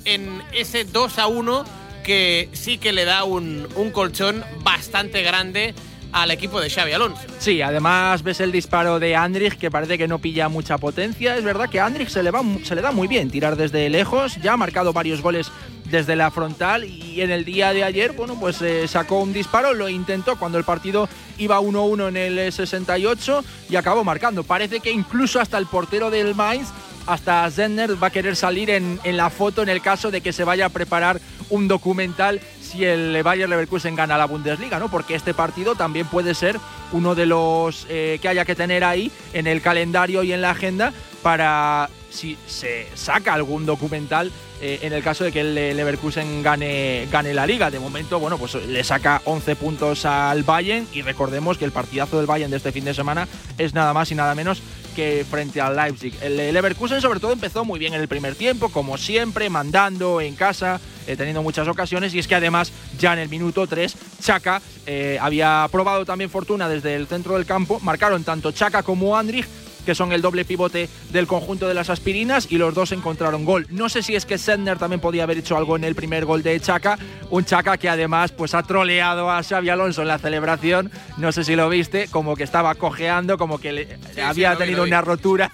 en 0.06 0.44
ese 0.54 0.84
2 0.84 1.18
a 1.18 1.26
1 1.26 1.66
que 2.04 2.50
sí 2.54 2.78
que 2.78 2.94
le 2.94 3.06
da 3.06 3.24
un, 3.24 3.68
colchón 3.92 4.44
bastante 4.60 5.24
grande 5.24 5.74
al 6.14 6.32
equipo 6.32 6.62
de 6.62 6.70
Xavi 6.70 6.94
Alonso. 6.94 7.22
Sí, 7.40 7.62
además 7.62 8.24
ves 8.24 8.40
el 8.40 8.52
disparo 8.52 9.00
de 9.00 9.16
Andrich 9.16 9.58
que 9.58 9.72
parece 9.72 9.98
que 9.98 10.08
no 10.08 10.20
pilla 10.20 10.48
mucha 10.48 10.78
potencia. 10.78 11.36
Es 11.36 11.44
verdad 11.44 11.70
que 11.70 11.80
a 11.80 11.86
Andrich 11.86 12.10
se 12.10 12.24
le, 12.24 12.32
va, 12.32 12.42
se 12.64 12.76
le 12.76 12.82
da 12.82 12.92
muy 12.92 13.08
bien 13.08 13.30
tirar 13.30 13.56
desde 13.56 13.90
lejos, 13.90 14.38
ya 14.42 14.54
ha 14.54 14.58
marcado 14.58 14.94
varios 14.94 15.22
goles 15.22 15.52
desde 15.86 16.16
la 16.16 16.32
frontal 16.32 16.86
y 16.86 17.22
en 17.22 17.32
el 17.32 17.46
día 17.46 17.74
de 17.74 17.84
ayer, 17.84 18.14
bueno, 18.14 18.40
pues 18.40 18.62
eh, 18.62 18.88
sacó 18.88 19.20
un 19.20 19.34
disparo, 19.34 19.74
lo 19.74 19.90
intentó 19.90 20.38
cuando 20.38 20.58
el 20.58 20.64
partido 20.64 21.10
iba 21.38 21.60
1-1 21.60 22.08
en 22.10 22.18
el 22.18 22.52
68 22.52 23.44
y 23.70 23.76
acabó 23.76 24.04
marcando. 24.04 24.44
Parece 24.44 24.80
que 24.80 24.92
incluso 24.92 25.40
hasta 25.40 25.58
el 25.58 25.66
portero 25.66 26.10
del 26.10 26.36
Mainz 26.36 26.70
hasta 27.06 27.50
Zender 27.52 28.02
va 28.02 28.08
a 28.08 28.12
querer 28.12 28.36
salir 28.36 28.70
en, 28.70 29.00
la 29.04 29.30
foto 29.30 29.62
en 29.62 29.70
el 29.70 29.82
caso 29.82 30.12
de 30.12 30.22
que 30.22 30.34
se 30.34 30.44
vaya 30.44 30.68
a 30.68 30.70
preparar 30.70 31.20
un 31.50 31.68
documental 31.68 32.40
si 32.74 32.84
el 32.86 33.22
Bayer 33.22 33.48
Leverkusen 33.48 33.96
gana 33.96 34.18
la 34.18 34.26
Bundesliga, 34.26 34.80
¿no? 34.80 34.90
Porque 34.90 35.14
este 35.14 35.34
partido 35.34 35.76
también 35.76 36.08
puede 36.08 36.34
ser 36.34 36.60
uno 36.92 37.14
de 37.14 37.28
los 37.28 37.86
eh, 37.88 38.18
que 38.22 38.28
haya 38.28 38.46
que 38.46 38.56
tener 38.56 38.84
ahí 38.84 39.12
en 39.34 39.46
el 39.46 39.62
calendario 39.62 40.24
y 40.24 40.34
en 40.34 40.42
la 40.42 40.52
agenda 40.52 40.92
para 41.22 41.90
si 42.10 42.38
se 42.48 42.88
saca 42.96 43.34
algún 43.34 43.66
documental 43.66 44.32
eh, 44.62 44.80
en 44.84 44.94
el 44.94 45.04
caso 45.04 45.24
de 45.24 45.32
que 45.32 45.42
el 45.42 45.56
Leverkusen 45.56 46.42
gane, 46.42 47.08
gane 47.12 47.34
la 47.34 47.46
liga. 47.46 47.70
De 47.70 47.80
momento, 47.80 48.20
bueno, 48.20 48.38
pues 48.38 48.56
le 48.56 48.84
saca 48.84 49.22
11 49.26 49.56
puntos 49.56 50.06
al 50.06 50.44
Bayern 50.44 50.88
y 50.94 51.02
recordemos 51.02 51.58
que 51.58 51.66
el 51.66 51.72
partidazo 51.72 52.18
del 52.18 52.26
Bayern 52.26 52.52
de 52.52 52.58
este 52.58 52.72
fin 52.72 52.86
de 52.86 52.94
semana 52.94 53.28
es 53.58 53.74
nada 53.74 53.94
más 53.94 54.12
y 54.12 54.16
nada 54.16 54.34
menos 54.36 54.62
que 54.94 55.26
frente 55.30 55.60
al 55.60 55.76
Leipzig. 55.76 56.14
El 56.22 56.38
Leverkusen 56.38 57.02
sobre 57.02 57.20
todo 57.20 57.32
empezó 57.32 57.66
muy 57.66 57.80
bien 57.80 57.94
en 57.94 58.02
el 58.02 58.08
primer 58.08 58.36
tiempo, 58.36 58.70
como 58.70 58.98
siempre, 58.98 59.50
mandando 59.50 60.22
en 60.22 60.36
casa, 60.36 60.80
eh, 61.08 61.16
teniendo 61.16 61.44
muchas 61.44 61.68
ocasiones 61.68 62.14
y 62.14 62.20
es 62.20 62.28
que 62.28 62.36
además 62.36 62.72
ya 62.98 63.14
en 63.14 63.20
el 63.20 63.30
minuto 63.30 63.68
3 63.68 63.96
Chaka 64.22 64.62
eh, 64.86 65.18
había 65.22 65.68
probado 65.72 66.06
también 66.06 66.30
fortuna 66.30 66.70
desde 66.70 66.96
el 66.96 67.08
centro 67.08 67.36
del 67.36 67.46
campo, 67.46 67.80
marcaron 67.82 68.24
tanto 68.24 68.52
Chaka 68.52 68.84
como 68.84 69.18
Andrich 69.18 69.46
que 69.86 69.96
son 69.96 70.12
el 70.12 70.22
doble 70.22 70.46
pivote 70.46 70.90
del 71.12 71.28
conjunto 71.28 71.68
de 71.68 71.74
las 71.74 71.90
aspirinas, 71.90 72.48
y 72.50 72.58
los 72.58 72.74
dos 72.74 72.92
encontraron 72.92 73.46
gol. 73.46 73.68
No 73.70 73.90
sé 73.90 74.04
si 74.04 74.16
es 74.16 74.26
que 74.26 74.38
Sendner 74.38 74.78
también 74.78 75.00
podía 75.00 75.24
haber 75.24 75.38
hecho 75.38 75.58
algo 75.58 75.76
en 75.76 75.84
el 75.84 75.96
primer 75.96 76.26
gol 76.26 76.44
de 76.44 76.60
Chaca, 76.60 76.98
un 77.30 77.46
Chaca 77.46 77.78
que 77.78 77.90
además 77.90 78.32
pues 78.32 78.54
ha 78.54 78.64
troleado 78.64 79.30
a 79.30 79.44
Xavi 79.44 79.70
Alonso 79.70 80.02
en 80.02 80.08
la 80.08 80.20
celebración, 80.20 80.92
no 81.18 81.32
sé 81.32 81.44
si 81.44 81.56
lo 81.56 81.70
viste, 81.70 82.08
como 82.08 82.36
que 82.36 82.44
estaba 82.44 82.76
cojeando, 82.76 83.38
como 83.38 83.60
que 83.60 83.98
había 84.24 84.56
tenido 84.56 84.84
una 84.84 85.02
rotura. 85.02 85.52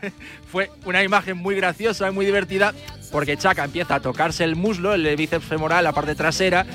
Fue 0.50 0.70
una 0.84 1.02
imagen 1.02 1.36
muy 1.36 1.54
graciosa 1.54 2.08
y 2.08 2.12
muy 2.12 2.26
divertida, 2.26 2.74
porque 3.12 3.36
Chaca 3.36 3.64
empieza 3.64 3.96
a 3.96 4.00
tocarse 4.00 4.44
el 4.44 4.56
muslo, 4.56 4.94
el 4.94 5.16
bíceps 5.16 5.44
femoral, 5.44 5.84
la 5.84 5.92
parte 5.92 6.14
trasera, 6.14 6.66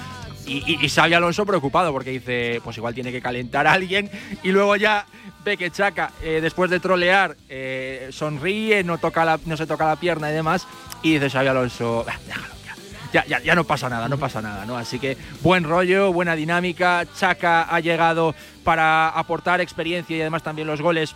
y, 0.47 0.78
y, 0.80 0.89
Xavi 0.89 1.14
Alonso 1.14 1.45
preocupado 1.45 1.91
porque 1.91 2.12
dice, 2.12 2.62
pues 2.64 2.78
igual 2.78 2.93
tiene 2.93 3.12
que 3.12 3.22
calentar 3.22 3.66
a 3.66 3.74
alguien. 3.74 4.12
Y 4.43 4.51
luego 4.51 4.76
ya 4.76 5.08
ve 5.46 5.56
que 5.56 5.72
Chaca, 5.72 6.12
eh, 6.22 6.39
después 6.41 6.70
de 6.72 6.80
trolear, 6.80 7.38
eh, 7.48 8.10
sonríe, 8.12 8.84
no, 8.84 8.98
toca 8.98 9.39
no 9.46 9.56
se 9.56 9.68
toca 9.68 9.86
la 9.86 9.96
pierna 9.96 10.32
y 10.32 10.34
demás. 10.34 10.68
Y 11.04 11.14
dice 11.14 11.30
Xavi 11.30 11.48
Alonso, 11.48 12.04
ah, 12.10 12.18
déjalo, 12.26 12.56
ya, 13.14 13.26
ya, 13.26 13.39
ya 13.39 13.56
no 13.56 13.64
pasa 13.64 13.88
nada, 13.88 14.10
no 14.10 14.18
pasa 14.18 14.41
nada, 14.41 14.66
¿no? 14.66 14.76
Así 14.76 15.00
que 15.00 15.16
buen 15.41 15.64
rollo, 15.64 16.12
buena 16.12 16.36
dinámica. 16.36 17.06
Chaca 17.16 17.64
ha 17.64 17.80
llegado 17.80 18.36
para 18.64 19.08
aportar 19.08 19.62
experiencia 19.62 20.18
y 20.18 20.22
además 20.22 20.41
también 20.41 20.68
los 20.68 20.82
goles 20.82 21.16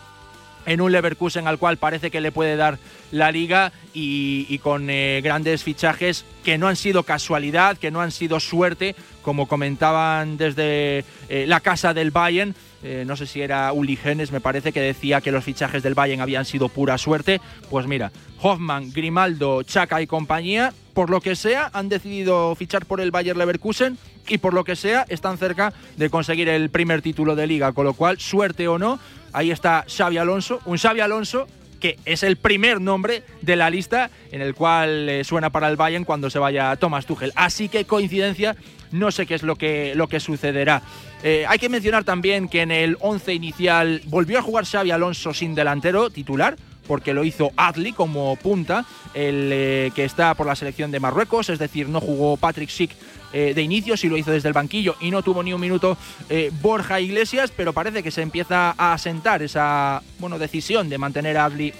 en 0.67 0.79
un 0.79 0.91
Leverkusen 0.91 1.47
al 1.47 1.57
cual 1.57 1.77
parece 1.77 2.11
que 2.11 2.21
le 2.21 2.31
puede 2.31 2.55
dar 2.55 2.77
la 3.11 3.31
liga 3.31 3.71
y, 3.93 4.59
con 4.59 4.89
eh, 4.91 5.21
grandes 5.23 5.63
fichajes 5.63 6.23
que 6.43 6.59
no 6.59 6.67
han 6.67 6.75
sido 6.75 7.01
casualidad, 7.01 7.77
que 7.77 7.89
no 7.89 8.01
han 8.01 8.11
sido 8.11 8.39
suerte, 8.39 8.95
como 9.23 9.47
comentaban 9.47 10.37
desde 10.37 11.03
la 11.29 11.59
casa 11.59 11.95
del 11.95 12.11
Bayern. 12.11 12.55
Eh, 12.83 13.03
no 13.05 13.15
sé 13.15 13.27
si 13.27 13.41
era 13.41 13.71
Uli 13.73 13.95
Genes, 13.95 14.31
me 14.31 14.39
parece 14.39 14.71
que 14.71 14.81
decía 14.81 15.21
que 15.21 15.31
los 15.31 15.43
fichajes 15.43 15.83
del 15.83 15.95
Bayern 15.95 16.21
habían 16.21 16.45
sido 16.45 16.69
pura 16.69 16.97
suerte. 16.97 17.41
Pues 17.69 17.87
mira, 17.87 18.11
Hoffman, 18.41 18.91
Grimaldo, 18.91 19.63
Chaka 19.63 20.01
y 20.01 20.07
compañía, 20.07 20.73
por 20.93 21.09
lo 21.09 21.21
que 21.21 21.35
sea, 21.35 21.69
han 21.73 21.89
decidido 21.89 22.55
fichar 22.55 22.85
por 22.85 23.01
el 23.01 23.11
Bayern 23.11 23.37
Leverkusen 23.37 23.97
y 24.27 24.37
por 24.37 24.53
lo 24.53 24.63
que 24.63 24.75
sea, 24.75 25.05
están 25.09 25.37
cerca 25.37 25.73
de 25.97 26.09
conseguir 26.09 26.49
el 26.49 26.69
primer 26.69 27.01
título 27.01 27.35
de 27.35 27.47
liga. 27.47 27.73
Con 27.73 27.85
lo 27.85 27.93
cual, 27.93 28.19
suerte 28.19 28.67
o 28.67 28.77
no, 28.77 28.99
Ahí 29.33 29.51
está 29.51 29.85
Xavi 29.87 30.17
Alonso, 30.17 30.59
un 30.65 30.77
Xavi 30.77 31.01
Alonso 31.01 31.47
que 31.79 31.97
es 32.03 32.23
el 32.23 32.35
primer 32.35 32.81
nombre 32.81 33.23
de 33.41 33.55
la 33.55 33.69
lista 33.69 34.09
en 34.33 34.41
el 34.41 34.53
cual 34.53 35.07
eh, 35.07 35.23
suena 35.23 35.49
para 35.49 35.69
el 35.69 35.77
Bayern 35.77 36.03
cuando 36.03 36.29
se 36.29 36.37
vaya 36.37 36.75
Thomas 36.75 37.05
Tuchel. 37.05 37.31
Así 37.35 37.69
que 37.69 37.85
coincidencia, 37.85 38.57
no 38.91 39.11
sé 39.11 39.25
qué 39.25 39.35
es 39.35 39.43
lo 39.43 39.55
que, 39.55 39.93
lo 39.95 40.09
que 40.09 40.19
sucederá. 40.19 40.81
Eh, 41.23 41.45
hay 41.47 41.59
que 41.59 41.69
mencionar 41.69 42.03
también 42.03 42.47
que 42.47 42.61
en 42.61 42.71
el 42.71 42.97
11 42.99 43.33
inicial 43.33 44.01
volvió 44.05 44.39
a 44.39 44.41
jugar 44.41 44.65
Xavi 44.65 44.91
Alonso 44.91 45.33
sin 45.33 45.53
delantero 45.53 46.09
titular, 46.09 46.55
porque 46.87 47.13
lo 47.13 47.23
hizo 47.23 47.51
Adli 47.55 47.93
como 47.93 48.35
punta, 48.37 48.83
el 49.13 49.49
eh, 49.53 49.91
que 49.93 50.05
está 50.05 50.33
por 50.33 50.47
la 50.47 50.55
selección 50.55 50.89
de 50.89 50.99
Marruecos, 50.99 51.49
es 51.49 51.59
decir, 51.59 51.87
no 51.87 52.01
jugó 52.01 52.35
Patrick 52.35 52.69
Schick 52.69 52.91
eh, 53.31 53.53
de 53.53 53.61
inicio, 53.61 53.95
sí 53.95 54.09
lo 54.09 54.17
hizo 54.17 54.31
desde 54.31 54.47
el 54.47 54.55
banquillo 54.55 54.95
y 54.99 55.11
no 55.11 55.21
tuvo 55.21 55.43
ni 55.43 55.53
un 55.53 55.61
minuto 55.61 55.97
eh, 56.29 56.51
Borja 56.61 56.99
Iglesias, 56.99 57.53
pero 57.55 57.73
parece 57.73 58.01
que 58.01 58.09
se 58.09 58.23
empieza 58.23 58.73
a 58.75 58.93
asentar 58.93 59.43
esa 59.43 60.01
bueno, 60.17 60.39
decisión 60.39 60.89
de 60.89 60.97
mantener 60.97 61.37
a 61.37 61.45
Adli 61.45 61.71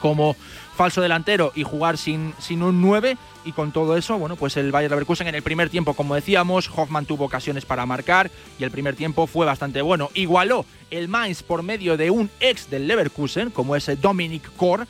como 0.00 0.36
falso 0.76 1.00
delantero 1.00 1.52
y 1.54 1.62
jugar 1.62 1.98
sin, 1.98 2.34
sin 2.38 2.62
un 2.62 2.80
9 2.80 3.16
y 3.44 3.52
con 3.52 3.72
todo 3.72 3.96
eso, 3.96 4.18
bueno, 4.18 4.36
pues 4.36 4.56
el 4.56 4.72
Bayern 4.72 4.92
Leverkusen 4.92 5.28
en 5.28 5.34
el 5.34 5.42
primer 5.42 5.70
tiempo, 5.70 5.94
como 5.94 6.14
decíamos, 6.14 6.70
Hoffman 6.74 7.06
tuvo 7.06 7.24
ocasiones 7.24 7.64
para 7.64 7.86
marcar 7.86 8.30
y 8.58 8.64
el 8.64 8.70
primer 8.70 8.96
tiempo 8.96 9.26
fue 9.26 9.46
bastante 9.46 9.82
bueno. 9.82 10.10
Igualó 10.14 10.64
el 10.90 11.08
Mainz 11.08 11.42
por 11.42 11.62
medio 11.62 11.96
de 11.96 12.10
un 12.10 12.30
ex 12.40 12.70
del 12.70 12.86
Leverkusen, 12.88 13.50
como 13.50 13.76
es 13.76 13.90
Dominic 14.00 14.54
Kor, 14.56 14.86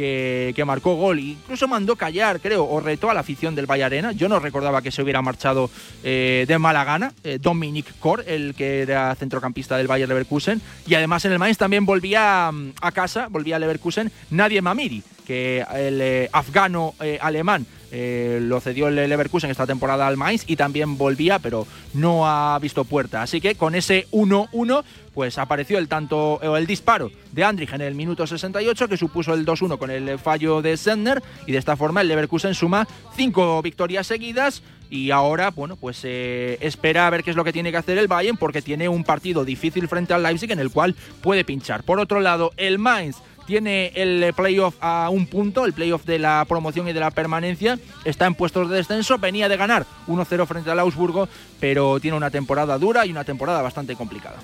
que, 0.00 0.64
marcó 0.64 0.94
gol 0.94 1.18
incluso 1.18 1.68
mandó 1.68 1.96
callar, 1.96 2.40
creo, 2.40 2.64
o 2.64 2.80
retó 2.80 3.10
a 3.10 3.14
la 3.14 3.20
afición 3.20 3.54
del 3.54 3.70
Arena. 3.70 4.12
Yo 4.12 4.28
no 4.28 4.38
recordaba 4.38 4.82
que 4.82 4.90
se 4.90 5.02
hubiera 5.02 5.22
marchado 5.22 5.70
eh, 6.02 6.44
de 6.46 6.58
mala 6.58 6.84
gana. 6.84 7.12
Eh, 7.24 7.38
Dominic 7.40 7.98
Kor, 7.98 8.24
el 8.26 8.54
que 8.54 8.82
era 8.82 9.14
centrocampista 9.14 9.76
del 9.76 9.86
Bayern 9.86 10.08
Leverkusen. 10.08 10.60
Y 10.86 10.94
además 10.94 11.24
en 11.24 11.32
el 11.32 11.38
Mainz 11.38 11.58
también 11.58 11.86
volvía 11.86 12.50
mm, 12.52 12.72
a 12.80 12.92
casa, 12.92 13.28
volvía 13.30 13.56
a 13.56 13.58
Leverkusen, 13.58 14.10
Nadie 14.30 14.62
Mamiri, 14.62 15.02
que 15.26 15.64
el 15.72 16.00
eh, 16.00 16.28
afgano 16.32 16.94
alemán 17.20 17.66
eh, 17.90 18.38
lo 18.42 18.60
cedió 18.60 18.88
el 18.88 18.94
Leverkusen 18.94 19.50
esta 19.50 19.66
temporada 19.66 20.06
al 20.06 20.16
Mainz 20.16 20.44
y 20.46 20.56
también 20.56 20.96
volvía, 20.96 21.38
pero 21.38 21.66
no 21.94 22.26
ha 22.26 22.58
visto 22.58 22.84
puerta. 22.84 23.22
Así 23.22 23.40
que 23.40 23.54
con 23.54 23.74
ese 23.74 24.06
1-1, 24.12 24.84
pues 25.14 25.38
apareció 25.38 25.78
el 25.78 25.88
tanto 25.88 26.40
el 26.56 26.66
disparo 26.66 27.10
de 27.32 27.44
Andrich 27.44 27.72
en 27.72 27.80
el 27.80 27.94
minuto 27.94 28.26
68, 28.26 28.88
que 28.88 28.96
supuso 28.96 29.34
el 29.34 29.44
2-1 29.44 29.78
con 29.78 29.90
el 29.90 30.18
fallo 30.18 30.62
de 30.62 30.76
Sender, 30.76 31.22
y 31.46 31.52
de 31.52 31.58
esta 31.58 31.76
forma 31.76 32.00
el 32.00 32.08
Leverkusen 32.08 32.54
suma 32.54 32.86
cinco 33.16 33.60
victorias 33.62 34.06
seguidas. 34.06 34.62
Y 34.92 35.12
ahora, 35.12 35.50
bueno, 35.50 35.76
pues 35.76 36.00
eh, 36.02 36.58
espera 36.60 37.06
a 37.06 37.10
ver 37.10 37.22
qué 37.22 37.30
es 37.30 37.36
lo 37.36 37.44
que 37.44 37.52
tiene 37.52 37.70
que 37.70 37.76
hacer 37.76 37.96
el 37.96 38.08
Bayern, 38.08 38.36
porque 38.36 38.60
tiene 38.60 38.88
un 38.88 39.04
partido 39.04 39.44
difícil 39.44 39.86
frente 39.86 40.14
al 40.14 40.22
Leipzig 40.24 40.50
en 40.50 40.58
el 40.58 40.70
cual 40.70 40.96
puede 41.22 41.44
pinchar. 41.44 41.84
Por 41.84 42.00
otro 42.00 42.18
lado, 42.20 42.52
el 42.56 42.80
Mainz 42.80 43.16
tiene 43.50 43.90
el 43.96 44.32
playoff 44.32 44.76
a 44.80 45.10
un 45.10 45.26
punto, 45.26 45.64
el 45.64 45.72
playoff 45.72 46.04
de 46.04 46.20
la 46.20 46.44
promoción 46.48 46.86
y 46.86 46.92
de 46.92 47.00
la 47.00 47.10
permanencia, 47.10 47.80
está 48.04 48.26
en 48.26 48.36
puestos 48.36 48.70
de 48.70 48.76
descenso, 48.76 49.18
venía 49.18 49.48
de 49.48 49.56
ganar 49.56 49.86
1-0 50.06 50.46
frente 50.46 50.70
al 50.70 50.78
Augsburgo, 50.78 51.28
pero 51.58 51.98
tiene 51.98 52.16
una 52.16 52.30
temporada 52.30 52.78
dura 52.78 53.04
y 53.04 53.10
una 53.10 53.24
temporada 53.24 53.60
bastante 53.60 53.96
complicada. 53.96 54.36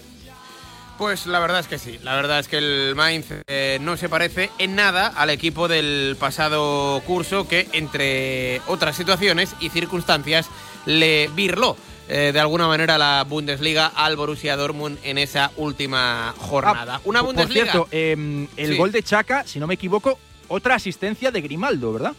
Pues 0.98 1.26
la 1.28 1.38
verdad 1.38 1.60
es 1.60 1.68
que 1.68 1.78
sí, 1.78 2.00
la 2.02 2.16
verdad 2.16 2.40
es 2.40 2.48
que 2.48 2.58
el 2.58 2.96
Mainz 2.96 3.26
eh, 3.46 3.78
no 3.80 3.96
se 3.96 4.08
parece 4.08 4.50
en 4.58 4.74
nada 4.74 5.06
al 5.06 5.30
equipo 5.30 5.68
del 5.68 6.16
pasado 6.18 7.00
curso 7.06 7.46
que, 7.46 7.68
entre 7.74 8.60
otras 8.66 8.96
situaciones 8.96 9.54
y 9.60 9.68
circunstancias, 9.68 10.48
le 10.84 11.28
virló. 11.28 11.76
Eh, 12.08 12.30
de 12.32 12.38
alguna 12.38 12.68
manera 12.68 12.98
la 12.98 13.24
Bundesliga 13.24 13.86
al 13.88 14.16
Borussia 14.16 14.56
Dortmund 14.56 14.98
en 15.02 15.18
esa 15.18 15.50
última 15.56 16.34
jornada. 16.38 16.96
Ah, 16.96 17.00
Una 17.04 17.20
Bundesliga. 17.20 17.72
Por 17.72 17.88
cierto, 17.88 17.88
em, 17.90 18.46
el 18.56 18.76
gol 18.76 18.92
de 18.92 19.02
Chaca, 19.02 19.44
si 19.44 19.58
no 19.58 19.66
me 19.66 19.74
equivoco, 19.74 20.18
otra 20.48 20.76
asistencia 20.76 21.32
de 21.32 21.40
Grimaldo, 21.40 21.92
¿verdad? 21.92 22.14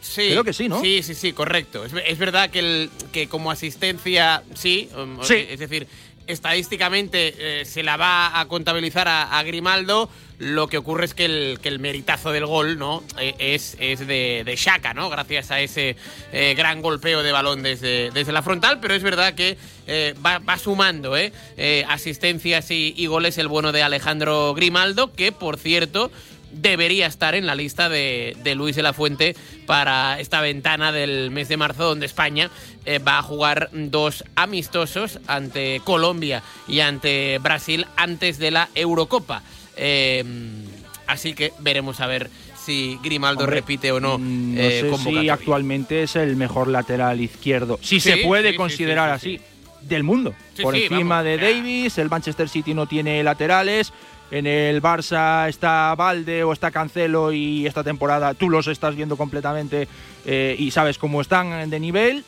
Sí, 0.00 0.28
Creo 0.30 0.44
que 0.44 0.52
sí, 0.52 0.68
¿no? 0.68 0.80
Sí, 0.80 1.02
sí, 1.02 1.14
sí, 1.14 1.32
correcto. 1.32 1.84
Es, 1.84 2.18
verdad 2.18 2.50
que, 2.50 2.60
el, 2.60 2.90
que 3.10 3.28
como 3.28 3.50
asistencia, 3.50 4.44
sí, 4.54 4.88
um, 4.96 5.22
sí. 5.22 5.46
Es 5.48 5.58
decir, 5.58 5.88
estadísticamente 6.28 7.60
eh, 7.60 7.64
se 7.64 7.82
la 7.82 7.96
va 7.96 8.38
a 8.38 8.46
contabilizar 8.46 9.08
a, 9.08 9.42
Grimaldo. 9.42 10.08
Lo 10.38 10.68
que 10.68 10.78
ocurre 10.78 11.04
es 11.06 11.14
que 11.14 11.24
el, 11.24 11.78
meritazo 11.80 12.30
del 12.30 12.46
gol 12.46 12.78
¿no? 12.78 13.02
E, 13.18 13.34
es, 13.38 13.76
es 13.80 14.06
de, 14.06 14.42
de 14.44 14.56
Shaka, 14.56 14.94
¿no? 14.94 15.10
Gracias 15.10 15.50
a 15.50 15.60
ese 15.60 15.96
eh, 16.32 16.54
gran 16.56 16.80
golpeo 16.80 17.24
de 17.24 17.32
balón 17.32 17.62
desde, 17.62 18.12
la 18.32 18.42
frontal, 18.42 18.78
pero 18.80 18.94
es 18.94 19.02
verdad 19.02 19.34
que 19.34 19.58
eh, 19.88 20.14
va, 20.24 20.38
va, 20.38 20.58
sumando 20.58 21.14
asistencias 21.88 22.70
y, 22.70 22.94
y 22.96 23.06
goles 23.06 23.38
el 23.38 23.48
bueno 23.48 23.72
de 23.72 23.82
Alejandro 23.82 24.54
Grimaldo, 24.54 25.12
que 25.12 25.32
por 25.32 25.58
cierto 25.58 26.10
debería 26.52 27.06
estar 27.06 27.34
en 27.34 27.46
la 27.46 27.54
lista 27.54 27.88
de, 27.88 28.36
Luis 28.56 28.76
de 28.76 28.82
la 28.82 28.92
Fuente 28.92 29.36
para 29.66 30.20
esta 30.20 30.40
ventana 30.40 30.92
del 30.92 31.30
mes 31.30 31.48
de 31.48 31.56
marzo, 31.56 31.84
donde 31.84 32.06
España 32.06 32.50
eh, 32.84 32.98
va 32.98 33.18
a 33.18 33.22
jugar 33.22 33.70
dos 33.72 34.24
amistosos 34.34 35.20
ante 35.26 35.80
Colombia 35.84 36.42
y 36.66 36.80
ante 36.80 37.38
Brasil 37.38 37.86
antes 37.96 38.38
de 38.38 38.50
la 38.50 38.68
Eurocopa. 38.74 39.42
Eh, 39.76 40.24
así 41.06 41.34
que 41.34 41.52
veremos 41.60 42.00
a 42.00 42.06
ver 42.06 42.30
si 42.68 42.98
Grimaldo 43.02 43.46
repite 43.46 43.92
o 43.92 44.00
no. 44.00 44.18
Mm, 44.18 44.54
no 44.54 44.60
eh, 44.60 44.92
sé 44.96 45.10
si 45.10 45.28
actualmente 45.28 46.02
es 46.02 46.16
el 46.16 46.36
mejor 46.36 46.68
lateral 46.68 47.20
izquierdo, 47.20 47.78
si 47.80 47.98
se 47.98 48.18
puede 48.18 48.56
considerar 48.56 49.10
así, 49.10 49.40
del 49.80 50.02
mundo. 50.02 50.34
Por 50.60 50.76
encima 50.76 51.22
de 51.22 51.38
Davis, 51.38 51.98
el 51.98 52.10
Manchester 52.10 52.48
City 52.48 52.74
no 52.74 52.86
tiene 52.86 53.22
laterales 53.22 53.92
en 54.30 54.46
el 54.46 54.82
Barça 54.82 55.48
está 55.48 55.94
Valde 55.94 56.44
o 56.44 56.52
está 56.52 56.70
Cancelo 56.70 57.32
y 57.32 57.66
esta 57.66 57.82
temporada 57.82 58.34
tú 58.34 58.50
los 58.50 58.66
estás 58.66 58.94
viendo 58.94 59.16
completamente 59.16 59.88
eh, 60.26 60.56
y 60.58 60.70
sabes 60.70 60.98
cómo 60.98 61.20
están 61.20 61.70
de 61.70 61.80
nivel. 61.80 62.24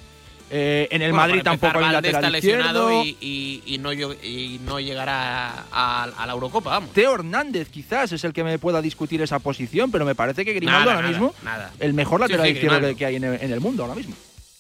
Eh, 0.53 0.88
en 0.90 1.03
el 1.03 1.12
Madrid 1.12 1.42
tampoco 1.44 1.78
hay 1.78 1.92
lateral 1.92 2.24
está 2.24 2.30
lesionado 2.30 3.05
y, 3.05 3.78
no, 3.80 4.80
llegará 4.80 5.66
a, 5.70 6.24
la 6.26 6.32
Eurocopa, 6.32 6.70
vamos. 6.70 6.92
Teo 6.92 7.14
Hernández 7.14 7.68
quizás 7.68 8.11
es 8.12 8.24
el 8.24 8.32
que 8.32 8.42
me 8.42 8.59
pueda 8.59 8.82
discutir 8.82 9.22
esa 9.22 9.38
posición, 9.38 9.92
pero 9.92 10.05
me 10.05 10.16
parece 10.16 10.44
que 10.44 10.53
Grimaldo 10.53 10.90
ahora 10.90 11.07
mismo 11.07 11.34
el 11.78 11.94
mejor 11.94 12.20
lateral 12.20 12.48
izquierdo 12.48 12.96
que 12.96 13.07
hay 13.07 13.16
en 13.16 13.24
el 13.24 13.61
mundo 13.61 13.84
ahora 13.84 13.94
mismo. 13.94 14.16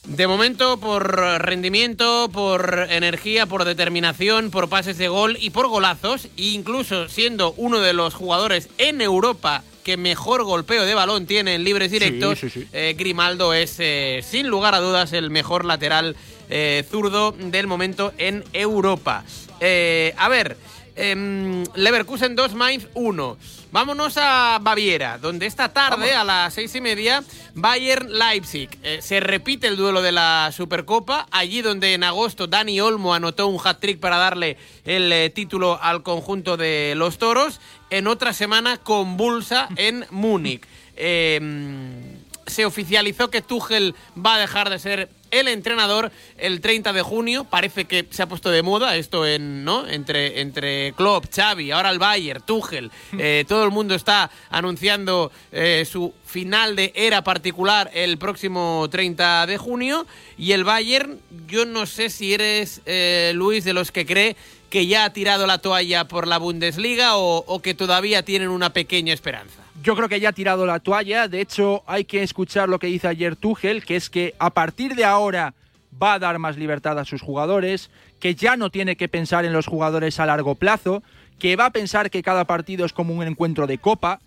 De 0.06 0.26
momento, 0.26 0.78
por 0.78 1.14
rendimiento, 1.42 2.28
por 2.32 2.86
energía, 2.90 3.46
por 3.46 3.64
determinación, 3.64 4.50
por 4.50 4.68
pases 4.68 4.96
de 4.96 5.08
gol 5.08 5.36
y 5.38 5.50
por 5.50 5.68
golazos, 5.68 6.28
incluso 6.36 7.08
siendo 7.08 7.52
uno 7.52 7.80
de 7.80 7.92
los 7.92 8.14
jugadores 8.14 8.70
en 8.78 9.02
Europa 9.02 9.62
que 9.84 9.96
mejor 9.96 10.44
golpeo 10.44 10.84
de 10.84 10.94
balón 10.94 11.26
tiene 11.26 11.54
en 11.54 11.64
libres 11.64 11.90
directos, 11.90 12.40
eh, 12.72 12.94
Grimaldo 12.98 13.54
es 13.54 13.76
eh, 13.78 14.20
sin 14.22 14.48
lugar 14.48 14.74
a 14.74 14.80
dudas 14.80 15.12
el 15.12 15.30
mejor 15.30 15.64
lateral 15.64 16.16
eh, 16.48 16.84
zurdo 16.90 17.32
del 17.32 17.66
momento 17.66 18.12
en 18.18 18.44
Europa. 18.52 19.24
a 19.60 20.28
ver, 20.28 20.56
em, 20.96 21.64
Leverkusen 21.74 22.34
2, 22.36 22.54
Mainz 22.54 22.88
1. 22.94 23.38
Vámonos 23.72 24.16
a 24.16 24.58
Baviera, 24.60 25.18
donde 25.18 25.46
esta 25.46 25.72
tarde 25.72 26.12
a 26.12 26.24
las 26.24 26.54
seis 26.54 26.74
y 26.74 26.80
media 26.80 27.22
Bayern 27.54 28.12
Leipzig. 28.18 28.68
Eh, 28.82 28.98
se 29.00 29.20
repite 29.20 29.68
el 29.68 29.76
duelo 29.76 30.02
de 30.02 30.10
la 30.10 30.50
Supercopa, 30.52 31.28
allí 31.30 31.62
donde 31.62 31.94
en 31.94 32.02
agosto 32.02 32.48
Dani 32.48 32.80
Olmo 32.80 33.14
anotó 33.14 33.46
un 33.46 33.60
hat-trick 33.62 34.00
para 34.00 34.16
darle 34.16 34.56
el 34.84 35.12
eh, 35.12 35.30
título 35.30 35.80
al 35.80 36.02
conjunto 36.02 36.56
de 36.56 36.94
los 36.96 37.18
toros. 37.18 37.60
En 37.90 38.08
otra 38.08 38.32
semana 38.32 38.76
convulsa 38.78 39.68
en 39.76 40.04
Múnich. 40.10 40.66
Em, 40.96 42.18
se 42.48 42.66
oficializó 42.66 43.30
que 43.30 43.40
Tuchel 43.40 43.94
va 44.16 44.34
a 44.34 44.38
dejar 44.38 44.68
de 44.68 44.80
ser 44.80 45.10
el 45.30 45.48
entrenador 45.48 46.10
el 46.36 46.60
30 46.60 46.92
de 46.92 47.02
junio. 47.02 47.44
Parece 47.44 47.84
que 47.84 48.06
se 48.10 48.22
ha 48.22 48.28
puesto 48.28 48.50
de 48.50 48.62
moda 48.62 48.96
esto 48.96 49.26
en, 49.26 49.64
¿no? 49.64 49.88
entre, 49.88 50.40
entre 50.40 50.92
Klopp, 50.92 51.26
Xavi, 51.34 51.70
ahora 51.70 51.90
el 51.90 51.98
Bayern, 51.98 52.42
Tuchel. 52.42 52.90
Eh, 53.22 53.44
todo 53.46 53.64
el 53.64 53.70
mundo 53.70 53.94
está 53.94 54.30
anunciando 54.50 55.30
eh, 55.52 55.84
su 55.90 56.14
final 56.24 56.74
de 56.74 56.92
era 56.94 57.22
particular 57.22 57.90
el 57.92 58.16
próximo 58.18 58.88
30 58.90 59.46
de 59.46 59.58
junio. 59.58 60.06
Y 60.38 60.52
el 60.52 60.64
Bayern, 60.64 61.20
yo 61.46 61.66
no 61.66 61.86
sé 61.86 62.08
si 62.08 62.32
eres, 62.32 62.80
eh, 62.86 63.32
Luis, 63.34 63.64
de 63.64 63.74
los 63.74 63.92
que 63.92 64.06
cree 64.06 64.36
que 64.70 64.86
ya 64.86 65.04
ha 65.04 65.12
tirado 65.12 65.46
la 65.46 65.58
toalla 65.58 66.08
por 66.08 66.26
la 66.26 66.38
Bundesliga 66.38 67.16
o 67.16 67.60
que 67.60 67.74
todavía 67.74 68.24
tienen 68.24 68.48
una 68.48 68.72
pequeña 68.72 69.12
esperanza. 69.12 69.60
Yo 69.82 69.96
creo 69.96 70.08
que 70.08 70.20
ya 70.20 70.28
ha 70.28 70.32
tirado 70.32 70.66
la 70.66 70.80
toalla. 70.80 71.26
De 71.26 71.40
hecho, 71.40 71.82
hay 71.86 72.04
que 72.04 72.22
escuchar 72.22 72.68
lo 72.68 72.78
que 72.78 72.88
dice 72.88 73.08
ayer 73.08 73.34
Tuchel, 73.34 73.84
que 73.84 73.96
es 73.96 74.10
que 74.10 74.34
a 74.38 74.50
partir 74.50 74.94
de 74.94 75.04
ahora 75.04 75.54
va 76.00 76.14
a 76.14 76.18
dar 76.18 76.38
más 76.38 76.56
libertad 76.56 76.98
a 76.98 77.04
sus 77.04 77.22
jugadores, 77.22 77.90
que 78.20 78.34
ya 78.34 78.56
no 78.56 78.70
tiene 78.70 78.96
que 78.96 79.08
pensar 79.08 79.44
en 79.44 79.54
los 79.54 79.66
jugadores 79.66 80.20
a 80.20 80.26
largo 80.26 80.54
plazo, 80.54 81.02
que 81.38 81.56
va 81.56 81.66
a 81.66 81.70
pensar 81.70 82.10
que 82.10 82.22
cada 82.22 82.44
partido 82.44 82.84
es 82.84 82.92
como 82.92 83.14
un 83.14 83.26
encuentro 83.26 83.66
de 83.66 83.78
copa. 83.78 84.20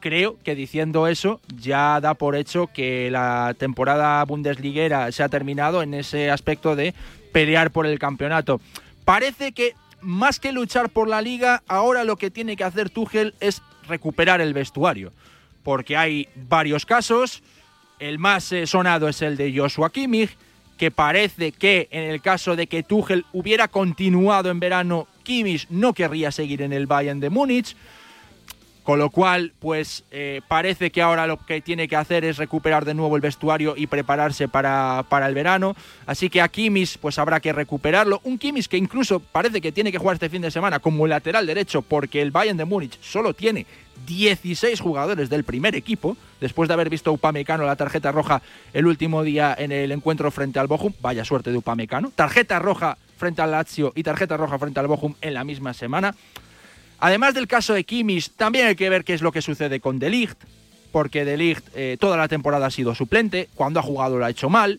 Creo 0.00 0.38
que 0.42 0.54
diciendo 0.54 1.06
eso 1.06 1.40
ya 1.54 2.00
da 2.00 2.14
por 2.14 2.34
hecho 2.34 2.66
que 2.66 3.10
la 3.10 3.54
temporada 3.58 4.24
bundesliguera 4.24 5.12
se 5.12 5.22
ha 5.22 5.28
terminado 5.28 5.82
en 5.82 5.92
ese 5.94 6.30
aspecto 6.30 6.74
de 6.74 6.94
pelear 7.32 7.70
por 7.70 7.86
el 7.86 7.98
campeonato. 7.98 8.60
Parece 9.04 9.52
que 9.52 9.74
más 10.00 10.40
que 10.40 10.50
luchar 10.50 10.88
por 10.88 11.08
la 11.08 11.20
liga, 11.22 11.62
ahora 11.68 12.04
lo 12.04 12.16
que 12.16 12.30
tiene 12.30 12.56
que 12.56 12.64
hacer 12.64 12.90
Tuchel 12.90 13.34
es 13.38 13.62
recuperar 13.92 14.40
el 14.40 14.54
vestuario, 14.54 15.12
porque 15.62 15.96
hay 15.96 16.28
varios 16.34 16.86
casos. 16.86 17.42
El 17.98 18.18
más 18.18 18.50
eh, 18.52 18.66
sonado 18.66 19.06
es 19.08 19.22
el 19.22 19.36
de 19.36 19.56
Joshua 19.56 19.90
Kimmich, 19.90 20.30
que 20.78 20.90
parece 20.90 21.52
que 21.52 21.88
en 21.90 22.04
el 22.10 22.20
caso 22.20 22.56
de 22.56 22.66
que 22.66 22.82
Tuchel 22.82 23.24
hubiera 23.32 23.68
continuado 23.68 24.50
en 24.50 24.58
verano, 24.58 25.06
Kimmich 25.22 25.66
no 25.70 25.92
querría 25.92 26.32
seguir 26.32 26.62
en 26.62 26.72
el 26.72 26.86
Bayern 26.86 27.20
de 27.20 27.30
Múnich. 27.30 27.76
Con 28.82 28.98
lo 28.98 29.10
cual, 29.10 29.52
pues 29.60 30.02
eh, 30.10 30.40
parece 30.48 30.90
que 30.90 31.00
ahora 31.00 31.28
lo 31.28 31.36
que 31.36 31.60
tiene 31.60 31.86
que 31.86 31.94
hacer 31.94 32.24
es 32.24 32.36
recuperar 32.36 32.84
de 32.84 32.94
nuevo 32.94 33.14
el 33.14 33.22
vestuario 33.22 33.74
y 33.76 33.86
prepararse 33.86 34.48
para, 34.48 35.04
para 35.08 35.28
el 35.28 35.34
verano. 35.34 35.76
Así 36.04 36.28
que 36.28 36.40
a 36.40 36.48
Kimis, 36.48 36.98
pues 36.98 37.16
habrá 37.20 37.38
que 37.38 37.52
recuperarlo. 37.52 38.20
Un 38.24 38.38
Kimis 38.38 38.66
que 38.66 38.76
incluso 38.76 39.20
parece 39.20 39.60
que 39.60 39.70
tiene 39.70 39.92
que 39.92 39.98
jugar 39.98 40.14
este 40.14 40.28
fin 40.28 40.42
de 40.42 40.50
semana 40.50 40.80
como 40.80 41.06
lateral 41.06 41.46
derecho, 41.46 41.82
porque 41.82 42.20
el 42.20 42.32
Bayern 42.32 42.58
de 42.58 42.64
Múnich 42.64 42.98
solo 43.00 43.34
tiene 43.34 43.66
16 44.06 44.80
jugadores 44.80 45.30
del 45.30 45.44
primer 45.44 45.74
equipo, 45.74 46.16
después 46.40 46.68
de 46.68 46.74
haber 46.74 46.90
visto 46.90 47.12
Upamecano 47.12 47.64
la 47.64 47.76
tarjeta 47.76 48.12
roja 48.12 48.42
el 48.72 48.86
último 48.86 49.22
día 49.22 49.54
en 49.58 49.72
el 49.72 49.92
encuentro 49.92 50.30
frente 50.30 50.58
al 50.58 50.66
Bochum. 50.66 50.92
Vaya 51.00 51.24
suerte 51.24 51.50
de 51.50 51.58
Upamecano. 51.58 52.10
Tarjeta 52.14 52.58
roja 52.58 52.98
frente 53.16 53.42
al 53.42 53.52
Lazio 53.52 53.92
y 53.94 54.02
tarjeta 54.02 54.36
roja 54.36 54.58
frente 54.58 54.80
al 54.80 54.88
Bochum 54.88 55.14
en 55.20 55.34
la 55.34 55.44
misma 55.44 55.74
semana. 55.74 56.14
Además 56.98 57.34
del 57.34 57.48
caso 57.48 57.74
de 57.74 57.84
Kimmich, 57.84 58.30
también 58.36 58.66
hay 58.66 58.76
que 58.76 58.88
ver 58.88 59.04
qué 59.04 59.14
es 59.14 59.22
lo 59.22 59.32
que 59.32 59.42
sucede 59.42 59.80
con 59.80 59.98
De 59.98 60.08
Ligt, 60.08 60.38
porque 60.92 61.24
De 61.24 61.36
Ligt 61.36 61.66
eh, 61.74 61.96
toda 61.98 62.16
la 62.16 62.28
temporada 62.28 62.66
ha 62.66 62.70
sido 62.70 62.94
suplente, 62.94 63.48
cuando 63.54 63.80
ha 63.80 63.82
jugado 63.82 64.18
lo 64.18 64.24
ha 64.24 64.30
hecho 64.30 64.48
mal. 64.48 64.78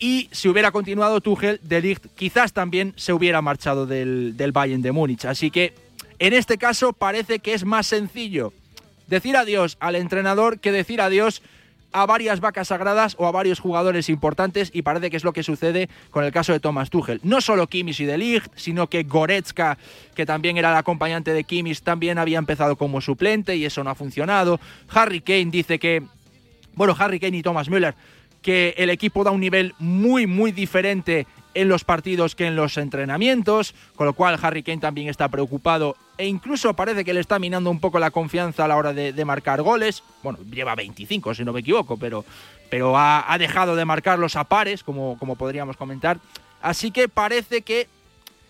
Y 0.00 0.28
si 0.32 0.48
hubiera 0.48 0.72
continuado 0.72 1.20
Tuchel, 1.20 1.60
De 1.62 1.80
Ligt 1.80 2.06
quizás 2.16 2.52
también 2.52 2.94
se 2.96 3.12
hubiera 3.12 3.42
marchado 3.42 3.86
del, 3.86 4.36
del 4.36 4.50
Bayern 4.50 4.82
de 4.82 4.92
Múnich. 4.92 5.24
Así 5.24 5.50
que 5.50 5.74
en 6.20 6.34
este 6.34 6.58
caso 6.58 6.92
parece 6.92 7.40
que 7.40 7.54
es 7.54 7.64
más 7.64 7.88
sencillo 7.88 8.52
decir 9.08 9.36
adiós 9.36 9.76
al 9.80 9.96
entrenador 9.96 10.60
que 10.60 10.70
decir 10.70 11.00
adiós 11.00 11.42
a 11.92 12.06
varias 12.06 12.40
vacas 12.40 12.68
sagradas 12.68 13.16
o 13.18 13.26
a 13.26 13.32
varios 13.32 13.58
jugadores 13.58 14.08
importantes 14.08 14.70
y 14.72 14.82
parece 14.82 15.10
que 15.10 15.16
es 15.16 15.24
lo 15.24 15.32
que 15.32 15.42
sucede 15.42 15.88
con 16.10 16.24
el 16.24 16.30
caso 16.30 16.52
de 16.52 16.60
Thomas 16.60 16.90
Tuchel. 16.90 17.20
No 17.24 17.40
solo 17.40 17.66
Kimmich 17.66 18.00
y 18.00 18.04
De 18.04 18.16
Ligt, 18.16 18.46
sino 18.54 18.86
que 18.88 19.02
Goretzka, 19.02 19.76
que 20.14 20.26
también 20.26 20.56
era 20.56 20.70
el 20.70 20.76
acompañante 20.76 21.32
de 21.32 21.42
Kimmich, 21.42 21.82
también 21.82 22.18
había 22.18 22.38
empezado 22.38 22.76
como 22.76 23.00
suplente 23.00 23.56
y 23.56 23.64
eso 23.64 23.82
no 23.82 23.90
ha 23.90 23.96
funcionado. 23.96 24.60
Harry 24.90 25.20
Kane 25.20 25.46
dice 25.46 25.80
que, 25.80 26.04
bueno, 26.74 26.94
Harry 26.96 27.18
Kane 27.18 27.38
y 27.38 27.42
Thomas 27.42 27.68
Müller, 27.68 27.96
que 28.40 28.74
el 28.78 28.90
equipo 28.90 29.24
da 29.24 29.32
un 29.32 29.40
nivel 29.40 29.74
muy, 29.78 30.26
muy 30.28 30.52
diferente 30.52 31.26
en 31.54 31.68
los 31.68 31.84
partidos 31.84 32.34
que 32.34 32.46
en 32.46 32.56
los 32.56 32.76
entrenamientos, 32.76 33.74
con 33.96 34.06
lo 34.06 34.12
cual 34.12 34.38
Harry 34.42 34.62
Kane 34.62 34.78
también 34.78 35.08
está 35.08 35.28
preocupado 35.28 35.96
e 36.20 36.26
incluso 36.26 36.74
parece 36.74 37.02
que 37.02 37.14
le 37.14 37.20
está 37.20 37.38
minando 37.38 37.70
un 37.70 37.80
poco 37.80 37.98
la 37.98 38.10
confianza 38.10 38.66
a 38.66 38.68
la 38.68 38.76
hora 38.76 38.92
de, 38.92 39.24
marcar 39.24 39.62
goles. 39.62 40.02
Bueno, 40.22 40.38
lleva 40.50 40.74
25 40.74 41.34
si 41.34 41.44
no 41.44 41.52
me 41.54 41.60
equivoco, 41.60 41.96
pero, 41.96 42.26
pero 42.68 42.92
ha, 42.94 43.34
dejado 43.38 43.74
de 43.74 43.86
marcarlos 43.86 44.36
a 44.36 44.44
pares, 44.44 44.84
como, 44.84 45.18
como 45.18 45.36
podríamos 45.36 45.78
comentar. 45.78 46.18
Así 46.60 46.90
que 46.90 47.08
parece 47.08 47.62
que 47.62 47.88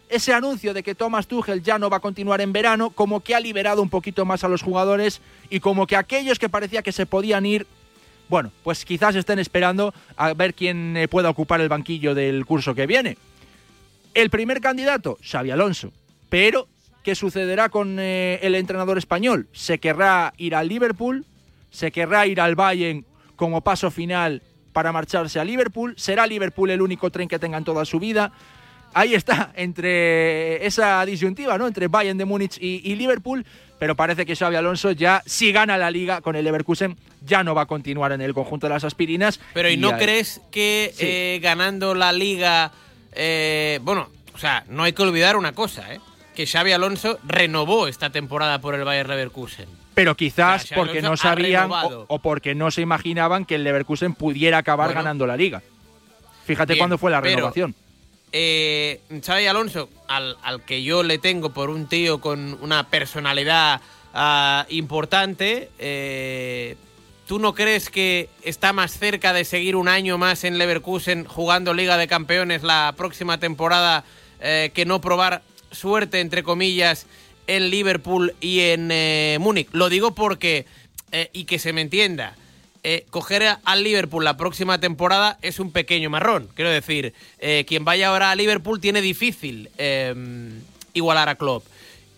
ese 0.08 0.34
anuncio 0.34 0.74
de 0.74 0.82
que 0.82 0.96
Thomas 0.96 1.28
Tuchel 1.28 1.62
ya 1.62 1.78
no 1.78 1.88
va 1.88 1.98
a 1.98 2.00
continuar 2.00 2.40
en 2.40 2.52
verano, 2.52 2.90
como 2.90 3.20
que 3.20 3.36
ha 3.36 3.40
liberado 3.40 3.82
un 3.82 3.88
poquito 3.88 4.24
más 4.24 4.42
a 4.42 4.48
los 4.48 4.62
jugadores 4.62 5.20
y 5.48 5.60
como 5.60 5.86
que 5.86 5.94
aquellos 5.94 6.40
que 6.40 6.48
parecía 6.48 6.82
que 6.82 6.90
se 6.90 7.06
podían 7.06 7.46
ir 7.46 7.68
bueno, 8.30 8.52
pues 8.62 8.84
quizás 8.84 9.16
estén 9.16 9.40
esperando 9.40 9.92
a 10.16 10.32
ver 10.34 10.54
quién 10.54 10.96
eh, 10.96 11.08
pueda 11.08 11.28
ocupar 11.28 11.60
el 11.60 11.68
banquillo 11.68 12.14
del 12.14 12.46
curso 12.46 12.76
que 12.76 12.86
viene. 12.86 13.18
El 14.14 14.30
primer 14.30 14.60
candidato, 14.60 15.18
Xavi 15.20 15.50
Alonso. 15.50 15.92
Pero, 16.28 16.68
¿qué 17.02 17.16
sucederá 17.16 17.68
con 17.68 17.98
eh, 17.98 18.38
el 18.42 18.54
entrenador 18.54 18.98
español? 18.98 19.48
¿Se 19.52 19.80
querrá 19.80 20.32
ir 20.36 20.54
al 20.54 20.68
Liverpool? 20.68 21.26
¿Se 21.70 21.90
querrá 21.90 22.28
ir 22.28 22.40
al 22.40 22.54
Bayern 22.54 23.04
como 23.34 23.62
paso 23.62 23.90
final 23.90 24.42
para 24.72 24.92
marcharse 24.92 25.40
a 25.40 25.44
Liverpool? 25.44 25.94
¿Será 25.96 26.24
Liverpool 26.24 26.70
el 26.70 26.82
único 26.82 27.10
tren 27.10 27.26
que 27.26 27.40
tenga 27.40 27.58
en 27.58 27.64
toda 27.64 27.84
su 27.84 27.98
vida? 27.98 28.32
Ahí 28.94 29.14
está, 29.14 29.52
entre 29.56 30.64
esa 30.64 31.04
disyuntiva, 31.04 31.58
¿no? 31.58 31.66
Entre 31.66 31.88
Bayern 31.88 32.18
de 32.18 32.24
Múnich 32.24 32.58
y 32.60 32.94
Liverpool 32.94 33.44
pero 33.80 33.96
parece 33.96 34.26
que 34.26 34.36
Xavi 34.36 34.56
Alonso 34.56 34.92
ya, 34.92 35.22
si 35.24 35.52
gana 35.52 35.78
la 35.78 35.90
liga 35.90 36.20
con 36.20 36.36
el 36.36 36.44
Leverkusen, 36.44 36.98
ya 37.24 37.42
no 37.42 37.54
va 37.54 37.62
a 37.62 37.66
continuar 37.66 38.12
en 38.12 38.20
el 38.20 38.34
conjunto 38.34 38.66
de 38.66 38.74
las 38.74 38.84
aspirinas. 38.84 39.40
Pero 39.54 39.70
¿y, 39.70 39.78
no 39.78 39.96
crees 39.96 40.42
que 40.52 40.94
eh, 40.98 41.40
ganando 41.42 41.94
la 41.94 42.12
liga, 42.12 42.72
eh, 43.12 43.80
bueno, 43.82 44.10
o 44.34 44.38
sea, 44.38 44.64
no 44.68 44.82
hay 44.82 44.92
que 44.92 45.02
olvidar 45.02 45.34
una 45.34 45.52
cosa, 45.52 45.94
¿eh? 45.94 46.00
que 46.34 46.46
Xavi 46.46 46.72
Alonso 46.72 47.18
renovó 47.24 47.88
esta 47.88 48.10
temporada 48.10 48.60
por 48.60 48.74
el 48.74 48.84
Bayer 48.84 49.08
Leverkusen. 49.08 49.66
Pero 49.94 50.14
quizás 50.14 50.68
porque 50.74 51.00
no 51.00 51.16
sabían 51.16 51.70
o, 51.72 52.18
porque 52.18 52.54
no 52.54 52.70
se 52.70 52.82
imaginaban 52.82 53.46
que 53.46 53.54
el 53.54 53.64
Leverkusen 53.64 54.12
pudiera 54.12 54.58
acabar 54.58 54.92
ganando 54.92 55.26
la 55.26 55.38
liga. 55.38 55.62
Fíjate 56.44 56.76
cuándo 56.76 56.98
fue 56.98 57.10
la 57.10 57.22
renovación 57.22 57.74
eh, 58.32 59.00
Xavi 59.24 59.46
Alonso, 59.46 59.88
al, 60.06 60.36
que 60.66 60.82
yo 60.82 61.02
le 61.02 61.18
tengo 61.18 61.50
por 61.50 61.70
un 61.70 61.88
tío 61.88 62.20
con 62.20 62.58
una 62.62 62.88
personalidad 62.88 63.80
ah, 64.14 64.66
importante, 64.68 65.70
eh, 65.78 66.76
¿tú 67.26 67.38
no 67.38 67.54
crees 67.54 67.90
que 67.90 68.28
está 68.42 68.72
más 68.72 68.98
cerca 68.98 69.32
de 69.32 69.44
seguir 69.44 69.76
un 69.76 69.88
año 69.88 70.18
más 70.18 70.44
en 70.44 70.58
Leverkusen 70.58 71.24
jugando 71.24 71.74
Liga 71.74 71.96
de 71.96 72.08
Campeones 72.08 72.62
la 72.62 72.94
próxima 72.96 73.38
temporada 73.38 74.04
eh, 74.40 74.70
que 74.74 74.84
no 74.84 75.00
probar 75.00 75.42
suerte, 75.70 76.20
entre 76.20 76.42
comillas, 76.42 77.06
en 77.46 77.70
Liverpool 77.70 78.34
y 78.40 78.60
en 78.60 78.90
eh, 78.92 79.38
Múnich? 79.40 79.68
Lo 79.72 79.88
digo 79.88 80.14
porque, 80.14 80.66
y 81.32 81.44
que 81.44 81.58
se 81.58 81.72
me 81.72 81.80
entienda, 81.80 82.36
eh, 82.82 83.04
coger 83.10 83.58
al 83.62 83.84
Liverpool 83.84 84.24
la 84.24 84.38
próxima 84.38 84.80
temporada 84.80 85.38
es 85.42 85.60
un 85.60 85.70
pequeño 85.70 86.08
marrón. 86.08 86.48
Quiero 86.54 86.70
decir, 86.70 87.12
eh, 87.38 87.66
quien 87.68 87.84
vaya 87.84 88.08
ahora 88.08 88.30
a 88.30 88.34
Liverpool 88.34 88.80
tiene 88.80 89.02
difícil 89.02 89.68
em, 89.76 90.62
igualar 90.94 91.28
a 91.28 91.34
Klopp. 91.34 91.66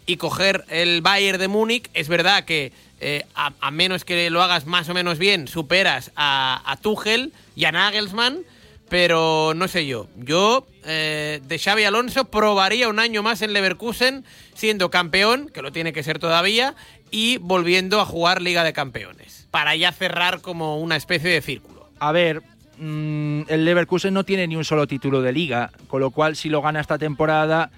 Y 0.06 0.18
coger 0.18 0.64
el 0.68 1.00
Bayern 1.00 1.38
de 1.38 1.48
Múnich, 1.48 1.90
es 1.94 2.08
verdad 2.08 2.44
que 2.44 2.72
eh, 3.00 3.24
a, 3.34 3.70
menos 3.72 4.04
que 4.04 4.30
lo 4.30 4.40
hagas 4.40 4.66
más 4.66 4.88
o 4.88 4.94
menos 4.94 5.18
bien, 5.18 5.48
superas 5.48 6.12
a, 6.14 6.62
a 6.64 6.76
Tuchel 6.76 7.32
y 7.56 7.64
a 7.64 7.72
Nagelsmann, 7.72 8.42
pero 8.88 9.54
no 9.56 9.66
sé 9.66 9.86
yo. 9.86 10.06
Yo, 10.16 10.66
de 10.84 11.60
Xavi 11.62 11.84
Alonso, 11.84 12.26
probaría 12.26 12.88
un 12.88 12.98
año 13.00 13.22
más 13.22 13.42
en 13.42 13.52
Leverkusen 13.52 14.24
siendo 14.54 14.90
campeón, 14.90 15.48
que 15.48 15.62
lo 15.62 15.72
tiene 15.72 15.92
que 15.92 16.02
ser 16.02 16.18
todavía, 16.18 16.74
y 17.10 17.38
volviendo 17.38 18.00
a 18.00 18.04
jugar 18.04 18.42
Liga 18.42 18.64
de 18.64 18.72
Campeones 18.72 19.41
para 19.53 19.76
ya 19.76 19.92
cerrar 19.92 20.40
como 20.40 20.78
una 20.80 20.96
especie 20.96 21.30
de 21.30 21.40
círculo. 21.40 21.88
A 22.00 22.11
ver, 22.11 22.42
mm, 22.78 23.42
el 23.46 23.64
Leverkusen 23.64 24.12
no 24.12 24.24
tiene 24.24 24.48
ni 24.48 24.57
un 24.57 24.64
solo 24.64 24.88
título 24.88 25.22
de 25.22 25.32
liga, 25.32 25.70
con 25.86 26.00
lo 26.00 26.11
cual 26.11 26.34
si 26.34 26.48
lo 26.48 26.61
gana 26.61 26.80
esta 26.80 26.98
temporada 26.98 27.70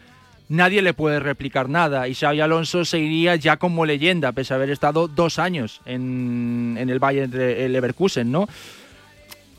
nadie 0.49 0.83
le 0.83 0.95
puede 0.95 1.21
replicar 1.21 1.69
nada 1.69 2.09
y 2.09 2.15
Xavi 2.15 2.41
Alonso 2.41 2.85
se 2.85 2.99
iría 2.99 3.37
ya 3.37 3.57
como 3.57 3.87
leyenda, 3.87 4.33
pese 4.33 4.55
a 4.55 4.57
haber 4.57 4.71
estado 4.71 5.09
dos 5.09 5.39
años 5.39 5.81
en, 5.85 6.77
el 6.79 6.99
Bayern 6.99 7.31
de 7.31 7.69
Leverkusen, 7.69 8.31
¿no? 8.31 8.49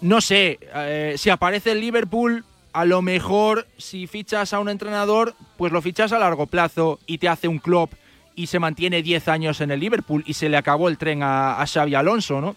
No 0.01 0.22
sé, 0.22 0.59
eh, 0.76 1.16
si 1.18 1.30
aparece 1.30 1.72
el 1.72 1.80
Liverpool, 1.80 2.43
a 2.74 2.86
lo 2.86 3.01
mejor 3.01 3.66
si 3.78 4.07
fichas 4.07 4.53
a 4.53 4.59
un 4.59 4.70
entrenador, 4.70 5.34
pues 5.57 5.72
lo 5.72 5.82
fichas 5.82 6.11
a 6.11 6.20
largo 6.20 6.45
plazo 6.45 6.99
y 7.07 7.18
te 7.18 7.30
hace 7.30 7.47
un 7.47 7.59
club 7.59 7.89
y 8.36 8.48
se 8.48 8.60
mantiene 8.60 9.02
10 9.02 9.28
años 9.28 9.62
en 9.62 9.72
el 9.72 9.80
Liverpool 9.80 10.24
y 10.26 10.34
se 10.34 10.50
le 10.50 10.58
acabó 10.58 10.90
el 10.90 10.98
tren 10.98 11.22
a, 11.24 11.64
Xavi 11.66 11.96
Alonso, 11.96 12.42
¿no? 12.42 12.56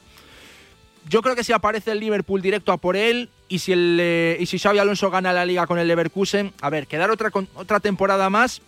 Yo 1.08 1.22
creo 1.22 1.34
que 1.34 1.44
si 1.44 1.52
aparece 1.52 1.92
el 1.92 2.00
Liverpool 2.00 2.42
directo 2.42 2.70
a 2.70 2.76
por 2.76 2.94
él 2.94 3.30
y 3.48 3.60
si, 3.60 3.72
el, 3.72 3.98
eh, 4.00 4.36
y 4.38 4.46
si 4.46 4.58
Xavi 4.58 4.78
Alonso 4.78 5.10
gana 5.10 5.32
la 5.32 5.46
liga 5.46 5.66
con 5.66 5.78
el 5.78 5.88
Leverkusen, 5.88 6.52
a 6.60 6.68
ver, 6.68 6.86
quedar 6.86 7.10
otra, 7.10 7.30
otra 7.54 7.80
temporada 7.80 8.28
más, 8.28 8.60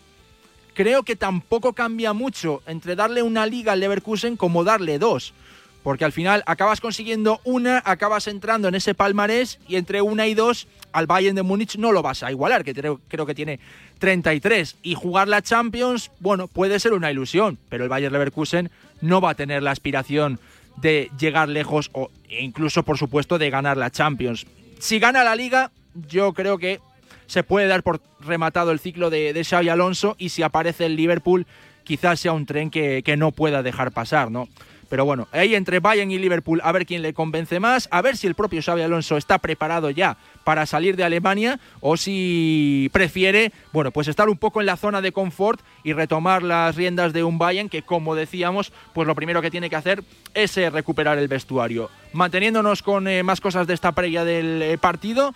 creo 0.72 1.02
que 1.02 1.16
tampoco 1.16 1.74
cambia 1.74 2.14
mucho 2.14 2.62
entre 2.66 2.96
darle 2.96 3.22
una 3.22 3.44
liga 3.44 3.72
al 3.72 3.80
Leverkusen 3.80 4.36
como 4.36 4.64
darle 4.64 4.98
dos. 4.98 5.34
Porque 5.82 6.04
al 6.04 6.12
final 6.12 6.42
acabas 6.46 6.80
consiguiendo 6.80 7.40
una, 7.44 7.82
acabas 7.84 8.26
entrando 8.26 8.68
en 8.68 8.74
ese 8.74 8.94
palmarés 8.94 9.58
y 9.66 9.76
entre 9.76 10.02
una 10.02 10.26
y 10.26 10.34
dos 10.34 10.68
al 10.92 11.06
Bayern 11.06 11.36
de 11.36 11.42
Múnich 11.42 11.76
no 11.76 11.92
lo 11.92 12.02
vas 12.02 12.22
a 12.22 12.30
igualar, 12.30 12.64
que 12.64 12.74
creo 12.74 13.26
que 13.26 13.34
tiene 13.34 13.60
33. 14.00 14.76
Y 14.82 14.94
jugar 14.94 15.28
la 15.28 15.42
Champions, 15.42 16.10
bueno, 16.18 16.48
puede 16.48 16.80
ser 16.80 16.92
una 16.92 17.12
ilusión, 17.12 17.58
pero 17.68 17.84
el 17.84 17.90
Bayern 17.90 18.12
Leverkusen 18.12 18.70
no 19.00 19.20
va 19.20 19.30
a 19.30 19.34
tener 19.34 19.62
la 19.62 19.70
aspiración 19.70 20.40
de 20.76 21.10
llegar 21.18 21.48
lejos 21.48 21.90
o 21.92 22.10
incluso, 22.28 22.82
por 22.82 22.98
supuesto, 22.98 23.38
de 23.38 23.50
ganar 23.50 23.76
la 23.76 23.90
Champions. 23.90 24.46
Si 24.80 24.98
gana 24.98 25.22
la 25.22 25.36
Liga, 25.36 25.70
yo 26.08 26.32
creo 26.32 26.58
que 26.58 26.80
se 27.26 27.44
puede 27.44 27.68
dar 27.68 27.82
por 27.82 28.00
rematado 28.20 28.72
el 28.72 28.80
ciclo 28.80 29.10
de, 29.10 29.32
de 29.32 29.44
Xavi 29.44 29.68
Alonso 29.68 30.16
y 30.18 30.30
si 30.30 30.42
aparece 30.42 30.86
el 30.86 30.96
Liverpool, 30.96 31.46
quizás 31.84 32.18
sea 32.20 32.32
un 32.32 32.46
tren 32.46 32.70
que, 32.70 33.02
que 33.04 33.16
no 33.16 33.30
pueda 33.30 33.62
dejar 33.62 33.92
pasar, 33.92 34.30
¿no? 34.30 34.48
Pero 34.90 35.04
bueno, 35.04 35.28
ahí 35.30 35.54
entre 35.54 35.78
Bayern 35.78 36.10
y 36.10 36.18
Liverpool, 36.18 36.60
a 36.64 36.72
ver 36.72 36.84
quién 36.84 37.00
le 37.00 37.14
convence 37.14 37.60
más, 37.60 37.88
a 37.92 38.02
ver 38.02 38.16
si 38.16 38.26
el 38.26 38.34
propio 38.34 38.60
Xavi 38.60 38.82
Alonso 38.82 39.16
está 39.16 39.38
preparado 39.38 39.88
ya 39.88 40.16
para 40.42 40.66
salir 40.66 40.96
de 40.96 41.04
Alemania 41.04 41.60
o 41.78 41.96
si 41.96 42.90
prefiere, 42.92 43.52
bueno, 43.72 43.92
pues 43.92 44.08
estar 44.08 44.28
un 44.28 44.36
poco 44.36 44.58
en 44.58 44.66
la 44.66 44.76
zona 44.76 45.00
de 45.00 45.12
confort 45.12 45.60
y 45.84 45.92
retomar 45.92 46.42
las 46.42 46.74
riendas 46.74 47.12
de 47.12 47.22
un 47.22 47.38
Bayern 47.38 47.68
que, 47.68 47.82
como 47.82 48.16
decíamos, 48.16 48.72
pues 48.92 49.06
lo 49.06 49.14
primero 49.14 49.40
que 49.40 49.52
tiene 49.52 49.70
que 49.70 49.76
hacer 49.76 50.02
es 50.34 50.56
eh, 50.56 50.68
recuperar 50.70 51.18
el 51.18 51.28
vestuario. 51.28 51.88
Manteniéndonos 52.12 52.82
con 52.82 53.06
eh, 53.06 53.22
más 53.22 53.40
cosas 53.40 53.68
de 53.68 53.74
esta 53.74 53.92
previa 53.92 54.24
del 54.24 54.60
eh, 54.60 54.76
partido, 54.76 55.32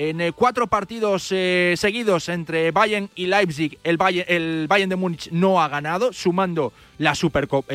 En 0.00 0.20
eh, 0.20 0.30
cuatro 0.30 0.68
partidos 0.68 1.26
eh, 1.32 1.74
seguidos 1.76 2.28
entre 2.28 2.70
Bayern 2.70 3.10
y 3.16 3.26
Leipzig, 3.26 3.80
el 3.82 3.96
Bayern, 3.96 4.88
de 4.88 4.94
Múnich 4.94 5.28
no 5.32 5.60
ha 5.60 5.66
ganado, 5.66 6.12
sumando 6.12 6.72
la 6.98 7.16
Supercopa, 7.16 7.74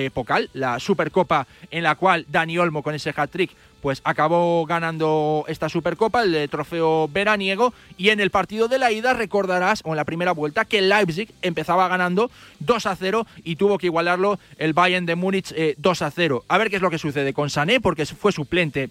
la 0.53 0.79
Supercopa 0.79 1.47
en 1.69 1.83
la 1.83 1.95
cual 1.95 2.25
Dani 2.29 2.57
Olmo 2.57 2.81
con 2.81 2.95
ese 2.95 3.13
hat-trick 3.13 3.51
pues 3.81 3.99
acabó 4.05 4.65
ganando 4.65 5.43
esta 5.49 5.67
Supercopa, 5.67 6.23
el 6.23 6.47
trofeo 6.49 7.09
veraniego, 7.09 7.73
y 7.97 8.07
en 8.07 8.21
el 8.21 8.31
partido 8.31 8.69
de 8.69 8.79
la 8.79 8.93
ida 8.93 9.11
recordarás, 9.11 9.81
o 9.83 9.89
en 9.89 9.97
la 9.97 10.05
primera 10.05 10.31
vuelta, 10.31 10.63
que 10.63 10.81
Leipzig 10.81 11.29
empezaba 11.41 11.89
ganando 11.89 12.31
2 12.59 12.85
a 12.85 12.95
0 12.95 13.27
y 13.43 13.57
tuvo 13.57 13.77
que 13.77 13.87
igualarlo 13.87 14.39
el 14.59 14.71
Bayern 14.71 15.05
de 15.05 15.15
Múnich 15.15 15.53
2 15.75 16.01
a 16.01 16.09
0. 16.09 16.45
A 16.47 16.57
ver 16.57 16.69
qué 16.69 16.77
es 16.77 16.81
lo 16.81 16.89
que 16.89 16.97
sucede 16.97 17.33
con 17.33 17.49
Sané, 17.49 17.81
porque 17.81 18.05
fue 18.05 18.31
suplente 18.31 18.89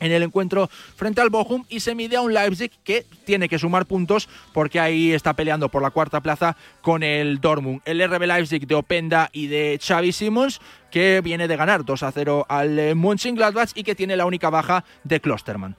en 0.00 0.12
el 0.12 0.22
encuentro 0.22 0.68
frente 0.96 1.20
al 1.20 1.30
Bochum 1.30 1.64
y 1.68 1.80
se 1.80 1.94
mide 1.94 2.16
a 2.16 2.20
un 2.20 2.34
Leipzig 2.34 2.70
que 2.84 3.06
tiene 3.24 3.48
que 3.48 3.58
sumar 3.58 3.86
puntos 3.86 4.28
porque 4.52 4.80
ahí 4.80 5.12
está 5.12 5.34
peleando 5.34 5.68
por 5.68 5.82
la 5.82 5.90
cuarta 5.90 6.20
plaza 6.20 6.56
con 6.82 7.02
el 7.02 7.40
Dortmund. 7.40 7.80
El 7.84 8.06
RB 8.08 8.26
Leipzig 8.26 8.66
de 8.66 8.74
Openda 8.74 9.30
y 9.32 9.46
de 9.46 9.78
Xavi 9.82 10.12
Simons 10.12 10.60
que 10.90 11.20
viene 11.22 11.48
de 11.48 11.56
ganar 11.56 11.84
2 11.84 12.02
a 12.02 12.12
0 12.12 12.46
al 12.48 12.78
eh, 12.78 12.94
Mönchengladbach 12.94 13.70
y 13.74 13.82
que 13.82 13.94
tiene 13.94 14.16
la 14.16 14.26
única 14.26 14.50
baja 14.50 14.84
de 15.04 15.20
Klosterman. 15.20 15.76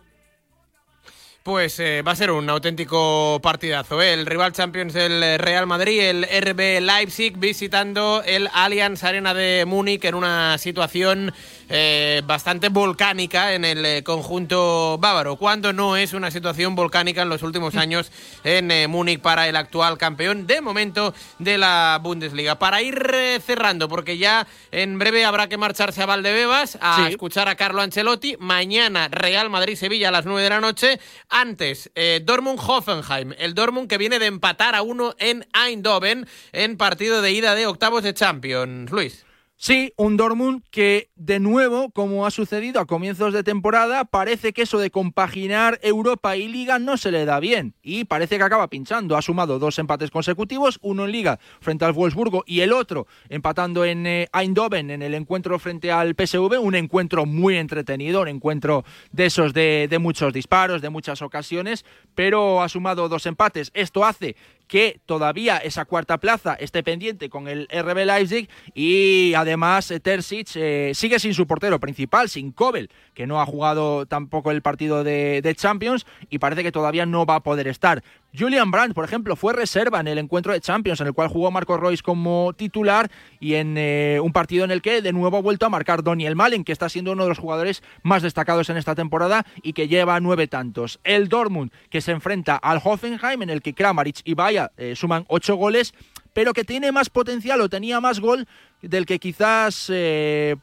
Pues 1.48 1.80
eh, 1.80 2.02
va 2.06 2.12
a 2.12 2.16
ser 2.18 2.30
un 2.30 2.50
auténtico 2.50 3.40
partidazo. 3.42 4.02
¿eh? 4.02 4.12
El 4.12 4.26
rival 4.26 4.52
Champions 4.52 4.92
del 4.92 5.40
Real 5.40 5.66
Madrid, 5.66 6.02
el 6.02 6.24
RB 6.24 6.82
Leipzig, 6.82 7.38
visitando 7.38 8.22
el 8.26 8.50
Allianz 8.54 9.06
Arena 9.06 9.34
de 9.34 9.64
Múnich 9.66 10.04
en 10.04 10.16
una 10.16 10.58
situación 10.58 11.32
eh, 11.70 12.22
bastante 12.26 12.70
volcánica 12.70 13.54
en 13.54 13.66
el 13.66 13.86
eh, 13.86 14.02
conjunto 14.02 14.98
bávaro, 15.00 15.36
cuando 15.36 15.74
no 15.74 15.98
es 15.98 16.14
una 16.14 16.32
situación 16.32 16.76
volcánica 16.76 17.24
en 17.24 17.30
los 17.30 17.44
últimos 17.44 17.76
años 17.76 18.10
en 18.46 18.72
eh, 18.72 18.88
Múnich 18.88 19.20
para 19.20 19.50
el 19.50 19.56
actual 19.58 19.98
campeón 19.98 20.48
de 20.48 20.62
momento 20.62 21.14
de 21.40 21.58
la 21.58 22.00
Bundesliga. 22.02 22.58
Para 22.58 22.82
ir 22.82 22.98
cerrando, 23.46 23.90
porque 23.90 24.18
ya 24.18 24.48
en 24.72 24.98
breve 24.98 25.26
habrá 25.26 25.50
que 25.50 25.58
marcharse 25.58 26.02
a 26.02 26.06
Valdebebas 26.06 26.78
a 26.80 27.10
escuchar 27.10 27.50
a 27.50 27.56
Carlo 27.56 27.82
Ancelotti. 27.82 28.38
Mañana 28.40 29.10
Real 29.10 29.50
Madrid-Sevilla 29.50 30.08
a 30.08 30.12
las 30.12 30.26
9 30.26 30.44
de 30.44 30.50
la 30.50 30.62
noche. 30.62 31.00
Antes, 31.40 31.92
Dortmund-Hoffenheim. 32.24 33.36
El 33.38 33.54
Dortmund 33.54 33.88
que 33.88 34.00
viene 34.00 34.18
de 34.18 34.26
empatar 34.26 34.74
a 34.74 34.82
uno 34.82 35.14
en 35.20 35.46
Eindhoven 35.54 36.28
en 36.52 36.78
partido 36.78 37.22
de 37.22 37.32
ida 37.32 37.54
de 37.54 37.68
octavos 37.68 38.02
de 38.02 38.16
Champions. 38.16 38.90
Luis. 38.90 39.27
Sí, 39.60 39.92
un 39.98 40.18
Dortmund 40.18 40.62
que 40.70 41.10
de 41.16 41.40
nuevo, 41.40 41.90
como 41.90 42.28
ha 42.28 42.32
sucedido 42.32 42.80
a 42.80 42.86
comienzos 42.86 43.34
de 43.34 43.42
temporada, 43.42 44.06
parece 44.06 44.54
que 44.54 44.62
eso 44.62 44.78
de 44.78 44.92
compaginar 44.92 45.80
Europa 45.82 46.38
y 46.38 46.48
Liga 46.48 46.78
no 46.78 46.96
se 46.96 47.10
le 47.10 47.26
da 47.26 47.40
bien 47.40 47.74
y 47.82 48.06
parece 48.06 48.38
que 48.38 48.44
acaba 48.44 48.68
pinchando. 48.68 49.18
Ha 49.18 49.22
sumado 49.24 49.58
dos 49.58 49.80
empates 49.80 50.12
consecutivos, 50.12 50.78
uno 50.84 51.06
en 51.06 51.12
Liga 51.12 51.40
frente 51.60 51.86
al 51.86 51.94
Wolfsburgo 51.94 52.44
y 52.46 52.60
el 52.60 52.72
otro 52.72 53.08
empatando 53.30 53.84
en 53.84 54.06
eh, 54.06 54.28
Eindhoven 54.32 54.92
en 54.92 55.02
el 55.02 55.16
encuentro 55.16 55.58
frente 55.58 55.92
al 55.92 56.14
PSV, 56.14 56.60
un 56.62 56.76
encuentro 56.76 57.26
muy 57.26 57.58
entretenido, 57.58 58.22
un 58.22 58.28
encuentro 58.28 58.86
de 59.12 59.26
esos 59.26 59.56
de, 59.56 59.88
de 59.90 59.98
muchos 59.98 60.34
disparos, 60.34 60.84
de 60.84 60.92
muchas 60.92 61.24
ocasiones, 61.24 61.84
pero 62.14 62.62
ha 62.62 62.70
sumado 62.70 63.10
dos 63.10 63.26
empates. 63.26 63.72
Esto 63.74 64.06
hace 64.06 64.36
que 64.68 65.00
todavía 65.06 65.58
esa 65.58 65.86
cuarta 65.86 66.18
plaza 66.18 66.56
esté 66.56 66.84
pendiente 66.84 67.30
con 67.30 67.48
el 67.48 67.68
RB 67.72 68.06
Leipzig 68.06 68.50
y 68.74 69.34
además 69.36 69.90
eh, 69.92 70.00
Terzic 70.00 70.50
eh, 70.56 70.92
sigue 70.94 71.20
sin 71.20 71.34
su 71.34 71.48
portero 71.48 71.80
principal, 71.80 72.30
sin 72.30 72.52
Kobel, 72.52 72.90
que 73.14 73.28
no 73.28 73.42
ha 73.42 73.46
jugado 73.46 74.06
tampoco 74.06 74.52
el 74.52 74.62
partido 74.62 75.04
de, 75.04 75.42
de 75.42 75.56
Champions 75.56 76.06
y 76.30 76.40
parece 76.40 76.64
que 76.64 76.72
todavía 76.72 77.06
no 77.06 77.26
va 77.26 77.36
a 77.36 77.44
poder 77.44 77.68
estar. 77.68 78.04
Julian 78.38 78.72
Brandt, 78.72 78.94
por 78.94 79.06
ejemplo, 79.06 79.36
fue 79.36 79.54
reserva 79.54 80.00
en 80.00 80.08
el 80.08 80.18
encuentro 80.18 80.54
de 80.54 80.62
Champions, 80.62 81.02
en 81.02 81.08
el 81.08 81.14
cual 81.14 81.28
jugó 81.30 81.50
Marco 81.50 81.78
Royce 81.78 82.04
como 82.04 82.54
titular 82.56 83.10
y 83.40 83.56
en 83.56 83.76
eh, 83.78 84.20
un 84.22 84.32
partido 84.32 84.64
en 84.64 84.72
el 84.72 84.82
que 84.82 85.02
de 85.02 85.14
nuevo 85.14 85.38
ha 85.38 85.42
vuelto 85.42 85.66
a 85.66 85.70
marcar 85.70 86.04
Daniel 86.04 86.36
Malen, 86.36 86.64
que 86.64 86.72
está 86.72 86.90
siendo 86.90 87.14
uno 87.14 87.24
de 87.24 87.30
los 87.30 87.40
jugadores 87.40 87.84
más 88.04 88.22
destacados 88.24 88.70
en 88.70 88.78
esta 88.78 88.96
temporada 88.96 89.46
y 89.64 89.74
que 89.74 89.88
lleva 89.88 90.20
nueve 90.20 90.48
tantos. 90.48 91.00
El 91.04 91.30
Dortmund, 91.30 91.72
que 91.90 92.02
se 92.02 92.12
enfrenta 92.12 92.56
al 92.56 92.82
Hoffenheim, 92.84 93.42
en 93.42 93.50
el 93.50 93.62
que 93.62 93.74
Kramaric 93.74 94.22
y 94.24 94.34
Bayer 94.34 94.72
eh, 94.78 94.96
suman 94.96 95.26
ocho 95.30 95.56
goles, 95.56 95.94
pero 96.38 96.54
que 96.54 96.64
tiene 96.64 96.92
más 96.92 97.10
potencial 97.10 97.60
o 97.62 97.68
tenía 97.68 98.00
más 98.00 98.20
gol 98.20 98.48
del 98.84 99.08
que 99.08 99.18
quizás 99.18 99.88
eh, 99.92 100.56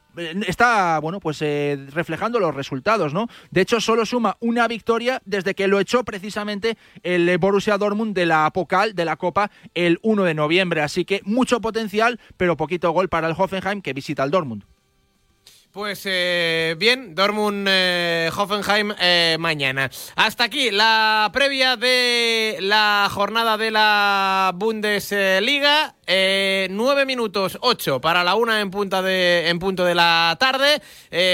está 0.47 0.97
bueno 0.99 1.19
pues 1.19 1.41
eh, 1.41 1.77
reflejando 1.91 2.39
los 2.39 2.55
resultados 2.55 3.13
no 3.13 3.27
de 3.51 3.59
hecho 3.59 3.81
solo 3.81 4.05
suma 4.05 4.37
una 4.39 4.69
victoria 4.69 5.21
desde 5.25 5.53
que 5.53 5.67
lo 5.67 5.81
echó 5.81 6.05
precisamente 6.05 6.77
el 7.03 7.37
Borussia 7.39 7.77
Dortmund 7.77 8.15
de 8.15 8.25
la 8.25 8.49
Pokal 8.51 8.95
de 8.95 9.03
la 9.03 9.17
Copa 9.17 9.51
el 9.73 9.99
1 10.01 10.23
de 10.23 10.33
noviembre. 10.33 10.81
Así 10.81 11.03
que 11.03 11.19
mucho 11.25 11.59
potencial 11.59 12.21
pero 12.37 12.55
poquito 12.55 12.91
gol 12.91 13.09
para 13.09 13.27
el 13.27 13.35
Hoffenheim 13.37 13.81
que 13.81 13.91
visita 13.91 14.23
al 14.23 14.31
Dortmund 14.31 14.63
pues 15.75 16.03
eh, 16.05 16.73
bien, 16.79 17.13
Dortmund 17.15 17.67
eh, 17.69 18.31
Hoffenheim 18.33 18.93
eh, 18.97 19.35
mañana. 19.37 19.91
Hasta 20.15 20.45
aquí 20.45 20.71
la 20.71 21.29
previa 21.33 21.75
de 21.75 22.59
la 22.61 23.09
jornada 23.11 23.57
de 23.57 23.71
la 23.71 24.53
Bundesliga. 24.55 25.93
Nueve 26.69 27.05
minutos 27.05 27.57
ocho 27.59 27.99
para 27.99 28.23
la 28.23 28.35
una 28.35 28.61
en, 28.61 28.71
punta 28.71 29.01
de, 29.01 29.49
en 29.49 29.59
punto 29.59 29.83
de 29.83 29.95
la 29.95 30.37
tarde. 30.39 30.81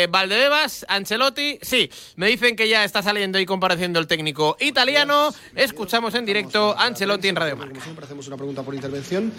Valdebebas, 0.09 0.87
Ancelotti. 0.89 1.59
Sí, 1.61 1.91
me 2.15 2.25
dicen 2.25 2.55
que 2.55 2.67
ya 2.67 2.83
está 2.83 3.03
saliendo 3.03 3.39
y 3.39 3.45
compareciendo 3.45 3.99
el 3.99 4.07
técnico 4.07 4.57
italiano. 4.59 5.29
Escuchamos 5.53 6.15
en 6.15 6.25
directo 6.25 6.75
a 6.75 6.85
Ancelotti 6.85 7.27
en 7.27 7.35
Radio 7.35 7.57
Marca. 7.57 7.79
siempre 7.79 8.05
hacemos 8.05 8.25
una 8.25 8.37
pregunta 8.37 8.63
por 8.63 8.73
intervención 8.73 9.31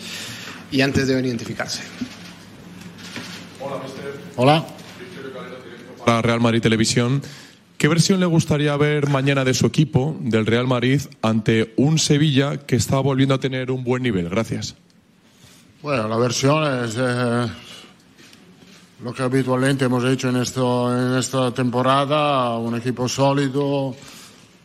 y 0.70 0.80
antes 0.80 1.08
deben 1.08 1.24
identificarse. 1.24 1.82
Hola, 3.60 3.82
mister. 3.82 4.14
Hola 4.36 4.64
para 6.04 6.22
Real 6.22 6.40
Madrid 6.40 6.60
Televisión. 6.60 7.22
¿Qué 7.78 7.88
versión 7.88 8.20
le 8.20 8.26
gustaría 8.26 8.76
ver 8.76 9.08
mañana 9.08 9.44
de 9.44 9.54
su 9.54 9.66
equipo, 9.66 10.16
del 10.20 10.46
Real 10.46 10.66
Madrid, 10.66 11.00
ante 11.20 11.74
un 11.76 11.98
Sevilla 11.98 12.58
que 12.58 12.76
está 12.76 13.00
volviendo 13.00 13.34
a 13.34 13.40
tener 13.40 13.70
un 13.70 13.82
buen 13.82 14.02
nivel? 14.02 14.28
Gracias. 14.28 14.76
Bueno, 15.82 16.06
la 16.06 16.16
versión 16.16 16.84
es 16.84 16.94
eh, 16.96 17.46
lo 19.02 19.12
que 19.12 19.22
habitualmente 19.24 19.86
hemos 19.86 20.04
hecho 20.04 20.28
en, 20.28 20.36
esto, 20.36 20.96
en 20.96 21.18
esta 21.18 21.52
temporada, 21.52 22.56
un 22.56 22.76
equipo 22.76 23.08
sólido, 23.08 23.96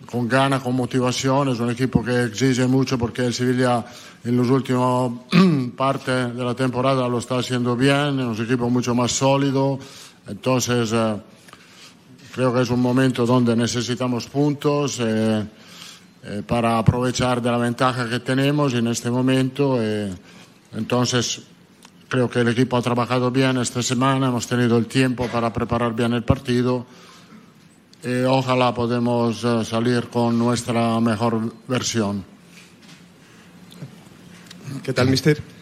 con 0.05 0.27
ganas, 0.27 0.61
con 0.61 0.75
motivación, 0.75 1.49
es 1.49 1.59
un 1.59 1.71
equipo 1.71 2.03
que 2.03 2.25
exige 2.25 2.67
mucho 2.67 2.99
porque 2.99 3.25
el 3.25 3.33
Sevilla 3.33 3.83
en 4.23 4.37
los 4.37 4.49
últimos 4.49 5.21
partes 5.75 6.35
de 6.35 6.43
la 6.43 6.53
temporada 6.53 7.09
lo 7.09 7.17
está 7.17 7.39
haciendo 7.39 7.75
bien, 7.75 8.19
es 8.19 8.39
un 8.39 8.45
equipo 8.45 8.69
mucho 8.69 8.93
más 8.93 9.11
sólido 9.11 9.79
entonces, 10.27 10.91
eh, 10.93 11.15
creo 12.33 12.53
que 12.53 12.61
es 12.61 12.69
un 12.69 12.81
momento 12.81 13.25
donde 13.25 13.55
necesitamos 13.55 14.27
puntos 14.27 14.99
eh, 14.99 15.45
eh, 16.23 16.43
para 16.45 16.77
aprovechar 16.77 17.41
de 17.41 17.49
la 17.49 17.57
ventaja 17.57 18.09
que 18.09 18.19
tenemos 18.19 18.73
en 18.73 18.87
este 18.87 19.09
momento. 19.09 19.79
entonces, 20.73 21.41
creo 22.09 22.29
que 22.29 22.39
el 22.39 22.49
equipo 22.49 22.77
ha 22.77 22.81
trabajado 22.81 23.31
bien 23.31 23.57
esta 23.57 23.81
semana, 23.81 24.27
hemos 24.27 24.47
tenido 24.47 24.77
el 24.77 24.87
tiempo 24.87 25.27
para 25.27 25.51
preparar 25.53 25.93
bien 25.93 26.13
el 26.13 26.23
partido. 26.23 26.85
ojalá 28.27 28.73
podamos 28.73 29.45
salir 29.63 30.07
con 30.09 30.37
nuestra 30.37 30.99
mejor 30.99 31.53
versión. 31.67 32.23
¿Qué 34.83 34.93
tal, 34.93 35.09
mister? 35.09 35.56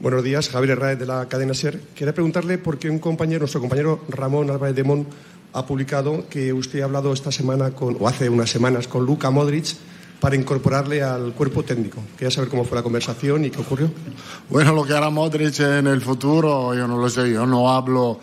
Buenos 0.00 0.22
días, 0.22 0.48
Javier 0.48 0.78
Herráez 0.78 0.96
de 1.00 1.06
la 1.06 1.26
cadena 1.26 1.54
SER. 1.54 1.80
Quería 1.96 2.14
preguntarle 2.14 2.56
por 2.56 2.78
qué 2.78 2.88
un 2.88 3.00
compañero, 3.00 3.40
nuestro 3.40 3.60
compañero 3.60 4.04
Ramón 4.08 4.48
Álvarez 4.48 4.76
de 4.76 4.84
Mon, 4.84 5.04
ha 5.52 5.66
publicado 5.66 6.28
que 6.28 6.52
usted 6.52 6.82
ha 6.82 6.84
hablado 6.84 7.12
esta 7.12 7.32
semana 7.32 7.72
con, 7.72 7.96
o 7.98 8.06
hace 8.06 8.28
unas 8.28 8.48
semanas 8.48 8.86
con 8.86 9.04
Luca 9.04 9.32
Modric 9.32 9.74
para 10.20 10.36
incorporarle 10.36 11.02
al 11.02 11.32
cuerpo 11.32 11.64
técnico. 11.64 12.00
Quería 12.16 12.30
saber 12.30 12.48
cómo 12.48 12.62
fue 12.62 12.76
la 12.76 12.84
conversación 12.84 13.44
y 13.44 13.50
qué 13.50 13.60
ocurrió. 13.60 13.90
Bueno, 14.48 14.72
lo 14.72 14.84
que 14.84 14.92
hará 14.92 15.10
Modric 15.10 15.58
en 15.58 15.88
el 15.88 16.00
futuro, 16.00 16.76
yo 16.76 16.86
no 16.86 16.96
lo 16.96 17.10
sé. 17.10 17.32
Yo 17.32 17.44
no 17.44 17.68
hablo 17.68 18.20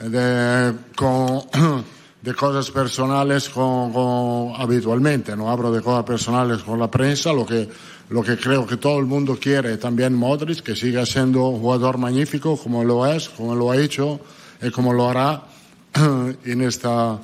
de, 0.00 0.72
de 2.22 2.34
cosas 2.34 2.70
personales 2.70 3.48
con, 3.48 4.52
habitualmente, 4.56 5.36
no 5.36 5.50
hablo 5.50 5.72
de 5.72 5.82
cosas 5.82 6.04
personales 6.04 6.62
con 6.62 6.78
la 6.78 6.88
prensa. 6.88 7.32
Lo 7.32 7.44
que 7.44 7.68
lo 8.08 8.22
que 8.22 8.36
creo 8.36 8.66
que 8.66 8.76
todo 8.76 8.98
el 8.98 9.06
mundo 9.06 9.38
quiere, 9.40 9.76
también 9.78 10.14
Modric, 10.14 10.62
que 10.62 10.76
siga 10.76 11.04
siendo 11.04 11.48
un 11.48 11.60
jugador 11.60 11.98
magnífico 11.98 12.56
como 12.56 12.84
lo 12.84 13.06
es, 13.06 13.28
como 13.28 13.54
lo 13.54 13.70
ha 13.70 13.76
hecho 13.76 14.20
y 14.62 14.70
como 14.70 14.92
lo 14.92 15.08
hará 15.08 15.42
en 16.44 16.62
esta 16.62 17.18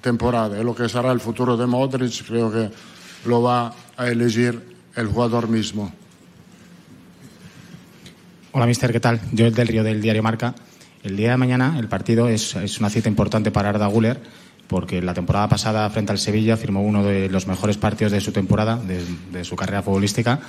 temporada. 0.00 0.58
Y 0.58 0.64
lo 0.64 0.74
que 0.74 0.88
será 0.88 1.12
el 1.12 1.20
futuro 1.20 1.56
de 1.56 1.66
Modric 1.66 2.26
creo 2.26 2.50
que 2.50 2.70
lo 3.26 3.42
va 3.42 3.74
a 3.96 4.08
elegir 4.08 4.60
el 4.96 5.06
jugador 5.06 5.48
mismo. 5.48 5.92
Hola, 8.52 8.66
mister, 8.66 8.92
¿qué 8.92 9.00
tal? 9.00 9.20
Yo 9.32 9.46
el 9.46 9.54
del 9.54 9.68
Río 9.68 9.84
del 9.84 10.02
Diario 10.02 10.22
Marca. 10.22 10.54
El 11.02 11.16
día 11.16 11.30
de 11.32 11.36
mañana 11.36 11.76
el 11.78 11.88
partido 11.88 12.28
es, 12.28 12.54
una 12.78 12.90
cita 12.90 13.08
importante 13.08 13.50
para 13.50 13.70
Arda 13.70 13.86
Guller 13.86 14.20
porque 14.68 15.02
la 15.02 15.14
temporada 15.14 15.48
pasada 15.48 15.88
frente 15.90 16.12
al 16.12 16.18
Sevilla 16.18 16.56
firmó 16.56 16.82
uno 16.82 17.04
de 17.04 17.28
los 17.28 17.46
mejores 17.46 17.76
partidos 17.76 18.12
de 18.12 18.20
su 18.20 18.32
temporada, 18.32 18.78
de, 18.78 19.44
su 19.44 19.56
carrera 19.56 19.82
futbolística. 19.82 20.40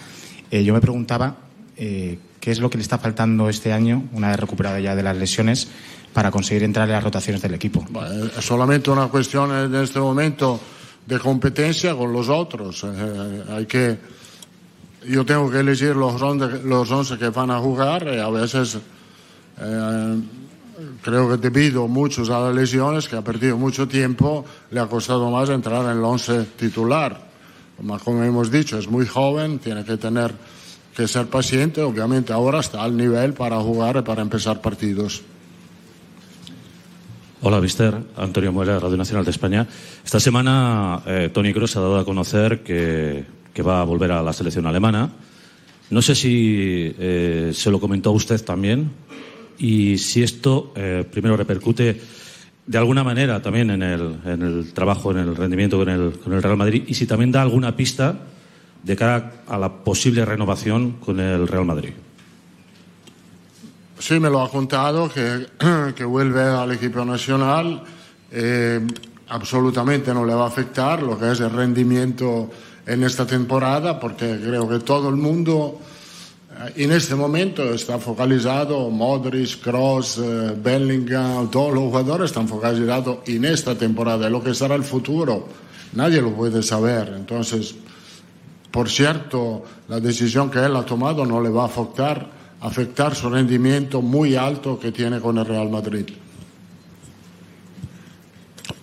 Eh, 0.50 0.64
yo 0.64 0.74
me 0.74 0.82
preguntaba 0.82 1.36
eh, 1.78 2.20
qué 2.40 2.52
es 2.52 2.60
lo 2.60 2.70
que 2.70 2.78
le 2.78 2.84
está 2.84 2.98
faltando 2.98 3.50
este 3.50 3.74
año, 3.74 4.04
una 4.14 4.30
vez 4.30 4.40
recuperado 4.40 4.80
ya 4.80 4.96
de 4.96 5.04
las 5.04 5.18
lesiones, 5.18 5.68
para 6.14 6.32
conseguir 6.32 6.64
entrar 6.64 6.88
en 6.88 6.94
las 6.94 7.04
rotaciones 7.04 7.42
del 7.42 7.56
equipo. 7.56 7.86
es 8.38 8.46
solamente 8.46 8.92
una 8.92 9.08
cuestión 9.08 9.52
en 9.52 9.76
este 9.76 10.00
momento 10.00 10.60
de 11.06 11.20
competencia 11.20 11.96
con 11.96 12.14
los 12.14 12.30
otros. 12.30 12.86
hay 13.50 13.66
que 13.66 13.98
yo 15.08 15.26
tengo 15.26 15.50
que 15.50 15.60
elegir 15.60 15.96
los 15.96 16.22
11, 16.22 16.64
los 16.64 17.18
que 17.18 17.30
van 17.30 17.52
a 17.52 17.60
jugar 17.60 18.08
y 18.14 18.20
a 18.20 18.30
veces 18.30 18.78
eh, 19.60 20.22
creo 21.04 21.30
que 21.30 21.38
debido 21.38 21.88
muchos 21.88 22.30
a 22.30 22.40
las 22.40 22.56
lesiones, 22.56 23.08
que 23.08 23.16
ha 23.16 23.22
perdido 23.22 23.58
mucho 23.58 23.88
tiempo, 23.88 24.46
le 24.72 24.80
ha 24.80 24.88
costado 24.88 25.30
más 25.30 25.50
entrar 25.50 25.86
en 25.86 25.98
el 25.98 26.04
11 26.04 26.46
titular. 26.58 27.32
Como 27.78 28.24
hemos 28.24 28.50
dicho, 28.50 28.78
es 28.78 28.88
muy 28.88 29.06
joven, 29.06 29.60
tiene 29.60 29.84
que 29.84 29.98
tener 29.98 30.34
que 30.96 31.08
ser 31.08 31.28
paciente, 31.28 31.82
obviamente 31.82 32.34
ahora 32.34 32.60
está 32.60 32.84
al 32.84 32.96
nivel 32.96 33.34
para 33.34 33.60
jugar 33.60 33.98
y 33.98 34.02
para 34.02 34.22
empezar 34.22 34.62
partidos. 34.62 35.22
Hola, 37.42 37.60
Mister. 37.60 37.98
Antonio 38.16 38.54
Muela, 38.54 38.80
Radio 38.80 38.96
Nacional 38.96 39.26
de 39.26 39.32
España. 39.32 39.68
Esta 40.06 40.20
semana 40.20 41.02
eh, 41.06 41.30
Tony 41.34 41.54
Kroos 41.54 41.76
ha 41.76 41.82
dado 41.82 42.00
a 42.00 42.06
conocer 42.06 42.64
que 42.64 43.26
que 43.54 43.62
va 43.62 43.82
a 43.82 43.84
volver 43.84 44.12
a 44.12 44.22
la 44.22 44.34
selección 44.34 44.66
alemana. 44.66 45.12
No 45.90 46.02
sé 46.02 46.16
si 46.16 46.94
eh, 46.98 47.52
se 47.54 47.70
lo 47.70 47.80
comentó 47.80 48.10
a 48.10 48.14
usted 48.14 48.44
también 48.44 48.90
y 49.58 49.98
si 49.98 50.24
esto 50.24 50.74
eh, 50.76 51.06
primero 51.10 51.38
repercute 51.38 52.02
de 52.66 52.78
alguna 52.78 53.04
manera 53.04 53.42
también 53.42 53.70
en 53.72 53.84
el, 53.84 54.20
en 54.26 54.42
el 54.42 54.74
trabajo, 54.74 55.12
en 55.12 55.18
el 55.18 55.36
rendimiento 55.36 55.78
con 55.78 55.90
el, 55.90 56.20
con 56.20 56.34
el 56.34 56.42
Real 56.42 56.58
Madrid 56.58 56.84
y 56.88 56.94
si 56.94 57.06
también 57.06 57.32
da 57.32 57.42
alguna 57.42 57.76
pista 57.76 58.20
de 58.84 58.96
cara 58.96 59.44
a 59.48 59.58
la 59.58 59.84
posible 59.84 60.26
renovación 60.26 60.94
con 60.94 61.20
el 61.20 61.48
Real 61.48 61.66
Madrid. 61.66 61.92
Sí, 64.00 64.20
me 64.20 64.30
lo 64.30 64.42
ha 64.42 64.50
contado 64.50 65.10
que, 65.10 65.48
que 65.96 66.04
vuelve 66.04 66.42
al 66.42 66.72
equipo 66.74 67.06
nacional. 67.06 67.84
Eh, 68.32 68.82
absolutamente 69.30 70.14
no 70.14 70.26
le 70.26 70.34
va 70.34 70.44
a 70.44 70.48
afectar 70.48 71.02
lo 71.02 71.18
que 71.18 71.32
es 71.32 71.40
el 71.40 71.52
rendimiento 71.52 72.50
en 72.86 73.04
esta 73.04 73.26
temporada 73.26 74.00
porque 74.00 74.40
creo 74.44 74.68
que 74.68 74.80
todo 74.80 75.10
el 75.10 75.16
mundo 75.16 75.80
en 76.76 76.92
este 76.92 77.16
momento 77.16 77.74
está 77.74 78.00
focalizado, 78.00 78.90
Modric, 78.90 79.62
Cross, 79.62 80.20
eh, 80.20 80.56
Bellingham, 80.62 81.50
todos 81.50 81.74
los 81.74 81.84
jugadores 81.84 82.32
están 82.32 82.48
focalizados 82.48 83.20
en 83.28 83.46
esta 83.46 83.76
temporada. 83.76 84.30
Lo 84.30 84.44
que 84.44 84.54
será 84.54 84.76
el 84.76 84.84
futuro, 84.84 85.48
nadie 85.94 86.22
lo 86.22 86.34
puede 86.34 86.64
saber. 86.64 87.14
Entonces, 87.16 87.76
por 88.72 88.90
cierto, 88.90 89.64
la 89.88 90.00
decisión 90.00 90.50
que 90.50 90.60
él 90.60 90.76
ha 90.76 90.86
tomado 90.86 91.26
no 91.26 91.42
le 91.42 91.50
va 91.50 91.64
a 91.64 91.66
afectar, 91.66 92.30
afectar 92.62 93.16
su 93.16 93.30
rendimiento 93.30 94.02
muy 94.02 94.36
alto 94.36 94.80
que 94.80 94.92
tiene 94.92 95.20
con 95.20 95.38
el 95.38 95.46
Real 95.46 95.70
Madrid. 95.70 96.06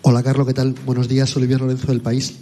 Hola 0.02 0.22
Carlos, 0.22 0.46
¿qué 0.46 0.54
tal? 0.54 0.74
Buenos 0.86 1.08
días, 1.08 1.36
Olivier 1.36 1.60
Lorenzo 1.60 1.88
del 1.88 2.00
País. 2.00 2.40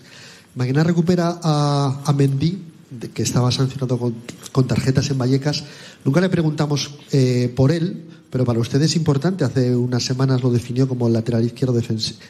Mañana 0.54 0.84
recupera 0.84 1.38
a, 1.42 2.02
a 2.04 2.12
Mendy, 2.12 2.67
que 3.12 3.22
estaba 3.22 3.50
sancionado 3.50 3.98
con, 3.98 4.66
tarjetas 4.66 5.10
en 5.10 5.18
Vallecas. 5.18 5.64
Nunca 6.04 6.20
le 6.20 6.28
preguntamos 6.28 6.94
eh, 7.12 7.52
por 7.54 7.70
él, 7.70 8.04
pero 8.30 8.44
para 8.44 8.58
usted 8.58 8.80
es 8.82 8.96
importante. 8.96 9.44
Hace 9.44 9.74
unas 9.76 10.04
semanas 10.04 10.42
lo 10.42 10.50
definió 10.50 10.88
como 10.88 11.06
el 11.06 11.12
lateral 11.12 11.44
izquierdo 11.44 11.80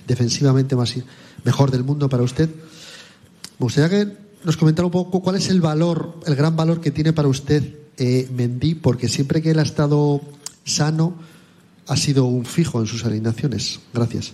defensivamente 0.06 0.76
más, 0.76 0.94
mejor 1.44 1.70
del 1.70 1.84
mundo 1.84 2.08
para 2.08 2.22
usted. 2.22 2.48
Me 2.48 3.64
gustaría 3.64 3.88
que 3.88 4.12
nos 4.44 4.56
comentara 4.56 4.86
un 4.86 4.92
poco 4.92 5.20
cuál 5.20 5.36
es 5.36 5.48
el 5.48 5.60
valor, 5.60 6.20
el 6.26 6.34
gran 6.34 6.56
valor 6.56 6.80
que 6.80 6.90
tiene 6.90 7.12
para 7.12 7.28
usted 7.28 7.74
eh, 7.96 8.28
Mendy, 8.32 8.74
porque 8.76 9.08
siempre 9.08 9.42
que 9.42 9.50
él 9.50 9.58
ha 9.58 9.62
estado 9.62 10.20
sano 10.64 11.14
ha 11.86 11.96
sido 11.96 12.26
un 12.26 12.44
fijo 12.44 12.80
en 12.80 12.86
sus 12.86 13.04
alineaciones. 13.04 13.80
Gracias. 13.92 14.32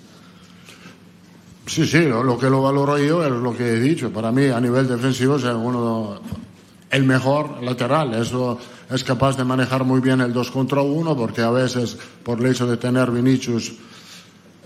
Sí, 1.66 1.86
sí, 1.86 2.02
lo, 2.04 2.38
que 2.38 2.50
lo 2.50 2.62
valoro 2.62 2.98
yo 2.98 3.24
es 3.24 3.30
lo 3.30 3.56
que 3.56 3.64
he 3.64 3.80
dicho. 3.80 4.10
Para 4.10 4.30
mí, 4.30 4.46
a 4.46 4.60
nivel 4.60 4.86
defensivo, 4.86 5.36
es 5.36 5.44
uno, 5.44 6.20
el 6.90 7.04
mejor 7.04 7.62
lateral. 7.62 8.14
Eso 8.14 8.58
es 8.90 9.02
capaz 9.02 9.36
de 9.36 9.44
manejar 9.44 9.84
muy 9.84 10.00
bien 10.00 10.20
el 10.20 10.32
2 10.32 10.50
contra 10.50 10.82
1, 10.82 11.16
porque 11.16 11.40
a 11.40 11.50
veces, 11.50 11.96
por 12.22 12.38
el 12.40 12.46
hecho 12.46 12.66
de 12.66 12.76
tener 12.76 13.10
Vinicius, 13.10 13.72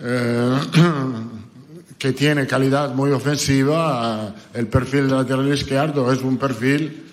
eh, 0.00 0.58
que 1.98 2.12
tiene 2.12 2.46
calidad 2.46 2.92
muy 2.94 3.12
ofensiva, 3.12 4.34
el 4.52 4.66
perfil 4.66 5.08
lateral 5.08 5.52
izquierdo 5.52 6.12
es 6.12 6.20
un 6.22 6.36
perfil 6.36 7.04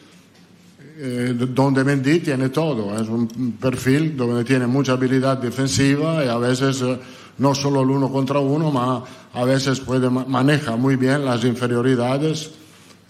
eh, 0.97 1.35
donde 1.37 1.83
Mendy 1.83 2.21
tiene 2.21 2.49
todo. 2.49 2.99
Es 2.99 3.07
un 3.07 3.57
perfil 3.61 4.17
donde 4.17 4.43
tiene 4.43 4.65
mucha 4.65 4.93
habilidad 4.93 5.37
defensiva 5.37 6.25
y 6.25 6.27
a 6.27 6.37
veces. 6.37 6.81
Eh, 6.81 6.99
no 7.37 7.55
solo 7.55 7.81
el 7.81 7.89
uno 7.89 8.11
contra 8.11 8.39
uno, 8.39 8.71
ma 8.71 9.03
a 9.33 9.43
veces 9.43 9.79
puede, 9.79 10.09
maneja 10.09 10.75
muy 10.75 10.95
bien 10.95 11.25
las 11.25 11.43
inferioridades 11.43 12.51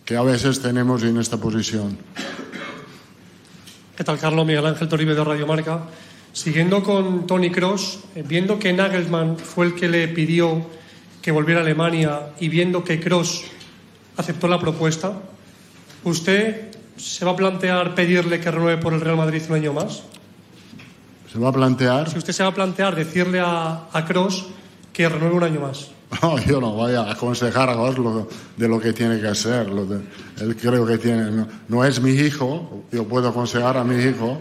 que 0.04 0.16
a 0.16 0.24
veces 0.24 0.62
tenemos 0.62 1.04
en 1.04 1.18
esta 1.18 1.38
posición. 1.38 1.98
¿Qué 3.96 4.04
tal, 4.04 4.20
Carlos? 4.20 4.46
Miguel 4.46 4.66
Ángel 4.66 4.88
Toribio 4.88 5.16
de 5.16 5.24
Radio 5.24 5.48
Marca. 5.48 5.84
Siguiendo 6.34 6.84
con 6.84 7.26
Tony 7.26 7.50
Cross, 7.50 8.00
eh, 8.14 8.24
viendo 8.28 8.60
que 8.60 8.74
Nagelsmann 8.74 9.38
fue 9.38 9.68
el 9.68 9.76
que 9.76 9.88
le 9.88 10.08
pidió 10.10 10.66
que 11.22 11.32
volviera 11.32 11.62
a 11.62 11.64
Alemania 11.64 12.34
y 12.40 12.50
viendo 12.50 12.84
que 12.84 13.00
Cross 13.00 13.46
aceptó 14.18 14.48
la 14.48 14.60
propuesta, 14.60 15.14
¿usted 16.04 16.72
se 16.98 17.24
va 17.24 17.32
a 17.32 17.36
plantear 17.36 17.96
pedirle 17.96 18.40
que 18.40 18.52
renueve 18.52 18.82
por 18.82 18.94
el 18.94 19.02
Real 19.02 19.16
Madrid 19.18 19.42
un 19.48 19.56
año 19.56 19.74
más? 19.74 20.04
¿Se 21.36 21.42
va 21.42 21.50
a 21.50 21.52
plantear? 21.52 22.10
Si 22.10 22.18
usted 22.18 22.32
se 22.32 22.44
va 22.44 22.50
a 22.50 22.54
plantear 22.54 22.96
decirle 22.96 23.42
a, 23.42 23.90
a 23.92 24.06
Cross 24.06 24.46
que 24.94 25.10
renueve 25.10 25.36
un 25.36 25.44
año 25.44 25.60
más. 25.60 25.90
No, 26.22 26.40
yo 26.40 26.62
no 26.62 26.72
voy 26.72 26.94
a 26.94 27.12
aconsejar 27.12 27.70
a 27.70 27.74
Cross 27.74 27.98
de 28.56 28.68
lo 28.70 28.80
que 28.80 28.94
tiene 28.94 29.20
que 29.20 29.28
hacer. 29.28 29.68
él 30.40 30.56
creo 30.56 30.86
que 30.86 30.98
tiene. 30.98 31.46
No, 31.68 31.84
es 31.84 32.00
mi 32.00 32.12
hijo, 32.12 32.86
yo 32.90 33.04
puedo 33.04 33.28
aconsejar 33.28 33.76
a 33.76 33.84
mi 33.84 34.02
hijo. 34.02 34.40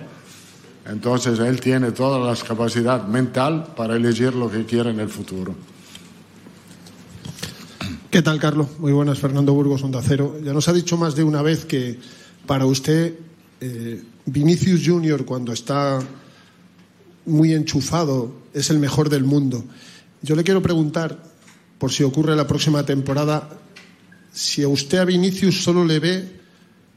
Entonces 0.86 1.40
él 1.40 1.60
tiene 1.60 1.90
toda 1.90 2.20
la 2.20 2.36
capacidad 2.36 3.04
mental 3.08 3.74
para 3.76 3.96
elegir 3.96 4.32
lo 4.32 4.48
que 4.48 4.64
quiere 4.64 4.90
en 4.90 5.00
el 5.00 5.08
futuro. 5.08 5.52
¿Qué 8.08 8.22
tal, 8.22 8.38
Carlos? 8.38 8.68
Muy 8.78 8.92
buenas, 8.92 9.18
Fernando 9.18 9.52
Burgos, 9.52 9.82
Onda 9.82 10.00
Cero. 10.00 10.36
Ya 10.44 10.52
nos 10.52 10.68
ha 10.68 10.72
dicho 10.72 10.96
más 10.96 11.16
de 11.16 11.24
una 11.24 11.42
vez 11.42 11.64
que 11.64 11.98
para 12.46 12.66
usted 12.66 13.14
eh, 13.60 14.00
Vinicius 14.26 14.82
Junior, 14.86 15.24
cuando 15.24 15.52
está 15.52 15.98
muy 17.26 17.54
enchufado, 17.54 18.32
es 18.52 18.70
el 18.70 18.78
mejor 18.78 19.08
del 19.08 19.24
mundo. 19.24 19.64
Yo 20.22 20.36
le 20.36 20.44
quiero 20.44 20.62
preguntar, 20.62 21.18
por 21.78 21.92
si 21.92 22.02
ocurre 22.02 22.36
la 22.36 22.46
próxima 22.46 22.84
temporada, 22.84 23.48
si 24.32 24.62
a 24.62 24.68
usted 24.68 24.98
a 24.98 25.04
Vinicius 25.04 25.62
solo 25.62 25.84
le 25.84 25.98
ve 25.98 26.28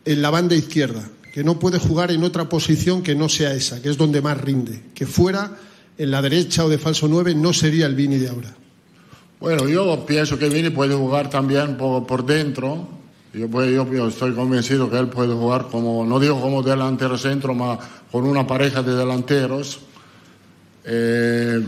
en 0.05 0.21
la 0.21 0.29
banda 0.29 0.55
izquierda, 0.55 1.09
que 1.33 1.43
no 1.43 1.59
puede 1.59 1.77
jugar 1.77 2.11
en 2.11 2.23
otra 2.23 2.49
posición 2.49 3.03
que 3.03 3.15
no 3.15 3.29
sea 3.29 3.53
esa, 3.53 3.81
que 3.81 3.89
es 3.89 3.97
donde 3.97 4.21
más 4.21 4.39
rinde, 4.39 4.81
que 4.93 5.05
fuera 5.05 5.57
en 5.97 6.11
la 6.11 6.21
derecha 6.21 6.65
o 6.65 6.69
de 6.69 6.77
falso 6.77 7.07
9 7.07 7.35
no 7.35 7.53
sería 7.53 7.85
el 7.85 7.95
Vini 7.95 8.17
de 8.17 8.29
ahora. 8.29 8.55
Bueno, 9.39 9.67
yo 9.67 10.05
pienso 10.05 10.39
que 10.39 10.49
Vini 10.49 10.71
puede 10.71 10.95
jugar 10.95 11.29
también 11.29 11.77
por, 11.77 12.25
dentro. 12.25 12.87
Yo, 13.33 13.47
yo, 13.65 14.07
estoy 14.07 14.33
convencido 14.33 14.89
que 14.89 14.97
él 14.97 15.09
puede 15.09 15.33
jugar 15.33 15.67
como, 15.69 16.05
no 16.05 16.19
digo 16.19 16.41
como 16.41 16.63
delantero 16.63 17.17
centro, 17.17 17.53
pero 17.53 17.79
con 18.11 18.23
una 18.25 18.47
pareja 18.47 18.81
de 18.81 18.95
delanteros 18.95 19.81
eh, 20.89 21.67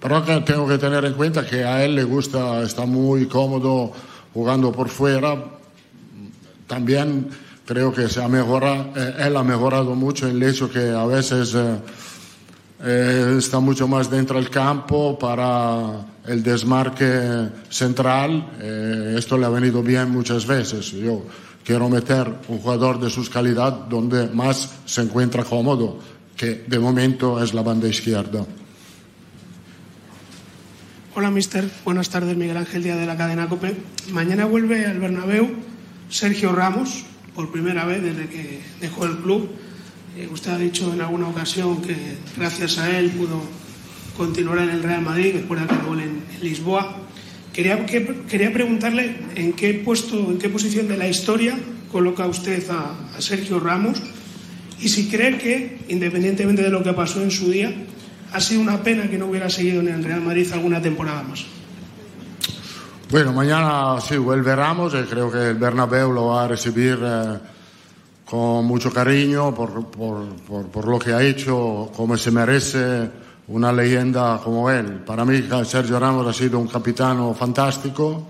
pero 0.00 0.22
tengo 0.44 0.66
que 0.66 0.78
tener 0.78 1.04
en 1.04 1.12
cuenta 1.12 1.46
que 1.46 1.62
a 1.62 1.84
él 1.84 1.94
le 1.94 2.04
gusta, 2.04 2.62
está 2.62 2.86
muy 2.86 3.26
cómodo 3.26 3.92
jugando 4.32 4.72
por 4.72 4.88
fuera. 4.88 5.36
También 6.66 7.28
creo 7.66 7.92
que 7.92 8.08
se 8.08 8.22
ha 8.22 8.28
mejorado, 8.28 8.92
eh, 8.96 9.14
él 9.26 9.36
ha 9.36 9.44
mejorado 9.44 9.94
mucho 9.94 10.26
el 10.26 10.42
hecho 10.42 10.70
que 10.70 10.90
a 10.90 11.04
veces 11.04 11.54
eh, 11.54 13.36
está 13.36 13.60
mucho 13.60 13.86
más 13.86 14.10
dentro 14.10 14.38
del 14.38 14.48
campo 14.48 15.18
para 15.18 16.06
el 16.26 16.42
desmarque 16.42 17.50
central. 17.68 18.48
esto 19.18 19.36
le 19.36 19.44
ha 19.44 19.50
venido 19.50 19.82
bien 19.82 20.10
muchas 20.10 20.46
veces. 20.46 20.92
Yo 20.92 21.22
quiero 21.64 21.88
meter 21.88 22.32
un 22.48 22.58
jugador 22.58 23.00
de 23.00 23.10
sus 23.10 23.30
calidad 23.30 23.72
donde 23.72 24.28
más 24.28 24.70
se 24.84 25.02
encuentra 25.02 25.44
cómodo, 25.44 25.98
que 26.36 26.64
de 26.66 26.78
momento 26.78 27.42
es 27.42 27.54
la 27.54 27.62
banda 27.62 27.88
izquierda. 27.88 28.44
Hola, 31.14 31.30
mister. 31.30 31.68
Buenas 31.84 32.08
tardes, 32.08 32.36
Miguel 32.36 32.56
Ángel 32.56 32.82
Díaz 32.82 32.98
de 32.98 33.06
la 33.06 33.16
cadena 33.16 33.48
COPE. 33.48 33.76
Mañana 34.12 34.46
vuelve 34.46 34.86
al 34.86 34.98
Bernabéu 34.98 35.50
Sergio 36.08 36.52
Ramos, 36.52 37.04
por 37.34 37.50
primera 37.52 37.84
vez 37.84 38.02
desde 38.02 38.28
que 38.28 38.60
dejó 38.80 39.04
el 39.04 39.18
club. 39.18 39.50
Eh, 40.16 40.28
usted 40.30 40.52
ha 40.52 40.58
dicho 40.58 40.92
en 40.92 41.00
alguna 41.00 41.28
ocasión 41.28 41.80
que 41.82 41.96
gracias 42.36 42.78
a 42.78 42.98
él 42.98 43.10
pudo 43.10 43.42
continuará 44.16 44.64
en 44.64 44.70
el 44.70 44.82
Real 44.82 45.02
Madrid 45.02 45.34
después 45.34 45.60
de 45.60 45.64
acabar 45.64 45.98
en, 45.98 46.22
en 46.34 46.40
Lisboa. 46.42 46.96
Quería, 47.52 47.84
que, 47.84 48.22
quería 48.28 48.52
preguntarle 48.52 49.16
en 49.34 49.52
qué 49.52 49.74
puesto, 49.74 50.16
en 50.16 50.38
qué 50.38 50.48
posición 50.48 50.88
de 50.88 50.96
la 50.96 51.06
historia 51.06 51.58
coloca 51.90 52.26
usted 52.26 52.64
a, 52.70 53.16
a 53.16 53.20
Sergio 53.20 53.60
Ramos 53.60 54.00
y 54.80 54.88
si 54.88 55.08
cree 55.08 55.38
que, 55.38 55.78
independientemente 55.88 56.62
de 56.62 56.70
lo 56.70 56.82
que 56.82 56.92
pasó 56.92 57.22
en 57.22 57.30
su 57.30 57.50
día, 57.50 57.72
ha 58.32 58.40
sido 58.40 58.60
una 58.60 58.82
pena 58.82 59.08
que 59.08 59.18
no 59.18 59.26
hubiera 59.26 59.48
seguido 59.50 59.80
en 59.80 59.88
el 59.88 60.02
Real 60.02 60.22
Madrid 60.22 60.50
alguna 60.52 60.80
temporada 60.80 61.22
más. 61.22 61.44
Bueno, 63.10 63.32
mañana 63.32 64.00
sí 64.00 64.16
vuelve 64.16 64.56
Ramos 64.56 64.94
y 64.94 65.06
creo 65.06 65.30
que 65.30 65.50
el 65.50 65.56
Bernabéu 65.56 66.12
lo 66.12 66.28
va 66.28 66.44
a 66.44 66.48
recibir 66.48 66.98
eh, 67.02 67.38
con 68.24 68.64
mucho 68.64 68.90
cariño 68.90 69.54
por, 69.54 69.90
por, 69.90 70.34
por, 70.36 70.66
por, 70.68 70.88
lo 70.88 70.98
que 70.98 71.12
ha 71.12 71.22
hecho, 71.22 71.92
como 71.94 72.16
se 72.16 72.30
merece 72.30 73.10
una 73.48 73.72
leyenda 73.72 74.40
como 74.42 74.70
él. 74.70 75.02
Para 75.04 75.24
mí 75.24 75.42
Sergio 75.64 75.98
Ramos 75.98 76.26
ha 76.26 76.32
sido 76.32 76.58
un 76.58 76.68
capitano 76.68 77.34
fantástico, 77.34 78.28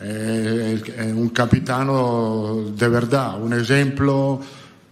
eh, 0.00 1.12
un 1.14 1.28
capitano 1.30 2.64
de 2.76 2.88
verdad, 2.88 3.40
un 3.40 3.52
ejemplo, 3.52 4.40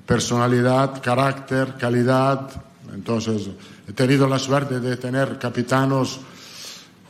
personalidad, 0.07 1.03
carácter, 1.03 1.75
calidad. 1.77 2.49
Entonces, 2.95 3.49
he 3.89 3.93
tenido 3.93 4.29
la 4.29 4.39
suerte 4.39 4.81
de 4.81 4.97
tener 4.97 5.39
capitanos 5.39 6.21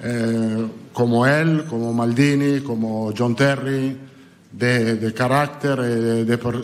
eh, 0.02 0.66
como 0.92 1.26
él, 1.26 1.64
como 1.68 1.92
Maldini, 1.92 2.60
como 2.60 3.12
John 3.16 3.36
Terry, 3.36 3.96
de, 4.50 4.96
de 4.96 5.14
carácter, 5.14 5.80
de, 5.80 6.24
de, 6.24 6.38